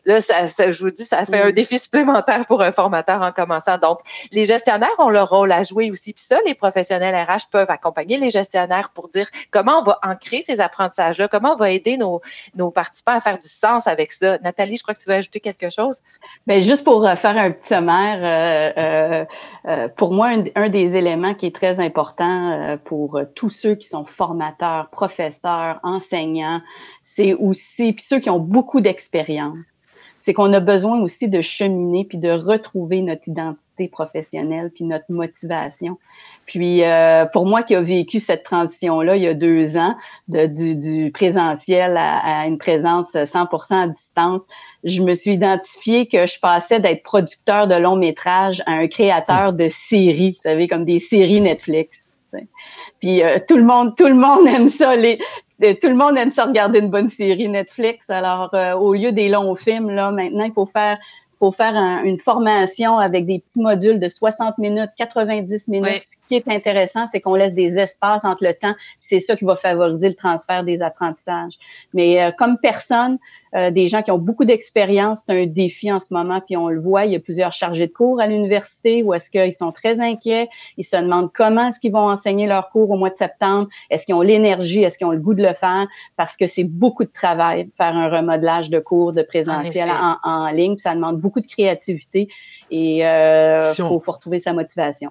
là, 0.08 0.20
ça, 0.22 0.70
je 0.70 0.82
vous 0.82 0.90
dis, 0.90 1.04
ça 1.04 1.24
fait 1.26 1.40
un 1.40 1.52
défi 1.52 1.78
supplémentaire 1.78 2.46
pour 2.46 2.62
un 2.62 2.72
formateur 2.72 3.20
en 3.20 3.30
commençant. 3.30 3.76
Donc, 3.76 4.00
les 4.32 4.46
gestionnaires 4.46 4.88
ont 4.98 5.10
leur 5.10 5.28
rôle 5.28 5.52
à 5.52 5.64
jouer 5.64 5.90
aussi. 5.90 6.14
Puis 6.14 6.24
ça, 6.24 6.38
les 6.46 6.54
professionnels 6.54 7.14
RH 7.14 7.50
peuvent 7.50 7.70
accompagner 7.70 8.16
les 8.16 8.30
gestionnaires 8.30 8.88
pour 8.90 9.08
dire 9.08 9.28
comment 9.50 9.80
on 9.80 9.82
va 9.82 9.98
ancrer 10.02 10.42
ces 10.46 10.60
apprentissages-là, 10.60 11.28
comment 11.28 11.52
on 11.52 11.56
va 11.56 11.70
aider 11.70 11.98
nos, 11.98 12.22
nos 12.54 12.70
participants 12.70 13.12
à 13.12 13.20
faire 13.20 13.38
du 13.38 13.48
sens 13.48 13.86
avec 13.86 14.12
ça. 14.12 14.38
Nathalie, 14.38 14.78
je 14.78 14.82
crois 14.82 14.94
que 14.94 15.00
tu 15.00 15.10
veux 15.10 15.16
ajouter 15.16 15.40
quelque 15.40 15.68
chose? 15.68 16.00
Bien, 16.46 16.62
juste 16.62 16.84
pour 16.84 17.06
euh, 17.06 17.14
faire 17.14 17.36
un 17.36 17.50
petit 17.50 17.68
sommaire, 17.68 18.18
euh, 18.22 19.24
euh, 19.68 19.88
pour 19.88 20.12
moi, 20.12 20.32
un, 20.54 20.68
des 20.68 20.96
éléments 20.96 21.34
qui 21.34 21.46
est 21.46 21.54
très 21.54 21.78
important 21.80 22.78
pour 22.84 23.20
tous 23.34 23.50
ceux 23.50 23.74
qui 23.74 23.86
sont 23.88 24.04
formateurs, 24.04 24.88
professeurs, 24.90 25.78
enseignants, 25.82 26.60
c'est 27.02 27.34
aussi, 27.34 27.94
ceux 27.98 28.20
qui 28.20 28.30
ont 28.30 28.38
beaucoup 28.38 28.80
d'expérience, 28.80 29.77
c'est 30.28 30.34
qu'on 30.34 30.52
a 30.52 30.60
besoin 30.60 31.00
aussi 31.00 31.26
de 31.26 31.40
cheminer 31.40 32.04
puis 32.04 32.18
de 32.18 32.28
retrouver 32.28 33.00
notre 33.00 33.26
identité 33.28 33.88
professionnelle 33.88 34.70
puis 34.74 34.84
notre 34.84 35.06
motivation. 35.08 35.96
Puis 36.44 36.84
euh, 36.84 37.24
pour 37.24 37.46
moi 37.46 37.62
qui 37.62 37.74
a 37.74 37.80
vécu 37.80 38.20
cette 38.20 38.44
transition-là 38.44 39.16
il 39.16 39.22
y 39.22 39.26
a 39.26 39.32
deux 39.32 39.78
ans, 39.78 39.96
du, 40.28 41.10
présentiel 41.14 41.96
à, 41.96 42.46
une 42.46 42.58
présence 42.58 43.14
100% 43.14 43.84
à 43.84 43.88
distance, 43.88 44.42
je 44.84 45.00
me 45.00 45.14
suis 45.14 45.30
identifiée 45.30 46.06
que 46.06 46.26
je 46.26 46.38
passais 46.38 46.78
d'être 46.78 47.02
producteur 47.04 47.66
de 47.66 47.76
long 47.76 47.96
métrage 47.96 48.62
à 48.66 48.72
un 48.72 48.86
créateur 48.86 49.54
de 49.54 49.68
séries, 49.70 50.32
vous 50.32 50.42
savez, 50.42 50.68
comme 50.68 50.84
des 50.84 50.98
séries 50.98 51.40
Netflix. 51.40 52.02
Puis 53.00 53.22
euh, 53.22 53.38
tout 53.48 53.56
le 53.56 53.64
monde, 53.64 53.96
tout 53.96 54.08
le 54.08 54.12
monde 54.12 54.46
aime 54.46 54.68
ça. 54.68 54.94
Les, 54.94 55.18
tout 55.60 55.88
le 55.88 55.94
monde 55.94 56.16
aime 56.16 56.30
ça 56.30 56.44
regarder 56.44 56.78
une 56.78 56.90
bonne 56.90 57.08
série 57.08 57.48
Netflix. 57.48 58.10
Alors, 58.10 58.54
euh, 58.54 58.74
au 58.74 58.94
lieu 58.94 59.12
des 59.12 59.28
longs 59.28 59.54
films, 59.54 59.90
là, 59.90 60.10
maintenant, 60.10 60.44
il 60.44 60.52
faut 60.52 60.66
faire 60.66 60.98
faut 61.38 61.52
faire 61.52 61.74
une 62.04 62.18
formation 62.18 62.98
avec 62.98 63.26
des 63.26 63.38
petits 63.38 63.60
modules 63.60 64.00
de 64.00 64.08
60 64.08 64.58
minutes, 64.58 64.90
90 64.96 65.68
minutes. 65.68 66.02
Ce 66.04 66.16
qui 66.28 66.34
est 66.34 66.48
intéressant, 66.48 67.06
c'est 67.06 67.20
qu'on 67.20 67.34
laisse 67.34 67.54
des 67.54 67.78
espaces 67.78 68.24
entre 68.24 68.44
le 68.44 68.54
temps. 68.54 68.74
C'est 69.00 69.20
ça 69.20 69.36
qui 69.36 69.44
va 69.44 69.56
favoriser 69.56 70.08
le 70.08 70.14
transfert 70.14 70.64
des 70.64 70.82
apprentissages. 70.82 71.54
Mais 71.94 72.22
euh, 72.22 72.30
comme 72.36 72.58
personne, 72.58 73.18
euh, 73.54 73.70
des 73.70 73.88
gens 73.88 74.02
qui 74.02 74.10
ont 74.10 74.18
beaucoup 74.18 74.44
d'expérience, 74.44 75.22
c'est 75.26 75.42
un 75.42 75.46
défi 75.46 75.92
en 75.92 76.00
ce 76.00 76.12
moment. 76.12 76.40
Puis 76.44 76.56
on 76.56 76.68
le 76.68 76.80
voit, 76.80 77.06
il 77.06 77.12
y 77.12 77.16
a 77.16 77.20
plusieurs 77.20 77.52
chargés 77.52 77.86
de 77.86 77.92
cours 77.92 78.20
à 78.20 78.26
l'université 78.26 79.02
où 79.02 79.14
est-ce 79.14 79.30
qu'ils 79.30 79.54
sont 79.54 79.72
très 79.72 80.00
inquiets. 80.00 80.48
Ils 80.76 80.84
se 80.84 80.96
demandent 80.96 81.32
comment 81.32 81.68
est-ce 81.68 81.80
qu'ils 81.80 81.92
vont 81.92 82.10
enseigner 82.10 82.46
leurs 82.46 82.70
cours 82.70 82.90
au 82.90 82.96
mois 82.96 83.10
de 83.10 83.16
septembre. 83.16 83.68
Est-ce 83.90 84.06
qu'ils 84.06 84.14
ont 84.14 84.22
l'énergie? 84.22 84.82
Est-ce 84.82 84.98
qu'ils 84.98 85.06
ont 85.06 85.12
le 85.12 85.20
goût 85.20 85.34
de 85.34 85.42
le 85.42 85.54
faire? 85.54 85.86
Parce 86.16 86.36
que 86.36 86.46
c'est 86.46 86.64
beaucoup 86.64 87.04
de 87.04 87.10
travail 87.10 87.70
faire 87.76 87.96
un 87.96 88.08
remodelage 88.08 88.70
de 88.70 88.80
cours 88.80 89.12
de 89.12 89.22
présentiel 89.22 89.88
en, 89.88 90.16
en, 90.22 90.48
ligne. 90.48 90.74
Puis 90.74 90.82
ça 90.82 90.94
demande 90.94 91.18
beaucoup 91.18 91.27
beaucoup 91.28 91.40
de 91.40 91.46
créativité 91.46 92.28
et 92.70 93.06
euh, 93.06 93.60
faut, 93.74 93.98
retrouver 94.06 94.38
sa 94.38 94.52
motivation. 94.52 95.10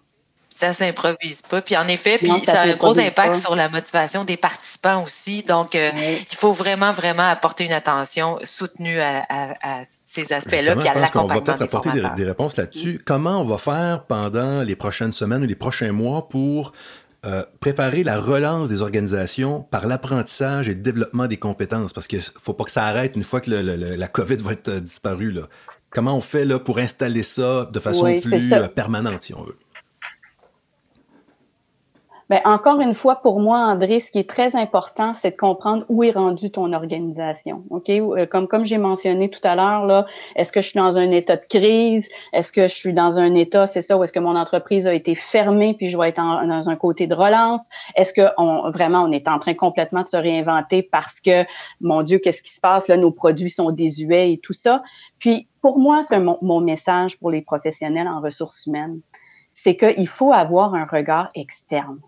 Ça 0.50 0.74
s'improvise 0.74 1.44
pas. 1.44 1.62
Puis 1.62 1.78
en 1.78 1.88
effet, 1.88 2.18
puis 2.18 2.32
ça, 2.44 2.62
a 2.62 2.68
un 2.68 2.76
gros 2.76 2.98
impact 2.98 3.36
sur 3.36 3.56
la 3.56 3.70
motivation 3.70 4.24
des 4.24 4.38
participants 4.38 5.04
aussi. 5.04 5.44
Donc, 5.44 5.76
euh, 5.76 5.92
il 5.96 6.36
faut 6.36 6.52
vraiment, 6.52 6.92
vraiment 6.92 7.30
apporter 7.30 7.66
une 7.66 7.74
attention 7.74 8.40
soutenue 8.44 9.00
à, 9.00 9.84
ces 10.04 10.34
aspects-là, 10.34 10.76
puis 10.76 10.88
à 10.88 10.96
l'accompagnement. 10.96 11.26
On 11.26 11.28
va 11.28 11.42
peut-être 11.42 11.62
apporter 11.62 11.90
des, 12.16 12.24
réponses 12.24 12.58
là-dessus. 12.58 13.00
Comment 13.06 13.40
on 13.42 13.44
va 13.44 13.60
faire 13.60 14.06
pendant 14.06 14.64
les 14.64 14.76
prochaines 14.76 15.12
semaines 15.12 15.44
ou 15.44 15.48
les 15.48 15.56
prochains 15.56 15.92
mois 15.92 16.28
pour 16.28 16.72
euh, 17.26 17.44
préparer 17.60 18.04
la 18.04 18.20
relance 18.20 18.70
des 18.70 18.82
organisations 18.82 19.62
par 19.70 19.86
l'apprentissage 19.86 20.70
et 20.70 20.76
le 20.76 20.82
développement 20.82 21.28
des 21.28 21.38
compétences, 21.38 21.92
parce 21.92 22.08
qu'il 22.08 22.20
ne 22.20 22.24
faut 22.40 22.54
pas 22.54 22.64
que 22.64 22.72
ça 22.72 22.86
arrête 22.86 23.16
une 23.16 23.24
fois 23.24 23.42
que 23.42 23.52
la 23.52 24.08
COVID 24.08 24.38
va 24.38 24.54
être 24.54 24.72
disparue. 24.80 25.32
Là. 25.32 25.42
Comment 25.90 26.18
on 26.18 26.22
fait 26.22 26.46
là, 26.46 26.60
pour 26.60 26.80
installer 26.80 27.24
ça 27.24 27.66
de 27.72 27.80
façon 27.80 28.20
plus 28.22 28.52
euh, 28.52 28.68
permanente, 28.68 29.22
si 29.22 29.34
on 29.34 29.44
veut? 29.44 29.58
Bien, 32.30 32.42
encore 32.44 32.82
une 32.82 32.94
fois, 32.94 33.22
pour 33.22 33.40
moi, 33.40 33.60
André, 33.60 34.02
ce 34.02 34.12
qui 34.12 34.20
est 34.20 34.30
très 34.30 34.54
important, 34.58 35.14
c'est 35.14 35.32
de 35.32 35.38
comprendre 35.38 35.86
où 35.88 36.04
est 36.04 36.12
rendue 36.12 36.52
ton 36.52 36.74
organisation. 36.74 37.64
OK? 37.70 37.90
Euh, 37.90 38.26
comme, 38.26 38.50
comme 38.50 38.66
j'ai 38.66 38.78
mentionné 38.78 39.30
tout 39.30 39.40
à 39.46 39.56
l'heure, 39.56 39.86
là, 39.86 40.06
est-ce 40.36 40.52
que 40.52 40.62
je 40.62 40.68
suis 40.68 40.78
dans 40.78 40.98
un 40.98 41.10
état 41.12 41.38
de 41.38 41.46
crise? 41.48 42.10
Est-ce 42.34 42.52
que 42.52 42.64
je 42.64 42.74
suis 42.74 42.92
dans 42.92 43.18
un 43.18 43.34
état, 43.34 43.66
c'est 43.66 43.82
ça, 43.82 43.98
où 43.98 44.04
est-ce 44.04 44.12
que 44.12 44.20
mon 44.20 44.36
entreprise 44.36 44.88
a 44.88 44.94
été 44.94 45.16
fermée 45.16 45.74
puis 45.74 45.88
je 45.88 45.98
vais 45.98 46.10
être 46.10 46.18
dans 46.18 46.68
un 46.68 46.76
côté 46.76 47.08
de 47.08 47.16
relance? 47.16 47.70
Est-ce 47.96 48.12
que 48.12 48.28
on, 48.38 48.72
vraiment 48.72 49.04
on 49.04 49.12
est 49.14 49.30
en 49.30 49.40
train 49.40 49.54
complètement 49.54 50.02
de 50.02 50.10
se 50.10 50.18
réinventer 50.18 50.84
parce 50.84 51.22
que, 51.22 51.46
mon 51.80 52.02
Dieu, 52.02 52.18
qu'est-ce 52.18 52.42
qui 52.42 52.54
se 52.54 52.60
passe? 52.60 52.90
Là, 52.90 52.98
nos 52.98 53.12
produits 53.12 53.50
sont 53.50 53.72
désuets 53.72 54.34
et 54.34 54.38
tout 54.38 54.52
ça. 54.52 54.84
Puis, 55.18 55.48
pour 55.62 55.80
moi, 55.80 56.04
c'est 56.04 56.20
mon, 56.20 56.38
mon 56.42 56.60
message 56.60 57.18
pour 57.20 57.32
les 57.32 57.42
professionnels 57.42 58.10
en 58.10 58.20
ressources 58.20 58.66
humaines. 58.66 59.00
C'est 59.54 59.78
qu'il 59.78 60.10
faut 60.10 60.34
avoir 60.34 60.76
un 60.76 60.86
regard 60.86 61.30
externe 61.34 62.00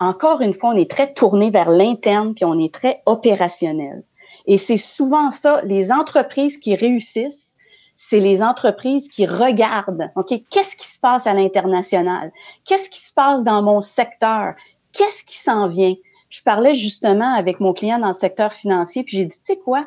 encore 0.00 0.40
une 0.40 0.54
fois, 0.54 0.70
on 0.70 0.76
est 0.76 0.90
très 0.90 1.12
tourné 1.12 1.50
vers 1.50 1.70
l'interne, 1.70 2.34
puis 2.34 2.44
on 2.44 2.58
est 2.58 2.72
très 2.72 3.02
opérationnel. 3.06 4.02
Et 4.46 4.58
c'est 4.58 4.76
souvent 4.76 5.30
ça, 5.30 5.60
les 5.64 5.92
entreprises 5.92 6.58
qui 6.58 6.74
réussissent, 6.74 7.56
c'est 7.96 8.20
les 8.20 8.42
entreprises 8.42 9.08
qui 9.08 9.26
regardent, 9.26 10.10
OK, 10.14 10.32
qu'est-ce 10.50 10.76
qui 10.76 10.86
se 10.86 10.98
passe 11.00 11.26
à 11.26 11.34
l'international? 11.34 12.32
Qu'est-ce 12.64 12.88
qui 12.88 13.04
se 13.04 13.12
passe 13.12 13.42
dans 13.42 13.62
mon 13.62 13.80
secteur? 13.80 14.54
Qu'est-ce 14.92 15.24
qui 15.24 15.36
s'en 15.36 15.68
vient? 15.68 15.94
Je 16.30 16.42
parlais 16.42 16.74
justement 16.74 17.34
avec 17.34 17.58
mon 17.58 17.72
client 17.72 17.98
dans 17.98 18.08
le 18.08 18.14
secteur 18.14 18.52
financier, 18.52 19.02
puis 19.02 19.16
j'ai 19.16 19.24
dit, 19.26 19.36
tu 19.36 19.44
sais 19.44 19.58
quoi? 19.58 19.86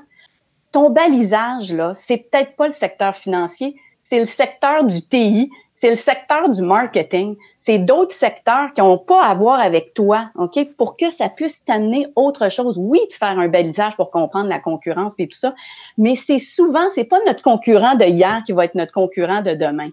Ton 0.72 0.90
balisage, 0.90 1.72
là, 1.72 1.94
c'est 1.96 2.18
peut-être 2.18 2.56
pas 2.56 2.68
le 2.68 2.74
secteur 2.74 3.16
financier, 3.16 3.76
c'est 4.04 4.20
le 4.20 4.26
secteur 4.26 4.84
du 4.84 5.02
TI, 5.02 5.50
c'est 5.82 5.90
le 5.90 5.96
secteur 5.96 6.48
du 6.48 6.62
marketing, 6.62 7.36
c'est 7.60 7.80
d'autres 7.80 8.14
secteurs 8.14 8.72
qui 8.74 8.82
n'ont 8.82 9.00
pas 9.00 9.24
à 9.24 9.34
voir 9.34 9.60
avec 9.60 9.96
toi, 9.96 10.30
OK, 10.36 10.60
pour 10.78 10.96
que 10.96 11.10
ça 11.10 11.28
puisse 11.28 11.66
t'amener 11.66 12.06
autre 12.16 12.50
chose. 12.50 12.78
Oui, 12.78 13.00
de 13.10 13.14
faire 13.14 13.40
un 13.40 13.48
balisage 13.48 13.96
pour 13.96 14.12
comprendre 14.12 14.48
la 14.48 14.60
concurrence 14.60 15.14
et 15.18 15.28
tout 15.28 15.38
ça, 15.38 15.56
mais 15.98 16.16
c'est 16.16 16.38
souvent, 16.38 16.88
c'est 16.94 17.04
pas 17.04 17.18
notre 17.26 17.42
concurrent 17.42 17.96
de 17.96 18.06
hier 18.06 18.44
qui 18.46 18.52
va 18.52 18.66
être 18.66 18.76
notre 18.76 18.94
concurrent 18.94 19.42
de 19.42 19.54
demain. 19.54 19.90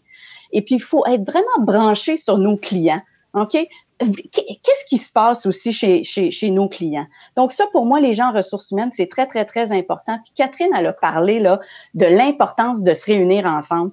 Et 0.52 0.60
puis, 0.60 0.74
il 0.74 0.82
faut 0.82 1.06
être 1.06 1.24
vraiment 1.24 1.58
branché 1.60 2.18
sur 2.18 2.36
nos 2.36 2.58
clients, 2.58 3.02
OK? 3.32 3.56
Qu'est-ce 3.98 4.84
qui 4.88 4.98
se 4.98 5.10
passe 5.10 5.46
aussi 5.46 5.72
chez, 5.72 6.50
nos 6.50 6.68
clients? 6.68 7.06
Donc, 7.34 7.50
ça, 7.50 7.64
pour 7.72 7.86
moi, 7.86 7.98
les 7.98 8.14
gens 8.14 8.28
en 8.28 8.32
ressources 8.32 8.70
humaines, 8.70 8.90
c'est 8.92 9.08
très, 9.08 9.26
très, 9.26 9.46
très 9.46 9.72
important. 9.72 10.18
Puis 10.22 10.34
Catherine, 10.36 10.70
elle 10.76 10.86
a 10.86 10.92
parlé 10.92 11.40
là, 11.40 11.60
de 11.94 12.06
l'importance 12.06 12.82
de 12.84 12.92
se 12.94 13.06
réunir 13.06 13.46
ensemble, 13.46 13.90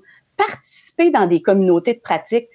dans 1.12 1.28
des 1.28 1.42
communautés 1.42 1.94
de 1.94 2.00
pratique 2.00 2.48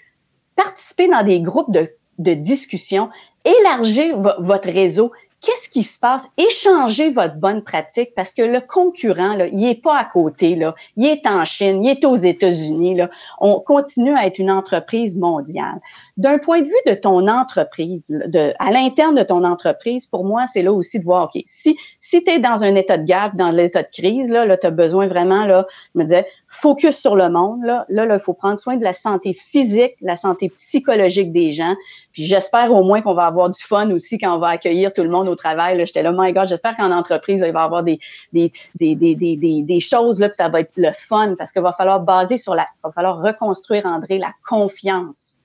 participer 0.57 1.09
dans 1.09 1.23
des 1.25 1.41
groupes 1.41 1.73
de, 1.73 1.91
de 2.19 2.35
discussion, 2.35 3.09
élargir 3.45 4.19
votre 4.41 4.69
réseau. 4.69 5.13
Qu'est-ce 5.41 5.71
qui 5.71 5.83
se 5.83 5.99
passe? 5.99 6.23
Échangez 6.37 7.09
votre 7.09 7.37
bonne 7.37 7.63
pratique 7.63 8.11
parce 8.15 8.35
que 8.35 8.43
le 8.43 8.61
concurrent, 8.61 9.37
là, 9.37 9.47
il 9.47 9.67
est 9.67 9.83
pas 9.83 9.97
à 9.97 10.05
côté, 10.05 10.55
là. 10.55 10.75
Il 10.97 11.07
est 11.07 11.27
en 11.27 11.47
Chine, 11.47 11.83
il 11.83 11.89
est 11.89 12.05
aux 12.05 12.15
États-Unis. 12.15 13.01
On 13.39 13.59
continue 13.59 14.15
à 14.15 14.27
être 14.27 14.39
une 14.39 14.51
entreprise 14.51 15.17
mondiale. 15.17 15.81
D'un 16.19 16.37
point 16.37 16.61
de 16.61 16.67
vue 16.67 16.75
de 16.87 16.93
ton 16.93 17.27
entreprise, 17.27 18.15
à 18.59 18.71
l'interne 18.71 19.17
de 19.17 19.23
ton 19.23 19.43
entreprise, 19.45 20.05
pour 20.05 20.27
moi, 20.27 20.45
c'est 20.53 20.61
là 20.61 20.75
aussi 20.75 20.99
de 20.99 21.05
voir, 21.05 21.31
OK, 21.35 21.43
si, 21.47 21.75
si 22.11 22.25
tu 22.25 22.31
es 22.33 22.41
dans 22.41 22.65
un 22.65 22.75
état 22.75 22.99
de 22.99 23.05
gap, 23.05 23.37
dans 23.37 23.53
l'état 23.53 23.85
de 23.85 23.89
crise, 23.93 24.31
là, 24.31 24.45
là 24.45 24.57
tu 24.57 24.67
as 24.67 24.73
besoin 24.73 25.07
vraiment, 25.07 25.47
là, 25.47 25.69
me 25.95 26.03
dire, 26.03 26.25
focus 26.49 26.99
sur 26.99 27.15
le 27.15 27.31
monde. 27.31 27.63
Là, 27.63 27.87
là, 27.89 28.05
il 28.13 28.19
faut 28.19 28.35
prendre 28.35 28.59
soin 28.59 28.77
de 28.77 28.83
la 28.83 28.93
santé 28.93 29.33
physique, 29.33 29.95
la 30.01 30.17
santé 30.17 30.49
psychologique 30.49 31.31
des 31.31 31.53
gens. 31.53 31.77
Puis 32.13 32.27
j'espère 32.27 32.73
au 32.73 32.83
moins 32.83 33.01
qu'on 33.01 33.15
va 33.15 33.27
avoir 33.27 33.49
du 33.49 33.63
fun 33.63 33.89
aussi 33.93 34.19
quand 34.19 34.35
on 34.35 34.41
va 34.41 34.49
accueillir 34.49 34.93
tout 34.93 35.05
le 35.05 35.09
monde 35.09 35.29
au 35.29 35.37
travail. 35.37 35.81
J'étais 35.87 36.03
là, 36.03 36.11
my 36.13 36.33
God, 36.33 36.49
j'espère 36.49 36.77
qu'en 36.77 36.91
entreprise, 36.91 37.37
il 37.37 37.53
va 37.53 37.61
y 37.61 37.65
avoir 37.65 37.85
des, 37.85 38.01
des, 38.33 38.53
des, 38.81 38.97
des, 38.97 39.15
des, 39.15 39.63
des 39.63 39.81
choses, 39.81 40.19
là, 40.19 40.29
puis 40.29 40.37
ça 40.37 40.49
va 40.49 40.63
être 40.63 40.73
le 40.77 40.91
fun 40.91 41.37
parce 41.39 41.53
qu'il 41.53 41.63
va 41.63 41.73
falloir 41.75 42.01
baser 42.01 42.39
sur 42.39 42.57
la, 42.57 42.63
il 42.63 42.81
va 42.89 42.91
falloir 42.91 43.23
reconstruire, 43.23 43.87
André, 43.87 44.19
la 44.19 44.33
confiance. 44.49 45.37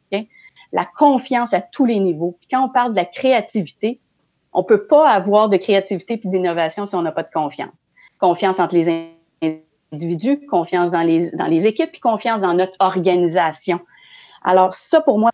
La 0.72 0.86
confiance 0.98 1.54
à 1.54 1.62
tous 1.62 1.86
les 1.86 2.00
niveaux. 2.00 2.36
Puis 2.40 2.50
quand 2.52 2.66
on 2.66 2.70
parle 2.70 2.92
de 2.92 2.98
la 2.98 3.06
créativité, 3.06 4.00
on 4.56 4.64
peut 4.64 4.84
pas 4.84 5.10
avoir 5.10 5.50
de 5.50 5.58
créativité 5.58 6.18
puis 6.18 6.30
d'innovation 6.30 6.86
si 6.86 6.96
on 6.96 7.02
n'a 7.02 7.12
pas 7.12 7.24
de 7.24 7.30
confiance. 7.30 7.90
Confiance 8.20 8.60
entre 8.60 8.74
les 8.74 9.12
individus, 9.92 10.40
confiance 10.48 10.92
dans 10.92 11.02
les, 11.02 11.68
équipes, 11.68 11.92
puis 11.92 12.00
confiance 12.00 12.40
dans 12.40 12.54
notre 12.54 12.76
organisation. 12.80 13.82
Alors 14.44 14.74
ça, 14.74 15.02
pour 15.02 15.20
moi, 15.20 15.32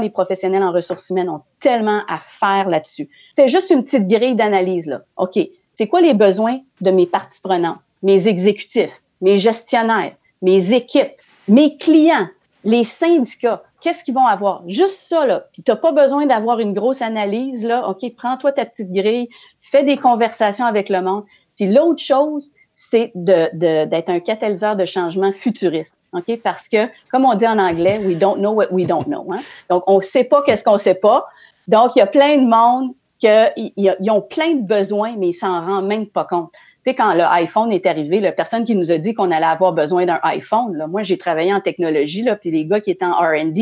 les 0.00 0.10
professionnels 0.10 0.62
en 0.62 0.72
ressources 0.72 1.10
humaines 1.10 1.28
ont 1.28 1.42
tellement 1.60 2.00
à 2.08 2.20
faire 2.30 2.68
là-dessus. 2.68 3.08
Fais 3.36 3.48
juste 3.48 3.70
une 3.70 3.84
petite 3.84 4.08
grille 4.08 4.34
d'analyse 4.34 4.86
là. 4.86 5.02
OK, 5.18 5.38
c'est 5.74 5.86
quoi 5.86 6.00
les 6.00 6.14
besoins 6.14 6.60
de 6.80 6.90
mes 6.90 7.06
parties 7.06 7.40
prenantes, 7.42 7.78
mes 8.02 8.26
exécutifs, 8.26 9.02
mes 9.20 9.38
gestionnaires, 9.38 10.14
mes 10.40 10.72
équipes, 10.72 11.12
mes 11.48 11.76
clients, 11.76 12.28
les 12.64 12.84
syndicats, 12.84 13.62
qu'est-ce 13.86 14.02
qu'ils 14.02 14.14
vont 14.14 14.26
avoir? 14.26 14.64
Juste 14.66 14.98
ça, 14.98 15.26
là. 15.26 15.44
Puis 15.52 15.62
tu 15.62 15.70
n'as 15.70 15.76
pas 15.76 15.92
besoin 15.92 16.26
d'avoir 16.26 16.58
une 16.58 16.72
grosse 16.72 17.02
analyse, 17.02 17.64
là. 17.64 17.88
OK, 17.88 18.04
prends-toi 18.16 18.50
ta 18.50 18.64
petite 18.64 18.90
grille, 18.90 19.28
fais 19.60 19.84
des 19.84 19.96
conversations 19.96 20.64
avec 20.64 20.88
le 20.88 21.02
monde. 21.02 21.22
Puis 21.54 21.72
l'autre 21.72 22.02
chose, 22.02 22.48
c'est 22.74 23.12
d'être 23.14 24.08
un 24.08 24.18
catalyseur 24.18 24.74
de 24.74 24.86
changement 24.86 25.32
futuriste. 25.32 25.98
OK? 26.12 26.40
Parce 26.42 26.66
que, 26.66 26.88
comme 27.12 27.24
on 27.24 27.34
dit 27.34 27.46
en 27.46 27.60
anglais, 27.60 28.00
we 28.04 28.18
don't 28.18 28.38
know 28.38 28.50
what 28.50 28.72
we 28.72 28.88
don't 28.88 29.04
know. 29.04 29.24
Hein? 29.32 29.38
Donc, 29.70 29.84
on 29.86 29.98
ne 29.98 30.02
sait 30.02 30.24
pas 30.24 30.42
qu'est-ce 30.42 30.64
qu'on 30.64 30.72
ne 30.72 30.78
sait 30.78 30.96
pas. 30.96 31.24
Donc, 31.68 31.94
il 31.94 32.00
y 32.00 32.02
a 32.02 32.08
plein 32.08 32.38
de 32.38 32.46
monde 32.48 32.92
qui 33.20 34.10
ont 34.10 34.20
plein 34.20 34.54
de 34.54 34.66
besoins, 34.66 35.14
mais 35.16 35.28
ils 35.28 35.34
s'en 35.34 35.64
rendent 35.64 35.86
même 35.86 36.08
pas 36.08 36.24
compte. 36.24 36.50
Tu 36.86 36.92
sais, 36.92 36.96
quand 36.96 37.14
l'iPhone 37.14 37.72
est 37.72 37.84
arrivé, 37.84 38.20
la 38.20 38.30
personne 38.30 38.64
qui 38.64 38.76
nous 38.76 38.92
a 38.92 38.98
dit 38.98 39.12
qu'on 39.12 39.32
allait 39.32 39.44
avoir 39.44 39.72
besoin 39.72 40.06
d'un 40.06 40.20
iPhone, 40.22 40.86
moi, 40.88 41.02
j'ai 41.02 41.18
travaillé 41.18 41.52
en 41.52 41.60
technologie, 41.60 42.22
là, 42.22 42.36
puis 42.36 42.52
les 42.52 42.64
gars 42.64 42.80
qui 42.80 42.92
étaient 42.92 43.04
en 43.04 43.18
R&D, 43.18 43.52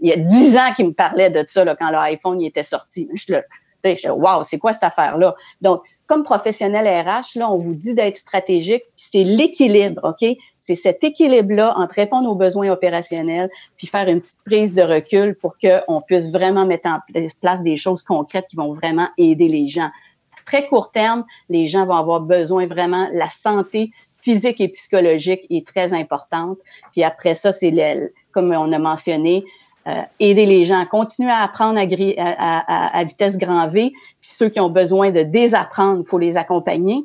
il 0.00 0.06
y 0.06 0.12
a 0.12 0.16
dix 0.16 0.54
ans 0.58 0.74
qu'ils 0.76 0.88
me 0.88 0.92
parlaient 0.92 1.30
de 1.30 1.42
ça, 1.46 1.64
là, 1.64 1.74
quand 1.76 1.88
l'iPhone 1.88 2.42
était 2.42 2.62
sorti. 2.62 3.08
Je 3.14 3.32
le, 3.32 3.42
tu 3.82 3.96
sais, 3.96 4.10
wow, 4.10 4.42
c'est 4.42 4.58
quoi 4.58 4.74
cette 4.74 4.84
affaire-là? 4.84 5.34
Donc, 5.62 5.80
comme 6.06 6.24
professionnel 6.24 6.86
RH, 6.86 7.38
là, 7.38 7.50
on 7.50 7.56
vous 7.56 7.74
dit 7.74 7.94
d'être 7.94 8.18
stratégique, 8.18 8.82
c'est 8.96 9.24
l'équilibre, 9.24 10.02
OK? 10.04 10.36
C'est 10.58 10.74
cet 10.74 11.02
équilibre-là 11.02 11.74
entre 11.78 11.94
répondre 11.94 12.30
aux 12.30 12.34
besoins 12.34 12.68
opérationnels 12.68 13.48
puis 13.78 13.86
faire 13.86 14.08
une 14.08 14.20
petite 14.20 14.44
prise 14.44 14.74
de 14.74 14.82
recul 14.82 15.34
pour 15.36 15.56
qu'on 15.56 16.02
puisse 16.02 16.30
vraiment 16.30 16.66
mettre 16.66 16.86
en 16.86 16.98
place 17.40 17.62
des 17.62 17.78
choses 17.78 18.02
concrètes 18.02 18.46
qui 18.50 18.56
vont 18.56 18.74
vraiment 18.74 19.08
aider 19.16 19.48
les 19.48 19.68
gens. 19.68 19.88
Très 20.48 20.66
court 20.66 20.92
terme, 20.92 21.26
les 21.50 21.68
gens 21.68 21.84
vont 21.84 21.96
avoir 21.96 22.20
besoin 22.20 22.66
vraiment, 22.66 23.06
la 23.12 23.28
santé 23.28 23.90
physique 24.22 24.62
et 24.62 24.68
psychologique 24.68 25.42
est 25.50 25.66
très 25.66 25.92
importante. 25.92 26.56
Puis 26.92 27.04
après 27.04 27.34
ça, 27.34 27.52
c'est 27.52 27.70
comme 28.32 28.50
on 28.52 28.72
a 28.72 28.78
mentionné, 28.78 29.44
euh, 29.86 30.00
aider 30.20 30.46
les 30.46 30.64
gens 30.64 30.80
à 30.80 30.86
continuer 30.86 31.30
à 31.30 31.42
apprendre 31.42 31.78
à, 31.78 33.04
vitesse 33.04 33.36
grand 33.36 33.68
V. 33.68 33.92
Puis 34.22 34.30
ceux 34.30 34.48
qui 34.48 34.58
ont 34.58 34.70
besoin 34.70 35.10
de 35.10 35.22
désapprendre, 35.22 36.00
il 36.06 36.08
faut 36.08 36.18
les 36.18 36.38
accompagner. 36.38 37.04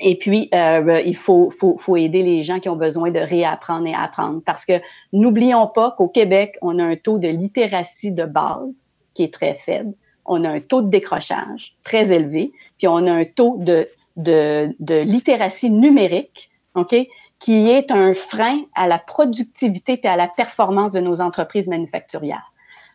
Et 0.00 0.18
puis, 0.18 0.50
euh, 0.54 1.00
il 1.06 1.16
faut, 1.16 1.50
aider 1.96 2.22
les 2.22 2.42
gens 2.42 2.60
qui 2.60 2.68
ont 2.68 2.76
besoin 2.76 3.10
de 3.10 3.18
réapprendre 3.18 3.86
et 3.86 3.94
apprendre. 3.94 4.42
Parce 4.44 4.66
que 4.66 4.74
n'oublions 5.14 5.68
pas 5.68 5.92
qu'au 5.92 6.08
Québec, 6.08 6.58
on 6.60 6.78
a 6.78 6.84
un 6.84 6.96
taux 6.96 7.16
de 7.16 7.28
littératie 7.28 8.12
de 8.12 8.26
base 8.26 8.84
qui 9.14 9.22
est 9.22 9.32
très 9.32 9.54
faible. 9.54 9.94
On 10.28 10.44
a 10.44 10.50
un 10.50 10.60
taux 10.60 10.82
de 10.82 10.90
décrochage 10.90 11.74
très 11.84 12.08
élevé. 12.10 12.52
Puis 12.78 12.86
on 12.86 13.06
a 13.06 13.12
un 13.12 13.24
taux 13.24 13.56
de, 13.58 13.88
de, 14.16 14.74
de 14.78 15.00
littératie 15.00 15.70
numérique, 15.70 16.50
OK, 16.74 16.94
qui 17.38 17.70
est 17.70 17.90
un 17.90 18.14
frein 18.14 18.60
à 18.74 18.86
la 18.86 18.98
productivité 18.98 20.00
et 20.02 20.08
à 20.08 20.16
la 20.16 20.28
performance 20.28 20.92
de 20.92 21.00
nos 21.00 21.20
entreprises 21.20 21.68
manufacturières. 21.68 22.52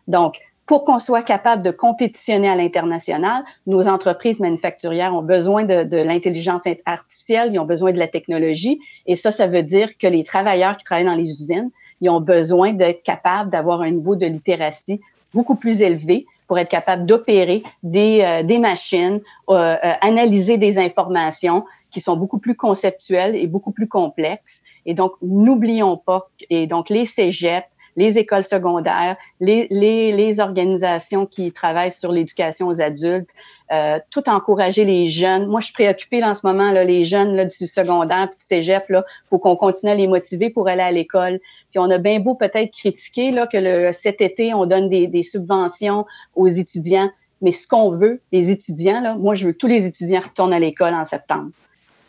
Donc, 0.08 0.36
pour 0.66 0.84
qu'on 0.84 0.98
soit 0.98 1.22
capable 1.22 1.62
de 1.62 1.70
compétitionner 1.70 2.48
à 2.48 2.56
l'international, 2.56 3.44
nos 3.66 3.86
entreprises 3.86 4.40
manufacturières 4.40 5.14
ont 5.14 5.22
besoin 5.22 5.64
de, 5.64 5.84
de 5.84 5.98
l'intelligence 5.98 6.62
artificielle, 6.86 7.50
ils 7.52 7.58
ont 7.58 7.66
besoin 7.66 7.92
de 7.92 7.98
la 7.98 8.08
technologie, 8.08 8.80
et 9.06 9.16
ça, 9.16 9.30
ça 9.30 9.46
veut 9.46 9.62
dire 9.62 9.98
que 9.98 10.06
les 10.06 10.24
travailleurs 10.24 10.76
qui 10.78 10.84
travaillent 10.84 11.04
dans 11.04 11.14
les 11.14 11.30
usines, 11.30 11.70
ils 12.00 12.08
ont 12.08 12.20
besoin 12.20 12.72
d'être 12.72 13.02
capables 13.02 13.50
d'avoir 13.50 13.82
un 13.82 13.90
niveau 13.90 14.16
de 14.16 14.26
littératie 14.26 15.00
beaucoup 15.34 15.54
plus 15.54 15.82
élevé 15.82 16.26
pour 16.46 16.58
être 16.58 16.68
capable 16.68 17.06
d'opérer 17.06 17.62
des, 17.82 18.22
euh, 18.22 18.42
des 18.42 18.58
machines, 18.58 19.20
euh, 19.48 19.54
euh, 19.54 19.92
analyser 20.00 20.58
des 20.58 20.78
informations 20.78 21.64
qui 21.90 22.00
sont 22.00 22.16
beaucoup 22.16 22.38
plus 22.38 22.56
conceptuelles 22.56 23.34
et 23.34 23.46
beaucoup 23.46 23.72
plus 23.72 23.88
complexes. 23.88 24.62
Et 24.86 24.94
donc, 24.94 25.12
n'oublions 25.22 25.96
pas, 25.96 26.28
et 26.50 26.66
donc 26.66 26.88
les 26.90 27.06
cégeps, 27.06 27.66
les 27.96 28.18
écoles 28.18 28.44
secondaires, 28.44 29.16
les, 29.40 29.66
les, 29.70 30.12
les 30.12 30.40
organisations 30.40 31.26
qui 31.26 31.52
travaillent 31.52 31.92
sur 31.92 32.12
l'éducation 32.12 32.66
aux 32.66 32.80
adultes, 32.80 33.30
euh, 33.72 33.98
tout 34.10 34.28
encourager 34.28 34.84
les 34.84 35.08
jeunes. 35.08 35.46
Moi, 35.46 35.60
je 35.60 35.66
suis 35.66 35.74
préoccupée 35.74 36.22
en 36.22 36.34
ce 36.34 36.46
moment, 36.46 36.70
là, 36.72 36.84
les 36.84 37.04
jeunes 37.04 37.34
là, 37.34 37.44
du 37.44 37.66
secondaire 37.66 38.28
puis 38.30 38.38
du 38.38 38.46
cégep, 38.46 38.88
là, 38.88 39.04
faut 39.30 39.38
qu'on 39.38 39.56
continue 39.56 39.92
à 39.92 39.94
les 39.94 40.06
motiver 40.06 40.50
pour 40.50 40.68
aller 40.68 40.82
à 40.82 40.92
l'école. 40.92 41.40
Puis 41.70 41.78
on 41.78 41.90
a 41.90 41.98
bien 41.98 42.20
beau 42.20 42.34
peut-être 42.34 42.72
critiquer 42.72 43.30
là, 43.30 43.46
que 43.46 43.56
le, 43.56 43.92
cet 43.92 44.20
été, 44.20 44.54
on 44.54 44.66
donne 44.66 44.88
des, 44.88 45.06
des 45.06 45.22
subventions 45.22 46.06
aux 46.34 46.48
étudiants, 46.48 47.10
mais 47.42 47.52
ce 47.52 47.66
qu'on 47.66 47.90
veut, 47.90 48.20
les 48.32 48.50
étudiants, 48.50 49.00
là, 49.00 49.14
moi, 49.14 49.34
je 49.34 49.46
veux 49.46 49.52
que 49.52 49.58
tous 49.58 49.66
les 49.66 49.86
étudiants 49.86 50.20
retournent 50.20 50.52
à 50.52 50.58
l'école 50.58 50.94
en 50.94 51.04
septembre. 51.04 51.50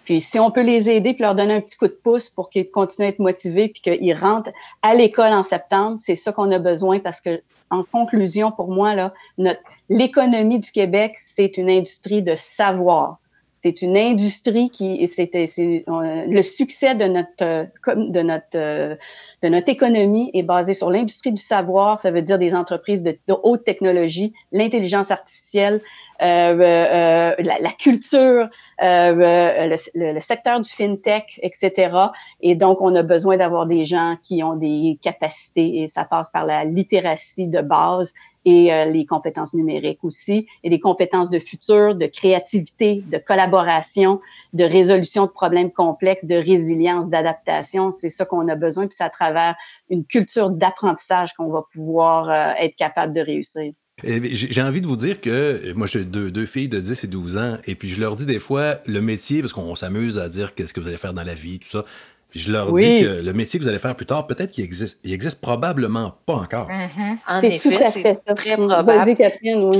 Puis 0.05 0.21
si 0.21 0.39
on 0.39 0.51
peut 0.51 0.63
les 0.63 0.89
aider 0.89 1.13
puis 1.13 1.23
leur 1.23 1.35
donner 1.35 1.55
un 1.55 1.61
petit 1.61 1.75
coup 1.75 1.87
de 1.87 1.99
pouce 2.01 2.29
pour 2.29 2.49
qu'ils 2.49 2.69
continuent 2.69 3.07
à 3.07 3.09
être 3.09 3.19
motivés 3.19 3.67
puis 3.69 3.81
qu'ils 3.81 4.15
rentrent 4.15 4.51
à 4.81 4.95
l'école 4.95 5.33
en 5.33 5.43
septembre, 5.43 5.97
c'est 5.99 6.15
ça 6.15 6.31
qu'on 6.31 6.51
a 6.51 6.59
besoin 6.59 6.99
parce 6.99 7.19
que 7.19 7.41
en 7.71 7.83
conclusion 7.83 8.51
pour 8.51 8.69
moi 8.69 8.93
là, 8.93 9.13
l'économie 9.89 10.59
du 10.59 10.71
Québec, 10.71 11.15
c'est 11.35 11.57
une 11.57 11.69
industrie 11.69 12.21
de 12.21 12.35
savoir. 12.35 13.17
C'est 13.63 13.81
une 13.81 13.97
industrie 13.97 14.69
qui 14.69 15.07
c'était 15.07 15.51
le 15.57 16.41
succès 16.43 16.93
de 16.93 17.05
notre 17.05 17.67
de 17.95 18.21
notre 18.21 18.97
de 19.41 19.49
notre 19.49 19.69
économie 19.69 20.29
est 20.35 20.43
basé 20.43 20.75
sur 20.75 20.91
l'industrie 20.91 21.31
du 21.31 21.41
savoir, 21.41 21.99
ça 22.01 22.11
veut 22.11 22.21
dire 22.21 22.37
des 22.37 22.53
entreprises 22.53 23.01
de, 23.01 23.17
haute 23.27 23.63
technologie, 23.63 24.33
l'intelligence 24.51 25.09
artificielle, 25.09 25.75
euh, 25.75 25.79
euh, 25.81 26.14
la, 26.19 27.35
la, 27.37 27.71
culture, 27.77 28.49
euh, 28.81 29.75
le, 29.93 30.13
le, 30.13 30.19
secteur 30.19 30.61
du 30.61 30.69
fintech, 30.69 31.39
etc. 31.43 31.95
Et 32.41 32.55
donc 32.55 32.81
on 32.81 32.95
a 32.95 33.03
besoin 33.03 33.37
d'avoir 33.37 33.65
des 33.65 33.85
gens 33.85 34.17
qui 34.23 34.43
ont 34.43 34.55
des 34.55 34.97
capacités 35.01 35.83
et 35.83 35.87
ça 35.87 36.03
passe 36.03 36.29
par 36.29 36.45
la 36.45 36.63
littératie 36.65 37.47
de 37.47 37.61
base 37.61 38.13
et 38.45 38.71
euh, 38.71 38.85
les 38.85 39.05
compétences 39.05 39.53
numériques 39.53 40.03
aussi, 40.03 40.47
et 40.63 40.69
les 40.69 40.79
compétences 40.79 41.29
de 41.29 41.39
futur, 41.39 41.95
de 41.95 42.05
créativité, 42.05 43.03
de 43.07 43.17
collaboration, 43.17 44.21
de 44.53 44.63
résolution 44.63 45.25
de 45.25 45.31
problèmes 45.31 45.71
complexes, 45.71 46.25
de 46.25 46.35
résilience, 46.35 47.09
d'adaptation. 47.09 47.91
C'est 47.91 48.09
ça 48.09 48.25
qu'on 48.25 48.47
a 48.47 48.55
besoin, 48.55 48.87
puis 48.87 48.95
c'est 48.97 49.03
à 49.03 49.09
travers 49.09 49.55
une 49.89 50.05
culture 50.05 50.51
d'apprentissage 50.51 51.33
qu'on 51.33 51.49
va 51.49 51.63
pouvoir 51.73 52.29
euh, 52.29 52.53
être 52.59 52.75
capable 52.75 53.13
de 53.13 53.21
réussir. 53.21 53.73
J'ai 54.03 54.61
envie 54.61 54.81
de 54.81 54.87
vous 54.87 54.97
dire 54.97 55.21
que 55.21 55.71
moi, 55.73 55.87
j'ai 55.87 56.03
deux, 56.03 56.29
deux, 56.29 56.45
filles 56.45 56.67
de 56.67 56.81
10 56.81 57.05
et 57.05 57.07
12 57.07 57.37
ans, 57.37 57.57
et 57.65 57.75
puis 57.75 57.89
je 57.89 58.01
leur 58.01 58.15
dis 58.15 58.25
des 58.25 58.39
fois 58.39 58.79
le 58.85 58.99
métier, 59.01 59.41
parce 59.41 59.53
qu'on 59.53 59.75
s'amuse 59.75 60.17
à 60.17 60.27
dire 60.27 60.53
qu'est-ce 60.53 60.73
que 60.73 60.81
vous 60.81 60.87
allez 60.87 60.97
faire 60.97 61.13
dans 61.13 61.23
la 61.23 61.33
vie, 61.33 61.59
tout 61.59 61.69
ça 61.69 61.85
je 62.35 62.51
leur 62.51 62.73
dis 62.73 63.01
que 63.01 63.21
le 63.21 63.33
métier 63.33 63.59
que 63.59 63.63
vous 63.63 63.69
allez 63.69 63.79
faire 63.79 63.95
plus 63.95 64.05
tard, 64.05 64.27
peut-être 64.27 64.51
qu'il 64.51 64.65
existe. 64.65 64.99
Il 65.05 65.13
existe 65.13 65.39
probablement 65.39 66.15
pas 66.25 66.33
encore. 66.33 66.67
Mm-hmm. 66.67 67.17
En 67.29 67.41
effet, 67.41 67.91
c'est 67.91 68.35
très 68.35 68.57
probable. 68.57 69.15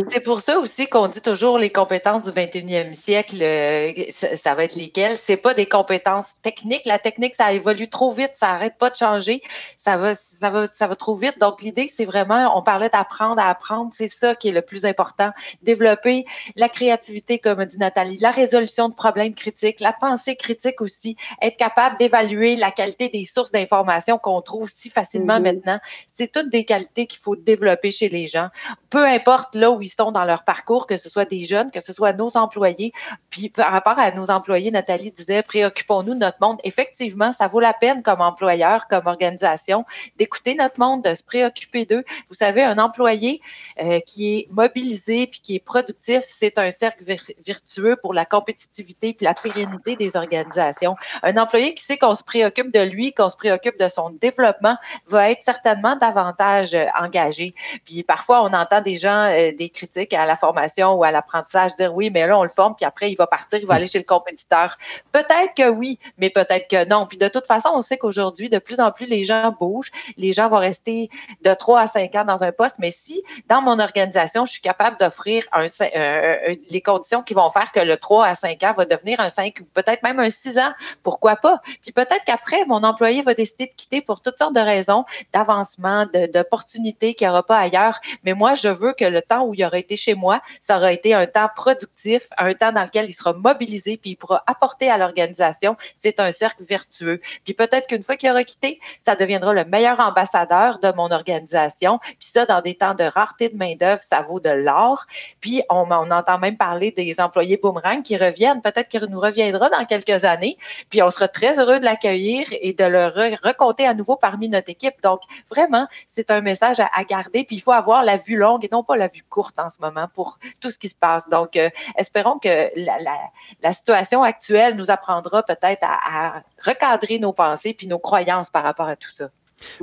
C'est 0.08 0.24
pour 0.24 0.40
ça 0.40 0.58
aussi 0.60 0.88
qu'on 0.88 1.10
dit 1.10 1.22
toujours 1.22 1.58
les 1.58 1.70
compétences 1.70 2.24
du 2.24 2.32
21e 2.32 2.96
siècle, 2.96 3.40
euh, 3.42 3.92
ça, 4.36 4.56
va 4.56 4.64
être 4.64 4.76
lesquelles. 4.76 5.18
C'est 5.18 5.36
pas 5.36 5.54
des 5.54 5.66
compétences 5.66 6.36
techniques. 6.42 6.86
La 6.86 6.98
technique, 6.98 7.36
ça 7.36 7.52
évolue 7.52 7.90
trop 7.90 8.14
vite, 8.14 8.32
ça 8.34 8.52
arrête 8.52 8.78
pas 8.78 8.90
de 8.90 8.96
changer. 8.96 9.42
Ça 9.78 9.98
va, 9.98 10.14
ça 10.16 10.50
va, 10.50 10.68
ça 10.68 10.88
va 10.88 10.96
trop 10.96 11.16
vite. 11.16 11.38
Donc, 11.40 11.62
l'idée, 11.62 11.92
c'est 11.94 12.06
vraiment, 12.06 12.58
on 12.58 12.62
parlait 12.62 12.90
d'apprendre 12.90 13.42
à 13.42 13.50
apprendre. 13.50 13.92
C'est 13.94 14.08
ça 14.08 14.34
qui 14.34 14.48
est 14.48 14.54
le 14.54 14.62
plus 14.62 14.86
important. 14.86 15.32
Développer 15.62 16.26
la 16.56 16.70
créativité, 16.70 17.38
comme 17.40 17.66
dit 17.66 17.80
Nathalie, 17.80 18.18
la 18.20 18.32
résolution 18.32 18.88
de 18.88 18.94
problèmes 18.94 19.34
critiques, 19.34 19.82
la 19.82 19.92
pensée 19.92 20.38
critique 20.38 20.80
aussi, 20.80 21.18
être 21.42 21.58
capable 21.58 21.98
d'évaluer 21.98 22.45
la 22.56 22.72
qualité 22.72 23.10
des 23.10 23.26
sources 23.26 23.52
d'informations 23.52 24.20
qu'on 24.20 24.42
trouve 24.42 24.72
si 24.74 24.90
facilement 24.90 25.40
mm-hmm. 25.40 25.44
maintenant. 25.44 25.80
C'est 26.08 26.32
toutes 26.32 26.50
des 26.50 26.66
qualités 26.66 27.08
qu'il 27.08 27.20
faut 27.20 27.36
développer 27.36 27.92
chez 27.92 28.10
les 28.10 28.28
gens. 28.28 28.50
Peu 28.90 29.06
importe 29.06 29.56
là 29.56 29.72
où 29.72 29.82
ils 29.82 29.90
sont 29.90 30.12
dans 30.12 30.26
leur 30.26 30.44
parcours, 30.44 30.86
que 30.86 30.98
ce 30.98 31.10
soit 31.10 31.26
des 31.26 31.44
jeunes, 31.44 31.72
que 31.72 31.82
ce 31.82 31.94
soit 31.94 32.14
nos 32.14 32.38
employés. 32.38 32.94
Puis 33.30 33.50
par 33.50 33.72
rapport 33.72 33.98
à 33.98 34.12
nos 34.12 34.30
employés, 34.30 34.72
Nathalie 34.72 35.12
disait, 35.12 35.42
préoccupons-nous 35.42 36.14
de 36.14 36.20
notre 36.20 36.38
monde. 36.42 36.60
Effectivement, 36.64 37.34
ça 37.34 37.48
vaut 37.48 37.60
la 37.60 37.74
peine 37.74 38.04
comme 38.04 38.22
employeur, 38.22 38.88
comme 38.88 39.08
organisation, 39.08 39.86
d'écouter 40.18 40.56
notre 40.56 40.80
monde, 40.80 41.04
de 41.04 41.14
se 41.14 41.24
préoccuper 41.24 41.86
d'eux. 41.86 42.04
Vous 42.30 42.36
savez, 42.36 42.62
un 42.64 42.78
employé 42.78 43.42
euh, 43.82 44.00
qui 44.02 44.38
est 44.38 44.48
mobilisé 44.52 45.28
puis 45.28 45.40
qui 45.42 45.56
est 45.56 45.60
productif, 45.60 46.24
c'est 46.28 46.58
un 46.60 46.70
cercle 46.70 47.04
virtueux 47.44 47.96
pour 47.96 48.14
la 48.14 48.26
compétitivité 48.26 49.14
puis 49.14 49.26
la 49.26 49.34
pérennité 49.34 49.96
des 49.96 50.16
organisations. 50.16 50.96
Un 51.24 51.38
employé 51.38 51.74
qui 51.74 51.84
sait 51.84 51.98
qu'on 51.98 52.16
se 52.16 52.24
préoccupe 52.26 52.74
de 52.74 52.82
lui, 52.82 53.14
qu'on 53.14 53.30
se 53.30 53.38
préoccupe 53.38 53.80
de 53.80 53.88
son 53.88 54.10
développement, 54.10 54.78
va 55.08 55.32
être 55.32 55.44
certainement 55.44 55.96
davantage 55.96 56.74
euh, 56.74 56.86
engagé. 57.00 57.54
Puis 57.86 58.04
parfois, 58.04 58.44
on 58.44 58.54
entend 58.54 58.82
des 58.82 58.98
gens, 58.98 59.30
euh, 59.30 59.52
des 59.52 59.70
critiques 59.70 60.14
à 60.14 60.26
la 60.26 60.36
formation 60.36 60.94
ou 60.94 61.04
à 61.04 61.12
l'apprentissage 61.12 61.76
dire 61.76 61.94
oui, 61.94 62.10
mais 62.10 62.26
là, 62.28 62.38
on 62.38 62.44
le 62.44 62.50
forme, 62.50 62.76
puis 62.76 62.86
après, 62.86 63.12
il 63.12 63.16
va 63.16 63.28
partir, 63.28 63.60
il 63.60 63.68
va 63.68 63.76
aller 63.76 63.88
chez 63.88 64.00
le 64.00 64.04
compétiteur. 64.04 64.78
Peut-être 65.12 65.54
que 65.56 65.70
oui, 65.70 66.00
mais 66.18 66.30
peut-être 66.30 66.68
que 66.68 66.88
non. 66.88 67.06
Puis 67.06 67.18
de 67.18 67.28
toute 67.28 67.46
façon, 67.46 67.70
on 67.74 67.82
sait 67.82 67.98
qu'aujourd'hui, 67.98 68.50
de 68.50 68.60
plus 68.60 68.80
en 68.80 68.92
plus, 68.92 69.06
les 69.06 69.24
gens 69.24 69.56
bougent. 69.60 69.92
Les 70.18 70.34
gens 70.34 70.50
vont 70.50 70.60
rester 70.60 71.10
de 71.44 71.54
3 71.54 71.82
à 71.82 71.88
5 71.88 72.16
ans 72.16 72.26
dans 72.26 72.44
un 72.44 72.52
poste. 72.52 72.78
Mais 72.80 72.92
si, 72.92 73.24
dans 73.48 73.62
mon 73.62 73.80
organisation, 73.80 74.46
je 74.46 74.54
suis 74.54 74.62
capable 74.62 74.98
d'offrir 74.98 75.44
un, 75.52 75.66
euh, 75.82 76.56
les 76.70 76.82
conditions 76.82 77.22
qui 77.22 77.34
vont 77.34 77.50
faire 77.50 77.72
que 77.72 77.80
le 77.80 77.98
3 77.98 78.26
à 78.26 78.36
5 78.36 78.64
ans 78.64 78.74
va 78.74 78.86
devenir 78.86 79.20
un 79.20 79.30
5 79.30 79.58
ou 79.62 79.66
peut-être 79.66 80.04
même 80.04 80.20
un 80.20 80.30
6 80.30 80.58
ans, 80.60 80.74
pourquoi 81.04 81.36
pas? 81.36 81.62
Puis 81.82 81.92
peut-être 81.92 82.15
peut-être 82.16 82.26
qu'après, 82.26 82.66
mon 82.66 82.84
employé 82.84 83.22
va 83.22 83.34
décider 83.34 83.66
de 83.68 83.74
quitter 83.74 84.02
pour 84.02 84.22
toutes 84.22 84.38
sortes 84.38 84.56
de 84.56 84.60
raisons, 84.60 85.06
d'avancement, 85.34 86.06
d'opportunités 86.34 87.14
qu'il 87.14 87.28
n'y 87.28 87.32
aura 87.32 87.44
pas 87.44 87.58
ailleurs. 87.58 88.00
Mais 88.24 88.34
moi, 88.34 88.54
je 88.54 88.70
veux 88.70 88.94
que 88.94 89.06
le 89.06 89.22
temps 89.22 89.46
où 89.46 89.54
il 89.54 89.64
aura 89.66 89.78
été 89.78 89.96
chez 89.96 90.16
moi, 90.16 90.42
ça 90.62 90.78
aura 90.78 90.92
été 90.92 91.14
un 91.14 91.26
temps 91.26 91.50
productif, 91.56 92.30
un 92.38 92.54
temps 92.54 92.72
dans 92.72 92.84
lequel 92.84 93.06
il 93.10 93.14
sera 93.14 93.34
mobilisé, 93.34 93.98
puis 93.98 94.12
il 94.12 94.16
pourra 94.16 94.44
apporter 94.48 94.90
à 94.90 94.98
l'organisation. 94.98 95.76
C'est 95.96 96.20
un 96.20 96.32
cercle 96.32 96.64
vertueux. 96.64 97.22
Puis 97.44 97.54
peut-être 97.54 97.88
qu'une 97.88 98.04
fois 98.04 98.16
qu'il 98.16 98.30
aura 98.30 98.44
quitté, 98.44 98.80
ça 99.02 99.16
deviendra 99.16 99.54
le 99.54 99.66
meilleur 99.66 100.00
ambassadeur 100.00 100.80
de 100.80 100.92
mon 100.96 101.12
organisation. 101.12 102.00
Puis 102.00 102.30
ça, 102.32 102.46
dans 102.46 102.62
des 102.62 102.76
temps 102.76 102.96
de 102.96 103.04
rareté 103.04 103.50
de 103.50 103.58
main-d'œuvre, 103.58 104.02
ça 104.02 104.22
vaut 104.22 104.40
de 104.40 104.50
l'or. 104.50 105.06
Puis 105.42 105.64
on, 105.70 105.86
entend 105.92 106.40
même 106.40 106.58
parler 106.58 106.92
des 106.92 107.20
employés 107.20 107.58
boomerang 107.62 108.04
qui 108.04 108.18
reviennent. 108.18 108.62
Peut-être 108.62 108.88
qu'il 108.88 109.04
nous 109.06 109.20
reviendra 109.20 109.70
dans 109.70 109.86
quelques 109.86 110.24
années. 110.24 110.58
Puis 110.90 111.02
on 111.02 111.10
sera 111.10 111.28
très 111.28 111.60
heureux 111.60 111.80
de 111.80 111.86
l'accueillir 111.86 112.05
et 112.06 112.74
de 112.74 112.84
le 112.84 113.08
recompter 113.44 113.86
à 113.86 113.94
nouveau 113.94 114.16
parmi 114.16 114.50
notre 114.50 114.70
équipe. 114.70 114.96
Donc, 115.04 115.22
vraiment, 115.50 115.88
c'est 116.08 116.32
un 116.32 116.42
message 116.42 116.80
à, 116.80 117.04
garder. 117.04 117.44
Puis 117.44 117.58
il 117.58 117.60
faut 117.60 117.72
avoir 117.72 118.04
la 118.04 118.18
vue 118.18 118.38
longue 118.38 118.66
et 118.66 118.70
non 118.72 118.84
pas 118.84 118.96
la 118.96 119.08
vue 119.08 119.24
courte 119.30 119.60
en 119.60 119.70
ce 119.70 119.82
moment 119.82 120.08
pour 120.14 120.40
tout 120.60 120.72
ce 120.72 120.78
qui 120.78 120.90
se 120.90 120.96
passe. 120.96 121.30
Donc, 121.30 121.56
euh, 121.56 121.70
espérons 121.98 122.40
que 122.40 122.70
la, 122.76 123.74
situation 123.74 124.24
actuelle 124.24 124.76
nous 124.76 124.92
apprendra 124.92 125.44
peut-être 125.44 125.84
à, 125.84 126.44
recadrer 126.64 127.20
nos 127.20 127.34
pensées 127.34 127.74
puis 127.74 127.88
nos 127.88 128.00
croyances 128.00 128.50
par 128.50 128.64
rapport 128.64 128.88
à 128.88 128.96
tout 128.96 129.12
ça. 129.14 129.30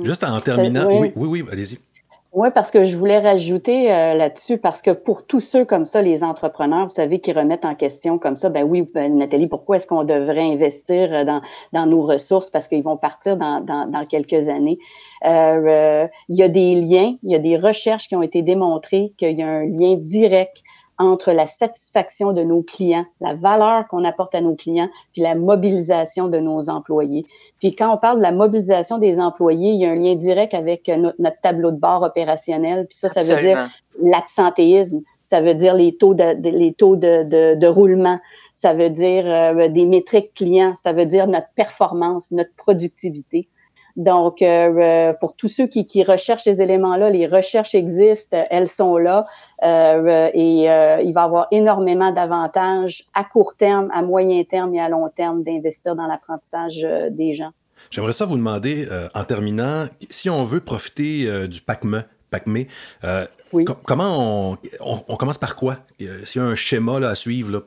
Juste 0.01 0.23
en 0.23 0.39
terminant, 0.41 0.87
oui, 0.87 1.11
oui, 1.15 1.41
oui 1.41 1.49
allez-y. 1.51 1.79
Oui, 2.33 2.49
parce 2.51 2.71
que 2.71 2.83
je 2.83 2.97
voulais 2.97 3.19
rajouter 3.19 3.91
euh, 3.91 4.15
là-dessus, 4.15 4.57
parce 4.57 4.81
que 4.81 4.89
pour 4.89 5.27
tous 5.27 5.39
ceux 5.39 5.65
comme 5.65 5.85
ça, 5.85 6.01
les 6.01 6.23
entrepreneurs, 6.23 6.87
vous 6.87 6.93
savez, 6.93 7.19
qui 7.19 7.31
remettent 7.31 7.63
en 7.63 7.75
question 7.75 8.17
comme 8.17 8.37
ça, 8.37 8.49
ben 8.49 8.63
oui, 8.63 8.89
ben, 8.91 9.19
Nathalie, 9.19 9.45
pourquoi 9.45 9.75
est-ce 9.75 9.85
qu'on 9.85 10.03
devrait 10.03 10.51
investir 10.51 11.13
euh, 11.13 11.25
dans, 11.25 11.43
dans 11.73 11.85
nos 11.85 12.01
ressources? 12.01 12.49
Parce 12.49 12.67
qu'ils 12.67 12.81
vont 12.81 12.97
partir 12.97 13.37
dans, 13.37 13.61
dans, 13.61 13.85
dans 13.85 14.07
quelques 14.07 14.49
années? 14.49 14.79
Euh, 15.25 16.07
il 16.27 16.35
y 16.35 16.41
a 16.41 16.47
des 16.47 16.73
liens, 16.73 17.15
il 17.21 17.31
y 17.31 17.35
a 17.35 17.39
des 17.39 17.55
recherches 17.55 18.07
qui 18.07 18.15
ont 18.15 18.23
été 18.23 18.41
démontrées 18.41 19.13
qu'il 19.17 19.37
y 19.37 19.43
a 19.43 19.47
un 19.47 19.65
lien 19.65 19.95
direct 19.95 20.63
entre 20.97 21.31
la 21.31 21.47
satisfaction 21.47 22.33
de 22.33 22.43
nos 22.43 22.61
clients, 22.61 23.05
la 23.19 23.33
valeur 23.33 23.87
qu'on 23.87 24.03
apporte 24.03 24.35
à 24.35 24.41
nos 24.41 24.55
clients, 24.55 24.89
puis 25.13 25.21
la 25.21 25.35
mobilisation 25.35 26.29
de 26.29 26.39
nos 26.39 26.69
employés. 26.69 27.25
Puis 27.59 27.75
quand 27.75 27.93
on 27.93 27.97
parle 27.97 28.17
de 28.17 28.23
la 28.23 28.31
mobilisation 28.31 28.99
des 28.99 29.19
employés, 29.19 29.71
il 29.71 29.79
y 29.81 29.85
a 29.85 29.91
un 29.91 29.95
lien 29.95 30.15
direct 30.15 30.53
avec 30.53 30.87
euh, 30.89 31.11
notre, 31.17 31.41
tableau 31.41 31.71
de 31.71 31.77
bord 31.77 32.03
opérationnel. 32.03 32.85
Puis 32.87 32.97
ça, 32.97 33.09
ça 33.09 33.23
veut 33.23 33.41
dire 33.41 33.69
l'absentéisme, 34.01 35.01
ça 35.23 35.41
veut 35.41 35.55
dire 35.55 35.73
les 35.73 35.95
taux 35.95 36.13
de, 36.13 36.49
les 36.49 36.73
taux 36.73 36.95
de, 36.95 37.23
de, 37.23 37.55
de 37.55 37.67
roulement, 37.67 38.19
ça 38.53 38.73
veut 38.73 38.89
dire 38.89 39.25
euh, 39.25 39.67
des 39.67 39.85
métriques 39.85 40.33
clients, 40.35 40.73
ça 40.75 40.93
veut 40.93 41.05
dire 41.05 41.27
notre 41.27 41.49
performance, 41.55 42.31
notre 42.31 42.53
productivité. 42.55 43.49
Donc, 43.95 44.41
euh, 44.41 44.45
euh, 44.45 45.13
pour 45.13 45.35
tous 45.35 45.49
ceux 45.49 45.67
qui, 45.67 45.85
qui 45.85 46.03
recherchent 46.03 46.45
ces 46.45 46.61
éléments-là, 46.61 47.09
les 47.09 47.27
recherches 47.27 47.75
existent, 47.75 48.43
elles 48.49 48.67
sont 48.67 48.97
là, 48.97 49.25
euh, 49.63 50.29
et 50.33 50.63
il 50.63 51.13
va 51.13 51.21
y 51.21 51.23
avoir 51.23 51.47
énormément 51.51 52.11
d'avantages 52.11 53.05
à 53.13 53.23
court 53.23 53.55
terme, 53.55 53.89
à 53.93 54.01
moyen 54.01 54.43
terme 54.43 54.73
et 54.73 54.79
à 54.79 54.89
long 54.89 55.09
terme 55.09 55.43
d'investir 55.43 55.95
dans 55.95 56.07
l'apprentissage 56.07 56.87
des 57.11 57.33
gens. 57.33 57.51
J'aimerais 57.91 58.13
ça 58.13 58.25
vous 58.25 58.37
demander, 58.37 58.87
en 59.13 59.23
terminant, 59.25 59.85
si 60.09 60.29
on 60.29 60.43
veut 60.43 60.61
profiter 60.61 61.47
du 61.47 61.61
PACME, 61.61 62.03
PACME, 62.31 62.65
oui. 63.51 63.65
comment 63.85 64.51
on, 64.51 64.57
on, 65.07 65.15
commence 65.17 65.37
par 65.37 65.55
quoi? 65.55 65.77
S'il 65.99 66.41
y 66.41 66.43
a 66.43 66.47
un 66.47 66.55
schéma 66.55 66.99
là, 66.99 67.09
à 67.09 67.15
suivre, 67.15 67.51
là, 67.51 67.59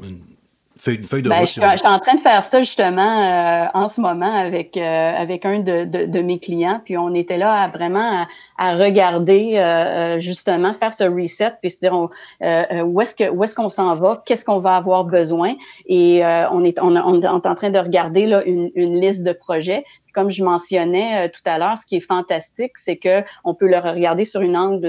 ben, 0.85 1.47
je, 1.47 1.53
suis 1.53 1.61
en 1.63 1.99
train 1.99 2.17
de 2.17 2.21
faire 2.21 2.45
ça 2.45 2.61
justement 2.61 3.23
euh, 3.23 3.67
en 3.73 3.89
ce 3.89 4.01
moment 4.01 4.33
avec 4.33 4.77
euh, 4.77 5.13
avec 5.17 5.47
un 5.47 5.61
de, 5.61 5.85
de, 5.85 6.21
mes 6.21 6.39
clients. 6.39 6.81
Puis 6.85 6.99
on 6.99 7.15
était 7.15 7.39
là 7.39 7.63
à, 7.63 7.69
vraiment 7.69 8.27
à, 8.59 8.77
regarder 8.77 9.57
euh, 9.57 10.21
justement 10.21 10.75
faire 10.75 10.93
ce 10.93 11.05
reset 11.05 11.53
puis 11.61 11.71
se 11.71 11.81
dire 11.81 11.95
où 11.95 13.01
est-ce 13.01 13.15
que 13.15 13.31
où 13.31 13.43
est-ce 13.43 13.55
qu'on 13.55 13.71
s'en 13.71 13.95
va, 13.95 14.23
qu'est-ce 14.27 14.45
qu'on 14.45 14.61
va 14.61 14.77
avoir 14.77 15.05
besoin. 15.05 15.55
Et 15.87 16.23
on 16.51 16.63
est 16.63 16.79
on, 16.81 16.95
on, 16.95 17.23
est 17.23 17.27
en 17.27 17.55
train 17.55 17.71
de 17.71 17.79
regarder 17.79 18.27
là 18.27 18.45
une, 18.45 18.71
une 18.75 19.01
liste 19.01 19.23
de 19.23 19.33
projets 19.33 19.85
comme 20.17 20.31
je 20.31 20.43
mentionnais 20.43 21.27
euh, 21.27 21.29
tout 21.29 21.43
à 21.45 21.59
l'heure, 21.59 21.77
ce 21.79 21.87
qui 21.87 21.97
est 21.97 22.01
fantastique, 22.01 22.73
c'est 22.77 22.97
que 22.97 23.23
on 23.45 23.55
peut 23.55 23.69
le 23.69 23.77
regarder 23.77 24.25
sur 24.25 24.41
une 24.41 24.57
angle 24.57 24.89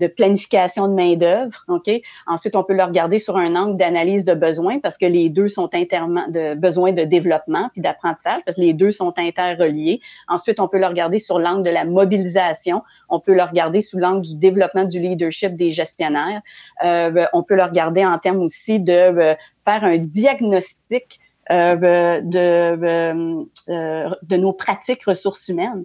de 0.00 0.06
planification 0.08 0.88
de 0.88 0.94
main 0.94 1.14
d'œuvre, 1.14 1.64
ok? 1.68 1.88
Ensuite, 2.26 2.56
on 2.56 2.64
peut 2.64 2.74
le 2.74 2.82
regarder 2.82 3.20
sur 3.20 3.36
un 3.36 3.54
angle 3.54 3.76
d'analyse 3.76 4.24
de 4.24 4.34
besoins 4.34 4.80
parce 4.80 4.98
que 4.98 5.06
les 5.06 5.28
deux 5.28 5.48
sont 5.48 5.68
de 5.70 6.54
besoins 6.54 6.92
de 6.92 7.04
développement 7.04 7.70
puis 7.72 7.80
d'apprentissage 7.80 8.40
parce 8.44 8.56
que 8.56 8.62
les 8.62 8.72
deux 8.72 8.90
sont 8.90 9.14
interreliés. 9.16 10.00
Ensuite, 10.28 10.58
on 10.58 10.66
peut 10.66 10.78
le 10.78 10.86
regarder 10.86 11.20
sur 11.20 11.38
l'angle 11.38 11.62
de 11.62 11.70
la 11.70 11.84
mobilisation. 11.84 12.82
On 13.08 13.20
peut 13.20 13.34
le 13.34 13.42
regarder 13.42 13.80
sous 13.80 13.98
l'angle 13.98 14.22
du 14.22 14.34
développement 14.34 14.84
du 14.84 14.98
leadership 14.98 15.54
des 15.54 15.70
gestionnaires. 15.70 16.42
Euh, 16.84 17.26
on 17.32 17.44
peut 17.44 17.56
le 17.56 17.62
regarder 17.62 18.04
en 18.04 18.18
termes 18.18 18.40
aussi 18.40 18.80
de 18.80 18.92
euh, 18.92 19.34
faire 19.64 19.84
un 19.84 19.98
diagnostic 19.98 21.20
euh, 21.50 22.20
de, 22.20 22.38
euh, 22.38 23.44
euh, 23.68 24.10
de 24.22 24.36
nos 24.36 24.52
pratiques 24.52 25.04
ressources 25.04 25.48
humaines. 25.48 25.84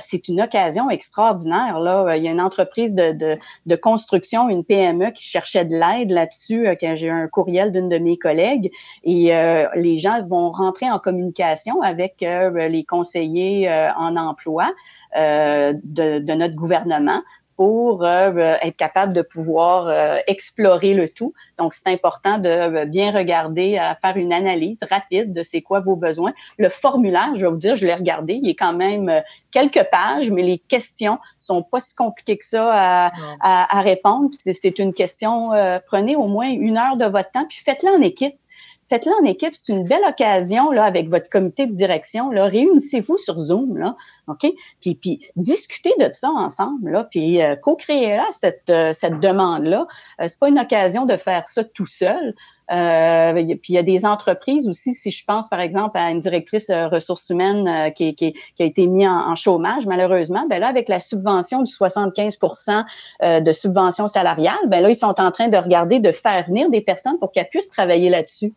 c'est 0.00 0.28
une 0.28 0.40
occasion 0.40 0.88
extraordinaire. 0.88 1.78
Là, 1.80 2.16
il 2.16 2.22
y 2.22 2.28
a 2.28 2.30
une 2.30 2.40
entreprise 2.40 2.94
de, 2.94 3.12
de, 3.12 3.38
de 3.66 3.76
construction, 3.76 4.48
une 4.48 4.64
PME, 4.64 5.10
qui 5.10 5.24
cherchait 5.24 5.66
de 5.66 5.74
l'aide 5.74 6.10
là-dessus. 6.10 6.68
quand 6.80 6.96
j'ai 6.96 7.08
eu 7.08 7.10
un 7.10 7.28
courriel 7.28 7.70
d'une 7.72 7.88
de 7.88 7.98
mes 7.98 8.16
collègues, 8.16 8.70
et 9.04 9.32
les 9.74 9.98
gens 9.98 10.24
vont 10.26 10.50
rentrer 10.52 10.90
en 10.90 10.98
communication 10.98 11.82
avec 11.82 12.16
les 12.20 12.84
conseillers 12.84 13.68
en 13.96 14.16
emploi 14.16 14.70
de, 15.14 16.18
de, 16.18 16.32
notre 16.32 16.54
gouvernement 16.54 17.22
pour 17.58 18.04
euh, 18.04 18.54
être 18.62 18.76
capable 18.76 19.12
de 19.12 19.20
pouvoir 19.20 19.88
euh, 19.88 20.18
explorer 20.28 20.94
le 20.94 21.08
tout. 21.08 21.34
Donc, 21.58 21.74
c'est 21.74 21.88
important 21.88 22.38
de 22.38 22.48
euh, 22.48 22.84
bien 22.84 23.10
regarder, 23.10 23.76
à 23.76 23.96
faire 23.96 24.16
une 24.16 24.32
analyse 24.32 24.78
rapide 24.88 25.32
de 25.32 25.42
c'est 25.42 25.60
quoi 25.60 25.80
vos 25.80 25.96
besoins. 25.96 26.32
Le 26.56 26.68
formulaire, 26.68 27.32
je 27.34 27.44
vais 27.44 27.50
vous 27.50 27.58
dire, 27.58 27.74
je 27.74 27.84
l'ai 27.84 27.94
regardé, 27.94 28.38
il 28.40 28.48
est 28.48 28.54
quand 28.54 28.74
même 28.74 29.12
quelques 29.50 29.84
pages, 29.90 30.30
mais 30.30 30.42
les 30.42 30.58
questions 30.58 31.18
sont 31.40 31.64
pas 31.64 31.80
si 31.80 31.96
compliquées 31.96 32.38
que 32.38 32.46
ça 32.46 32.70
à, 32.72 33.10
à, 33.40 33.78
à 33.78 33.80
répondre. 33.80 34.30
C'est 34.32 34.78
une 34.78 34.94
question, 34.94 35.50
prenez 35.88 36.14
au 36.14 36.28
moins 36.28 36.48
une 36.48 36.78
heure 36.78 36.96
de 36.96 37.06
votre 37.06 37.32
temps, 37.32 37.46
puis 37.48 37.58
faites-le 37.64 37.90
en 37.90 38.02
équipe 38.02 38.36
faites-le 38.88 39.12
en 39.22 39.24
équipe. 39.24 39.54
C'est 39.54 39.72
une 39.72 39.84
belle 39.84 40.04
occasion 40.08 40.70
là, 40.70 40.84
avec 40.84 41.08
votre 41.08 41.28
comité 41.28 41.66
de 41.66 41.72
direction. 41.72 42.30
Là, 42.30 42.46
réunissez-vous 42.46 43.18
sur 43.18 43.38
Zoom, 43.38 43.76
là, 43.76 43.96
OK? 44.26 44.46
Puis, 44.80 44.94
puis 44.94 45.20
discutez 45.36 45.92
de 45.98 46.10
ça 46.12 46.30
ensemble, 46.30 46.90
là, 46.90 47.04
puis 47.04 47.42
euh, 47.42 47.56
co-créez 47.56 48.16
là 48.16 48.26
cette, 48.32 48.70
euh, 48.70 48.92
cette 48.92 49.20
demande-là. 49.20 49.86
Euh, 50.20 50.24
c'est 50.26 50.38
pas 50.38 50.48
une 50.48 50.58
occasion 50.58 51.06
de 51.06 51.16
faire 51.16 51.46
ça 51.46 51.64
tout 51.64 51.86
seul. 51.86 52.34
Euh, 52.70 53.32
puis 53.32 53.72
il 53.72 53.74
y 53.74 53.78
a 53.78 53.82
des 53.82 54.04
entreprises 54.04 54.68
aussi, 54.68 54.94
si 54.94 55.10
je 55.10 55.24
pense 55.24 55.48
par 55.48 55.60
exemple 55.60 55.96
à 55.96 56.10
une 56.10 56.20
directrice 56.20 56.70
ressources 56.70 57.30
humaines 57.30 57.90
qui, 57.94 58.14
qui, 58.14 58.34
qui, 58.34 58.62
a 58.62 58.66
été 58.66 58.86
mise 58.86 59.08
en, 59.08 59.34
chômage, 59.36 59.86
malheureusement, 59.86 60.46
ben 60.50 60.58
là, 60.58 60.68
avec 60.68 60.90
la 60.90 61.00
subvention 61.00 61.62
du 61.62 61.72
75% 61.72 63.40
de 63.40 63.52
subvention 63.52 64.06
salariale, 64.06 64.58
ben 64.66 64.82
là, 64.82 64.90
ils 64.90 64.96
sont 64.96 65.18
en 65.18 65.30
train 65.30 65.48
de 65.48 65.56
regarder 65.56 65.98
de 65.98 66.12
faire 66.12 66.44
venir 66.46 66.68
des 66.68 66.82
personnes 66.82 67.18
pour 67.18 67.32
qu'elles 67.32 67.48
puissent 67.48 67.70
travailler 67.70 68.10
là-dessus. 68.10 68.52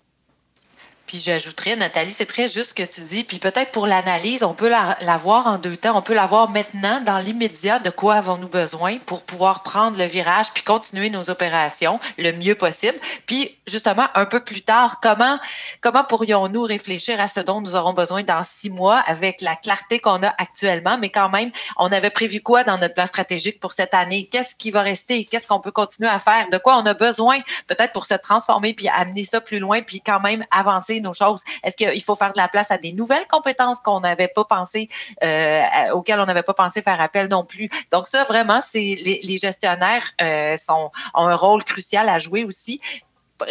Puis 1.11 1.19
j'ajouterais, 1.19 1.75
Nathalie, 1.75 2.13
c'est 2.17 2.25
très 2.25 2.47
juste 2.47 2.69
ce 2.69 2.73
que 2.73 2.83
tu 2.83 3.01
dis. 3.01 3.25
Puis 3.25 3.39
peut-être 3.39 3.71
pour 3.71 3.85
l'analyse, 3.85 4.43
on 4.43 4.53
peut 4.53 4.69
la, 4.69 4.95
voir 5.17 5.45
en 5.45 5.57
deux 5.57 5.75
temps. 5.75 5.97
On 5.97 6.01
peut 6.01 6.13
la 6.13 6.25
voir 6.25 6.49
maintenant, 6.49 7.01
dans 7.01 7.17
l'immédiat, 7.17 7.79
de 7.79 7.89
quoi 7.89 8.15
avons-nous 8.15 8.47
besoin 8.47 8.97
pour 8.99 9.25
pouvoir 9.25 9.61
prendre 9.61 9.97
le 9.97 10.05
virage 10.05 10.53
puis 10.53 10.63
continuer 10.63 11.09
nos 11.09 11.29
opérations 11.29 11.99
le 12.17 12.31
mieux 12.31 12.55
possible. 12.55 12.97
Puis 13.25 13.57
justement, 13.67 14.07
un 14.15 14.25
peu 14.25 14.39
plus 14.39 14.61
tard, 14.61 15.01
comment, 15.03 15.37
comment 15.81 16.05
pourrions-nous 16.05 16.61
réfléchir 16.61 17.19
à 17.19 17.27
ce 17.27 17.41
dont 17.41 17.59
nous 17.59 17.75
aurons 17.75 17.91
besoin 17.91 18.23
dans 18.23 18.43
six 18.43 18.69
mois 18.69 18.99
avec 18.99 19.41
la 19.41 19.57
clarté 19.57 19.99
qu'on 19.99 20.23
a 20.23 20.33
actuellement, 20.37 20.97
mais 20.97 21.09
quand 21.09 21.27
même, 21.27 21.51
on 21.75 21.91
avait 21.91 22.09
prévu 22.09 22.39
quoi 22.39 22.63
dans 22.63 22.77
notre 22.77 22.93
plan 22.93 23.05
stratégique 23.05 23.59
pour 23.59 23.73
cette 23.73 23.93
année? 23.93 24.29
Qu'est-ce 24.31 24.55
qui 24.55 24.71
va 24.71 24.81
rester? 24.81 25.25
Qu'est-ce 25.25 25.45
qu'on 25.45 25.59
peut 25.59 25.71
continuer 25.71 26.07
à 26.07 26.19
faire? 26.19 26.47
De 26.53 26.57
quoi 26.57 26.77
on 26.77 26.85
a 26.85 26.93
besoin 26.93 27.39
peut-être 27.67 27.91
pour 27.91 28.05
se 28.05 28.13
transformer 28.13 28.73
puis 28.73 28.87
amener 28.87 29.25
ça 29.25 29.41
plus 29.41 29.59
loin 29.59 29.81
puis 29.81 29.99
quand 29.99 30.21
même 30.21 30.45
avancer 30.51 31.00
nos 31.01 31.13
choses? 31.13 31.41
Est-ce 31.63 31.75
qu'il 31.75 32.03
faut 32.03 32.15
faire 32.15 32.33
de 32.33 32.37
la 32.37 32.47
place 32.47 32.71
à 32.71 32.77
des 32.77 32.93
nouvelles 32.93 33.27
compétences 33.27 33.79
qu'on 33.81 33.99
n'avait 33.99 34.27
pas 34.27 34.45
pensé, 34.45 34.89
euh, 35.23 35.63
auxquelles 35.93 36.19
on 36.19 36.25
n'avait 36.25 36.43
pas 36.43 36.53
pensé 36.53 36.81
faire 36.81 37.01
appel 37.01 37.27
non 37.27 37.43
plus? 37.43 37.69
Donc 37.91 38.07
ça, 38.07 38.23
vraiment, 38.23 38.61
c'est 38.61 38.95
les, 39.01 39.37
gestionnaires 39.37 40.03
euh, 40.21 40.55
sont, 40.57 40.91
ont 41.13 41.27
un 41.27 41.35
rôle 41.35 41.63
crucial 41.63 42.09
à 42.09 42.19
jouer 42.19 42.43
aussi 42.43 42.81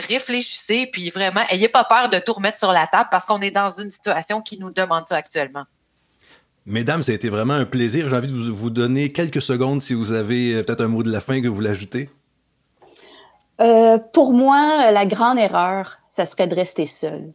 réfléchissez, 0.09 0.89
puis 0.93 1.11
vraiment, 1.11 1.41
ayez 1.51 1.69
pas 1.69 1.85
peur 1.85 2.09
de 2.11 2.19
tout 2.19 2.33
remettre 2.33 2.59
sur 2.59 2.73
la 2.73 2.87
table 2.87 3.09
parce 3.11 3.27
qu'on 3.27 3.41
est 3.41 3.51
dans 3.51 3.71
une 3.71 3.91
situation 3.91 4.41
qui 4.41 4.59
nous 4.59 4.71
demande 4.71 5.05
ça 5.09 5.17
actuellement. 5.17 5.65
Mesdames, 6.67 7.03
ça 7.03 7.13
a 7.13 7.15
été 7.15 7.29
vraiment 7.29 7.55
un 7.55 7.65
plaisir. 7.65 8.09
J'ai 8.09 8.17
envie 8.17 8.29
de 8.29 8.51
vous, 8.51 8.71
donner 8.71 9.13
quelques 9.13 9.43
secondes 9.43 9.81
si 9.81 9.95
vous 9.95 10.13
avez 10.13 10.55
euh, 10.55 10.63
peut-être 10.63 10.83
un 10.83 10.89
mot 10.89 11.03
de 11.03 11.11
la 11.11 11.21
fin 11.21 11.41
que 11.41 11.49
vous 11.49 11.55
voulez 11.55 11.71
ajouter. 11.71 12.11
pour 14.13 14.33
moi, 14.33 14.91
la 14.91 15.07
grande 15.07 15.39
erreur, 15.39 15.99
ça 16.07 16.25
serait 16.25 16.47
de 16.47 16.55
rester 16.55 16.87
seul. 16.87 17.33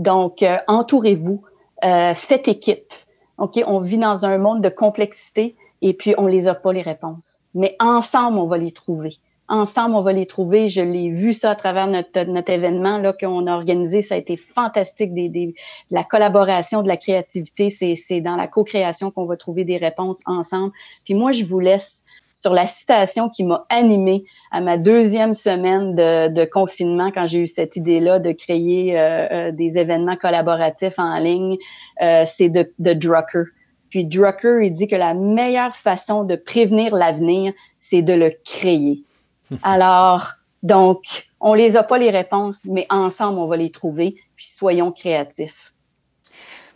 Donc, 0.00 0.42
euh, 0.42 0.56
entourez-vous. 0.66 1.42
euh, 1.84 2.14
faites 2.14 2.48
équipe. 2.48 2.92
OK, 3.38 3.62
on 3.66 3.80
vit 3.80 3.98
dans 3.98 4.26
un 4.26 4.36
monde 4.38 4.60
de 4.62 4.68
complexité 4.68 5.56
et 5.80 5.94
puis 5.94 6.14
on 6.18 6.26
les 6.26 6.46
a 6.46 6.54
pas 6.54 6.72
les 6.72 6.82
réponses. 6.82 7.40
Mais 7.54 7.74
ensemble, 7.78 8.36
on 8.38 8.46
va 8.46 8.58
les 8.58 8.72
trouver. 8.72 9.16
Ensemble, 9.48 9.96
on 9.96 10.02
va 10.02 10.12
les 10.12 10.26
trouver. 10.26 10.68
Je 10.68 10.82
l'ai 10.82 11.10
vu 11.10 11.32
ça 11.32 11.50
à 11.50 11.54
travers 11.56 11.86
notre, 11.86 12.24
notre 12.24 12.52
événement 12.52 12.98
là 12.98 13.12
qu'on 13.12 13.46
a 13.46 13.54
organisé. 13.54 14.02
Ça 14.02 14.14
a 14.14 14.18
été 14.18 14.36
fantastique. 14.36 15.12
Des, 15.14 15.28
des, 15.28 15.54
la 15.90 16.04
collaboration, 16.04 16.82
de 16.82 16.88
la 16.88 16.96
créativité, 16.96 17.70
c'est 17.70 18.20
dans 18.20 18.36
la 18.36 18.46
co-création 18.46 19.10
qu'on 19.10 19.24
va 19.24 19.36
trouver 19.36 19.64
des 19.64 19.78
réponses 19.78 20.20
ensemble. 20.26 20.72
Puis 21.04 21.14
moi, 21.14 21.32
je 21.32 21.44
vous 21.44 21.60
laisse 21.60 21.99
sur 22.40 22.54
la 22.54 22.66
citation 22.66 23.28
qui 23.28 23.44
m'a 23.44 23.66
animée 23.68 24.24
à 24.50 24.62
ma 24.62 24.78
deuxième 24.78 25.34
semaine 25.34 25.94
de, 25.94 26.28
de 26.28 26.44
confinement 26.46 27.10
quand 27.10 27.26
j'ai 27.26 27.40
eu 27.40 27.46
cette 27.46 27.76
idée-là 27.76 28.18
de 28.18 28.32
créer 28.32 28.98
euh, 28.98 29.26
euh, 29.30 29.52
des 29.52 29.78
événements 29.78 30.16
collaboratifs 30.16 30.98
en 30.98 31.18
ligne. 31.18 31.58
Euh, 32.00 32.24
c'est 32.24 32.48
de, 32.48 32.72
de 32.78 32.94
Drucker. 32.94 33.50
Puis 33.90 34.06
Drucker, 34.06 34.60
il 34.62 34.72
dit 34.72 34.88
que 34.88 34.96
la 34.96 35.12
meilleure 35.12 35.76
façon 35.76 36.24
de 36.24 36.36
prévenir 36.36 36.94
l'avenir, 36.94 37.52
c'est 37.78 38.02
de 38.02 38.14
le 38.14 38.32
créer. 38.44 39.02
Alors, 39.62 40.32
donc, 40.62 41.28
on 41.40 41.52
les 41.52 41.76
a 41.76 41.82
pas 41.82 41.98
les 41.98 42.10
réponses, 42.10 42.64
mais 42.64 42.86
ensemble, 42.88 43.38
on 43.38 43.48
va 43.48 43.58
les 43.58 43.70
trouver. 43.70 44.16
Puis 44.36 44.46
soyons 44.46 44.92
créatifs. 44.92 45.69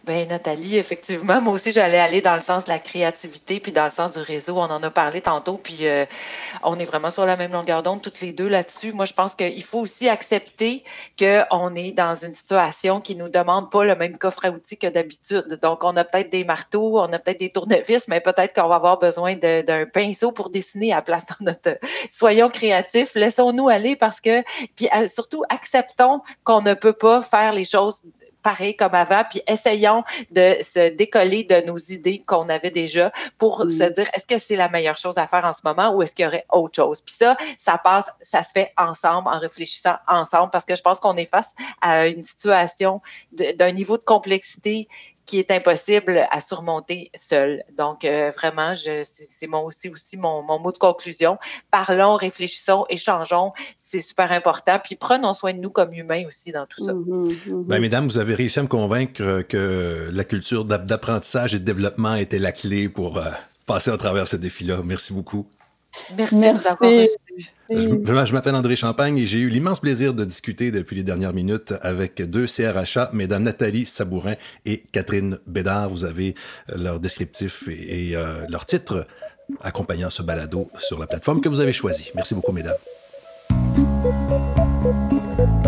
Ben 0.06 0.28
Nathalie, 0.28 0.76
effectivement, 0.76 1.40
moi 1.40 1.54
aussi 1.54 1.72
j'allais 1.72 1.98
aller 1.98 2.20
dans 2.20 2.34
le 2.34 2.42
sens 2.42 2.64
de 2.64 2.68
la 2.68 2.78
créativité 2.78 3.58
puis 3.58 3.72
dans 3.72 3.84
le 3.84 3.90
sens 3.90 4.12
du 4.12 4.18
réseau. 4.18 4.58
On 4.58 4.64
en 4.64 4.82
a 4.82 4.90
parlé 4.90 5.22
tantôt, 5.22 5.56
puis 5.56 5.86
euh, 5.86 6.04
on 6.62 6.78
est 6.78 6.84
vraiment 6.84 7.10
sur 7.10 7.24
la 7.24 7.36
même 7.36 7.52
longueur 7.52 7.82
d'onde 7.82 8.02
toutes 8.02 8.20
les 8.20 8.34
deux 8.34 8.48
là-dessus. 8.48 8.92
Moi, 8.92 9.06
je 9.06 9.14
pense 9.14 9.34
qu'il 9.34 9.62
faut 9.62 9.80
aussi 9.80 10.10
accepter 10.10 10.84
qu'on 11.18 11.74
est 11.74 11.92
dans 11.92 12.16
une 12.16 12.34
situation 12.34 13.00
qui 13.00 13.16
nous 13.16 13.30
demande 13.30 13.70
pas 13.70 13.82
le 13.84 13.96
même 13.96 14.18
coffre 14.18 14.44
à 14.44 14.50
outils 14.50 14.76
que 14.76 14.88
d'habitude. 14.88 15.58
Donc, 15.62 15.84
on 15.84 15.96
a 15.96 16.04
peut-être 16.04 16.28
des 16.28 16.44
marteaux, 16.44 17.00
on 17.00 17.10
a 17.10 17.18
peut-être 17.18 17.40
des 17.40 17.50
tournevis, 17.50 18.06
mais 18.08 18.20
peut-être 18.20 18.52
qu'on 18.54 18.68
va 18.68 18.74
avoir 18.74 18.98
besoin 18.98 19.36
d'un 19.36 19.86
pinceau 19.86 20.32
pour 20.32 20.50
dessiner 20.50 20.92
à 20.92 20.96
la 20.96 21.02
place 21.02 21.24
dans 21.24 21.46
notre. 21.46 21.78
Soyons 22.12 22.50
créatifs, 22.50 23.14
laissons-nous 23.14 23.70
aller 23.70 23.96
parce 23.96 24.20
que, 24.20 24.42
puis 24.76 24.86
euh, 24.94 25.06
surtout 25.06 25.44
acceptons 25.48 26.20
qu'on 26.44 26.60
ne 26.60 26.74
peut 26.74 26.92
pas 26.92 27.22
faire 27.22 27.54
les 27.54 27.64
choses 27.64 28.02
pareil 28.44 28.76
comme 28.76 28.94
avant, 28.94 29.24
puis 29.28 29.42
essayons 29.48 30.04
de 30.30 30.58
se 30.62 30.90
décoller 30.90 31.42
de 31.44 31.66
nos 31.66 31.78
idées 31.78 32.22
qu'on 32.24 32.48
avait 32.48 32.70
déjà 32.70 33.10
pour 33.38 33.62
se 33.62 33.92
dire 33.92 34.06
est-ce 34.12 34.26
que 34.26 34.38
c'est 34.38 34.54
la 34.54 34.68
meilleure 34.68 34.98
chose 34.98 35.18
à 35.18 35.26
faire 35.26 35.44
en 35.44 35.52
ce 35.52 35.62
moment 35.64 35.94
ou 35.94 36.02
est-ce 36.02 36.14
qu'il 36.14 36.24
y 36.24 36.28
aurait 36.28 36.44
autre 36.52 36.76
chose? 36.76 37.00
Puis 37.00 37.14
ça, 37.14 37.36
ça 37.58 37.78
passe, 37.78 38.12
ça 38.20 38.42
se 38.42 38.52
fait 38.52 38.72
ensemble 38.76 39.28
en 39.28 39.38
réfléchissant 39.40 39.96
ensemble 40.06 40.50
parce 40.50 40.66
que 40.66 40.76
je 40.76 40.82
pense 40.82 41.00
qu'on 41.00 41.16
est 41.16 41.24
face 41.24 41.54
à 41.80 42.06
une 42.06 42.22
situation 42.22 43.00
d'un 43.32 43.72
niveau 43.72 43.96
de 43.96 44.02
complexité 44.02 44.88
qui 45.26 45.38
est 45.38 45.50
impossible 45.50 46.26
à 46.30 46.40
surmonter 46.40 47.10
seul. 47.14 47.62
Donc, 47.76 48.04
euh, 48.04 48.30
vraiment, 48.30 48.74
c'est 48.76 49.46
mon, 49.46 49.64
aussi, 49.64 49.88
aussi 49.88 50.16
mon, 50.16 50.42
mon, 50.42 50.58
mot 50.58 50.72
de 50.72 50.78
conclusion. 50.78 51.38
Parlons, 51.70 52.16
réfléchissons, 52.16 52.84
échangeons, 52.88 53.52
c'est 53.76 54.00
super 54.00 54.32
important. 54.32 54.78
Puis 54.82 54.96
prenons 54.96 55.34
soin 55.34 55.54
de 55.54 55.58
nous 55.58 55.70
comme 55.70 55.92
humains 55.94 56.24
aussi 56.26 56.52
dans 56.52 56.66
tout 56.66 56.84
ça. 56.84 56.92
Mm-hmm, 56.92 57.48
mm-hmm. 57.48 57.64
Ben, 57.66 57.80
mesdames, 57.80 58.06
vous 58.06 58.18
avez 58.18 58.34
réussi 58.34 58.58
à 58.58 58.62
me 58.62 58.68
convaincre 58.68 59.42
que 59.42 60.10
la 60.12 60.24
culture 60.24 60.64
d'apprentissage 60.64 61.54
et 61.54 61.58
de 61.58 61.64
développement 61.64 62.14
était 62.14 62.38
la 62.38 62.52
clé 62.52 62.88
pour 62.88 63.18
euh, 63.18 63.30
passer 63.66 63.90
à 63.90 63.96
travers 63.96 64.28
ce 64.28 64.36
défi-là. 64.36 64.80
Merci 64.84 65.12
beaucoup. 65.12 65.46
Merci, 66.16 66.34
de 66.36 66.52
nous 66.52 66.66
avoir 66.66 66.90
reçus. 66.90 67.50
Je, 67.70 68.32
m'appelle 68.32 68.54
André 68.54 68.76
Champagne 68.76 69.18
et 69.18 69.26
j'ai 69.26 69.38
eu 69.38 69.48
l'immense 69.48 69.80
plaisir 69.80 70.14
de 70.14 70.24
discuter 70.24 70.70
depuis 70.70 70.96
les 70.96 71.02
dernières 71.02 71.32
minutes 71.32 71.74
avec 71.80 72.22
deux 72.22 72.46
CRHA, 72.46 73.10
mesdames 73.12 73.42
Nathalie 73.42 73.86
Sabourin 73.86 74.34
et 74.66 74.84
Catherine 74.92 75.38
Bédard. 75.46 75.88
Vous 75.88 76.04
avez 76.04 76.34
euh, 76.70 76.76
leur 76.76 77.00
descriptif 77.00 77.68
et, 77.68 78.10
et 78.10 78.16
euh, 78.16 78.46
leur 78.48 78.66
titre 78.66 79.06
accompagnant 79.60 80.10
ce 80.10 80.22
balado 80.22 80.70
sur 80.78 80.98
la 80.98 81.06
plateforme 81.06 81.40
que 81.40 81.48
vous 81.48 81.60
avez 81.60 81.72
choisie. 81.72 82.10
Merci 82.14 82.34
beaucoup, 82.34 82.52
mesdames. 82.52 82.74